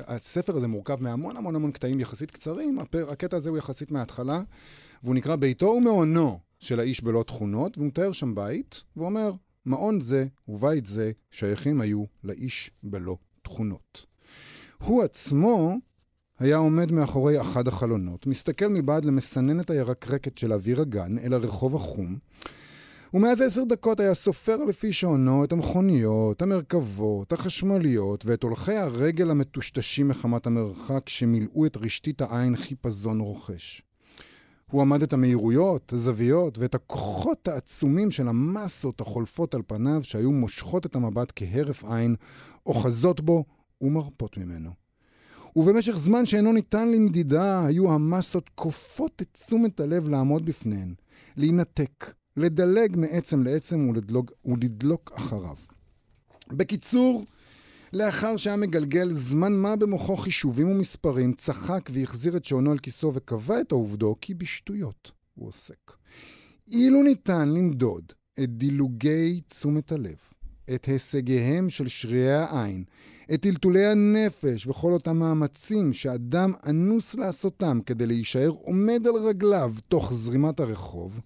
הספר 0.07 0.57
הזה 0.57 0.69
מורכב 0.69 1.03
מהמון 1.03 1.37
המון 1.37 1.57
המון 1.57 1.73
קטעים 1.73 2.01
יחסית 2.01 2.31
קצרים, 2.31 2.79
הפר, 2.79 3.11
הקטע 3.11 3.37
הזה 3.37 3.49
הוא 3.49 3.59
יחסית 3.59 3.91
מההתחלה, 3.91 4.43
והוא 5.03 5.15
נקרא 5.15 5.37
ביתו 5.37 5.67
ומעונו 5.67 6.39
של 6.61 6.81
האיש 6.81 7.03
בלא 7.03 7.25
תכונות, 7.27 7.79
והוא 7.79 7.89
מתאר 7.89 8.13
שם 8.13 8.35
בית, 8.35 8.83
והוא 8.97 9.07
אומר, 9.07 9.33
מעון 9.65 10.01
זה 10.01 10.27
ובית 10.49 10.87
זה 10.87 11.13
שייכים 11.31 11.81
היו 11.81 12.05
לאיש 12.25 12.71
בלא 12.83 13.17
תכונות. 13.43 14.12
הוא 14.85 15.03
עצמו 15.03 15.77
היה 16.39 16.57
עומד 16.57 16.93
מאחורי 16.93 17.41
אחד 17.41 17.69
החלונות, 17.69 18.27
מסתכל 18.27 18.67
מבעד 18.67 19.05
למסננת 19.05 19.71
הירקרקת 19.71 20.39
של 20.39 20.53
אוויר 20.53 20.81
הגן 20.81 21.19
אל 21.19 21.35
הרחוב 21.35 21.77
החום, 21.77 22.17
ומאז 23.15 23.41
עשר 23.41 23.65
דקות 23.65 24.01
היה 24.01 24.15
סופר 24.15 24.65
לפי 24.65 24.93
שעונו 24.93 25.45
את 25.45 25.53
המכוניות, 25.53 26.43
המרכבות, 26.43 27.33
החשמליות 27.33 28.27
ואת 28.27 28.43
הולכי 28.43 28.75
הרגל 28.75 29.31
המטושטשים 29.31 30.09
מחמת 30.09 30.47
המרחק 30.47 31.09
שמילאו 31.09 31.67
את 31.67 31.77
רשתית 31.77 32.23
העין 32.23 32.57
חיפזון 32.57 33.21
רוכש. 33.21 33.83
הוא 34.71 34.83
עמד 34.83 35.03
את 35.03 35.13
המהירויות, 35.13 35.93
הזוויות 35.93 36.59
ואת 36.59 36.75
הכוחות 36.75 37.49
העצומים 37.49 38.11
של 38.11 38.29
המסות 38.29 39.01
החולפות 39.01 39.55
על 39.55 39.63
פניו 39.67 40.03
שהיו 40.03 40.33
מושכות 40.33 40.87
את 40.87 40.97
המבט 40.97 41.33
כהרף 41.37 41.85
עין, 41.85 42.15
אוחזות 42.67 43.21
בו 43.21 43.45
ומרפות 43.83 44.39
ממנו. 44.39 44.71
ובמשך 45.57 45.97
זמן 45.97 46.27
שאינו 46.27 46.53
ניתן 46.53 46.93
למדידה, 46.93 47.67
היו 47.67 47.93
המסות 47.93 48.51
כופות 48.55 49.23
את 49.23 49.29
תשומת 49.33 49.81
הלב 49.81 50.09
לעמוד 50.09 50.47
בפניהן, 50.47 50.95
להינתק, 51.37 52.15
לדלג 52.37 52.97
מעצם 52.97 53.43
לעצם 53.43 53.89
ולדלוג, 53.89 54.31
ולדלוק 54.45 55.13
אחריו. 55.15 55.57
בקיצור, 56.49 57.25
לאחר 57.93 58.37
שהיה 58.37 58.57
מגלגל 58.57 59.13
זמן 59.13 59.53
מה 59.53 59.77
במוחו 59.77 60.17
חישובים 60.17 60.71
ומספרים, 60.71 61.33
צחק 61.33 61.91
והחזיר 61.93 62.37
את 62.37 62.45
שעונו 62.45 62.71
על 62.71 62.79
כיסו 62.79 63.13
וקבע 63.15 63.61
את 63.61 63.73
העובדו 63.73 64.17
כי 64.21 64.35
בשטויות 64.35 65.13
הוא 65.35 65.49
עוסק. 65.49 65.93
אילו 66.69 67.03
ניתן 67.03 67.49
למדוד 67.49 68.13
את 68.43 68.57
דילוגי 68.57 69.41
תשומת 69.49 69.93
הלב, 69.93 70.17
את 70.75 70.85
הישגיהם 70.85 71.71
של 71.71 71.89
שרירי 71.89 72.35
העין, 72.35 72.85
את 73.35 73.43
טלטולי 73.43 73.87
הנפש 73.87 74.67
וכל 74.67 74.93
אותם 74.93 75.19
מאמצים 75.19 75.93
שאדם 75.93 76.53
אנוס 76.67 77.15
לעשותם 77.15 77.81
כדי 77.87 78.07
להישאר 78.07 78.49
עומד 78.49 79.07
על 79.07 79.17
רגליו 79.17 79.75
תוך 79.89 80.13
זרימת 80.13 80.61
הרחוב, 80.61 81.21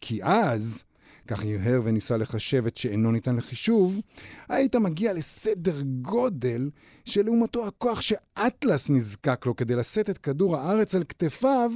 כי 0.00 0.22
אז, 0.22 0.82
כך 1.26 1.44
הרהר 1.44 1.80
וניסה 1.84 2.16
לחשב 2.16 2.66
את 2.66 2.76
שאינו 2.76 3.12
ניתן 3.12 3.36
לחישוב, 3.36 4.00
היית 4.48 4.76
מגיע 4.76 5.12
לסדר 5.12 5.80
גודל 6.02 6.70
שלעומתו 7.04 7.66
הכוח 7.66 8.00
שאטלס 8.00 8.90
נזקק 8.90 9.46
לו 9.46 9.56
כדי 9.56 9.76
לשאת 9.76 10.10
את 10.10 10.18
כדור 10.18 10.56
הארץ 10.56 10.94
על 10.94 11.04
כתפיו, 11.04 11.70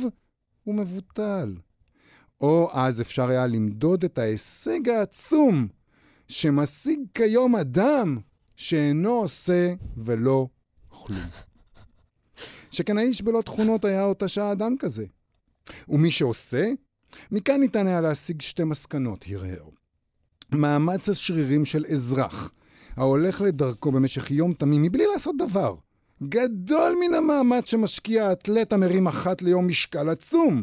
הוא 0.64 0.74
מבוטל. 0.74 1.54
או 2.40 2.70
אז 2.72 3.00
אפשר 3.00 3.28
היה 3.28 3.46
למדוד 3.46 4.04
את 4.04 4.18
ההישג 4.18 4.88
העצום 4.88 5.68
שמשיג 6.28 7.00
כיום 7.14 7.56
אדם 7.56 8.18
שאינו 8.56 9.10
עושה 9.10 9.74
ולא 9.96 10.48
כלום. 10.88 11.26
שכן 12.70 12.98
האיש 12.98 13.22
בלא 13.22 13.42
תכונות 13.42 13.84
היה 13.84 14.04
אותה 14.04 14.28
שעה 14.28 14.52
אדם 14.52 14.74
כזה. 14.78 15.06
ומי 15.88 16.10
שעושה, 16.10 16.70
מכאן 17.30 17.60
ניתן 17.60 17.86
היה 17.86 18.00
להשיג 18.00 18.40
שתי 18.40 18.64
מסקנות, 18.64 19.24
הרהר. 19.28 19.68
מאמץ 20.52 21.08
השרירים 21.08 21.64
של 21.64 21.84
אזרח, 21.92 22.52
ההולך 22.96 23.40
לדרכו 23.40 23.92
במשך 23.92 24.30
יום 24.30 24.54
תמים 24.54 24.82
מבלי 24.82 25.06
לעשות 25.12 25.36
דבר, 25.38 25.74
גדול 26.22 26.96
מן 27.00 27.14
המאמץ 27.14 27.70
שמשקיע 27.70 28.28
האתלט 28.28 28.72
המרים 28.72 29.06
אחת 29.06 29.42
ליום 29.42 29.68
משקל 29.68 30.08
עצום. 30.08 30.62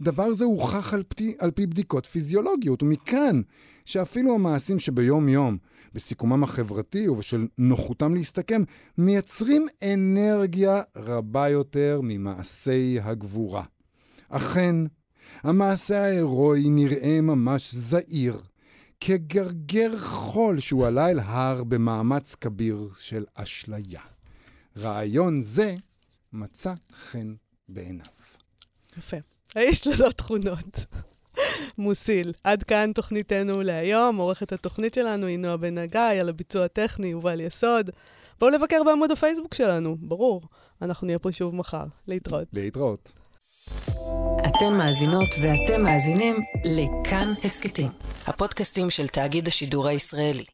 דבר 0.00 0.34
זה 0.34 0.44
הוכח 0.44 0.94
על, 0.94 1.02
פתי, 1.08 1.34
על 1.38 1.50
פי 1.50 1.66
בדיקות 1.66 2.06
פיזיולוגיות, 2.06 2.82
ומכאן 2.82 3.40
שאפילו 3.84 4.34
המעשים 4.34 4.78
שביום-יום, 4.78 5.58
בסיכומם 5.94 6.42
החברתי 6.44 7.08
ובשל 7.08 7.46
נוחותם 7.58 8.14
להסתכם, 8.14 8.62
מייצרים 8.98 9.66
אנרגיה 9.82 10.82
רבה 10.96 11.48
יותר 11.48 12.00
ממעשי 12.02 12.98
הגבורה. 13.02 13.64
אכן, 14.28 14.76
המעשה 15.42 16.02
ההירואי 16.02 16.70
נראה 16.70 17.20
ממש 17.20 17.74
זעיר, 17.74 18.40
כגרגר 19.00 19.98
חול 19.98 20.60
שהוא 20.60 20.86
עלה 20.86 21.10
אל 21.10 21.18
הר 21.18 21.64
במאמץ 21.64 22.34
כביר 22.34 22.88
של 23.00 23.24
אשליה. 23.34 24.15
רעיון 24.78 25.40
זה 25.40 25.74
מצא 26.32 26.74
חן 26.92 27.34
בעיניו. 27.68 28.06
יפה. 28.98 29.16
האיש 29.54 29.86
ללא 29.86 30.10
תכונות. 30.10 30.86
מוסיל. 31.78 32.32
עד 32.44 32.62
כאן 32.62 32.92
תוכניתנו 32.94 33.62
להיום. 33.62 34.16
עורכת 34.16 34.52
התוכנית 34.52 34.94
שלנו 34.94 35.26
היא 35.26 35.38
נועה 35.38 35.56
בן 35.56 35.78
הגיא, 35.78 36.00
על 36.00 36.28
הביצוע 36.28 36.64
הטכני 36.64 37.06
יובל 37.06 37.40
יסוד. 37.40 37.90
בואו 38.40 38.50
לבקר 38.50 38.82
בעמוד 38.84 39.10
הפייסבוק 39.10 39.54
שלנו, 39.54 39.96
ברור. 40.00 40.42
אנחנו 40.82 41.06
נהיה 41.06 41.18
פה 41.18 41.32
שוב 41.32 41.54
מחר. 41.54 41.84
להתראות. 42.08 42.48
להתראות. 42.52 43.12
אתן 44.46 44.72
מאזינות 44.78 45.28
ואתם 45.42 45.82
מאזינים 45.82 46.36
לכאן 46.64 47.32
הסכתים, 47.44 47.88
הפודקאסטים 48.26 48.90
של 48.90 49.08
תאגיד 49.08 49.48
השידור 49.48 49.88
הישראלי. 49.88 50.44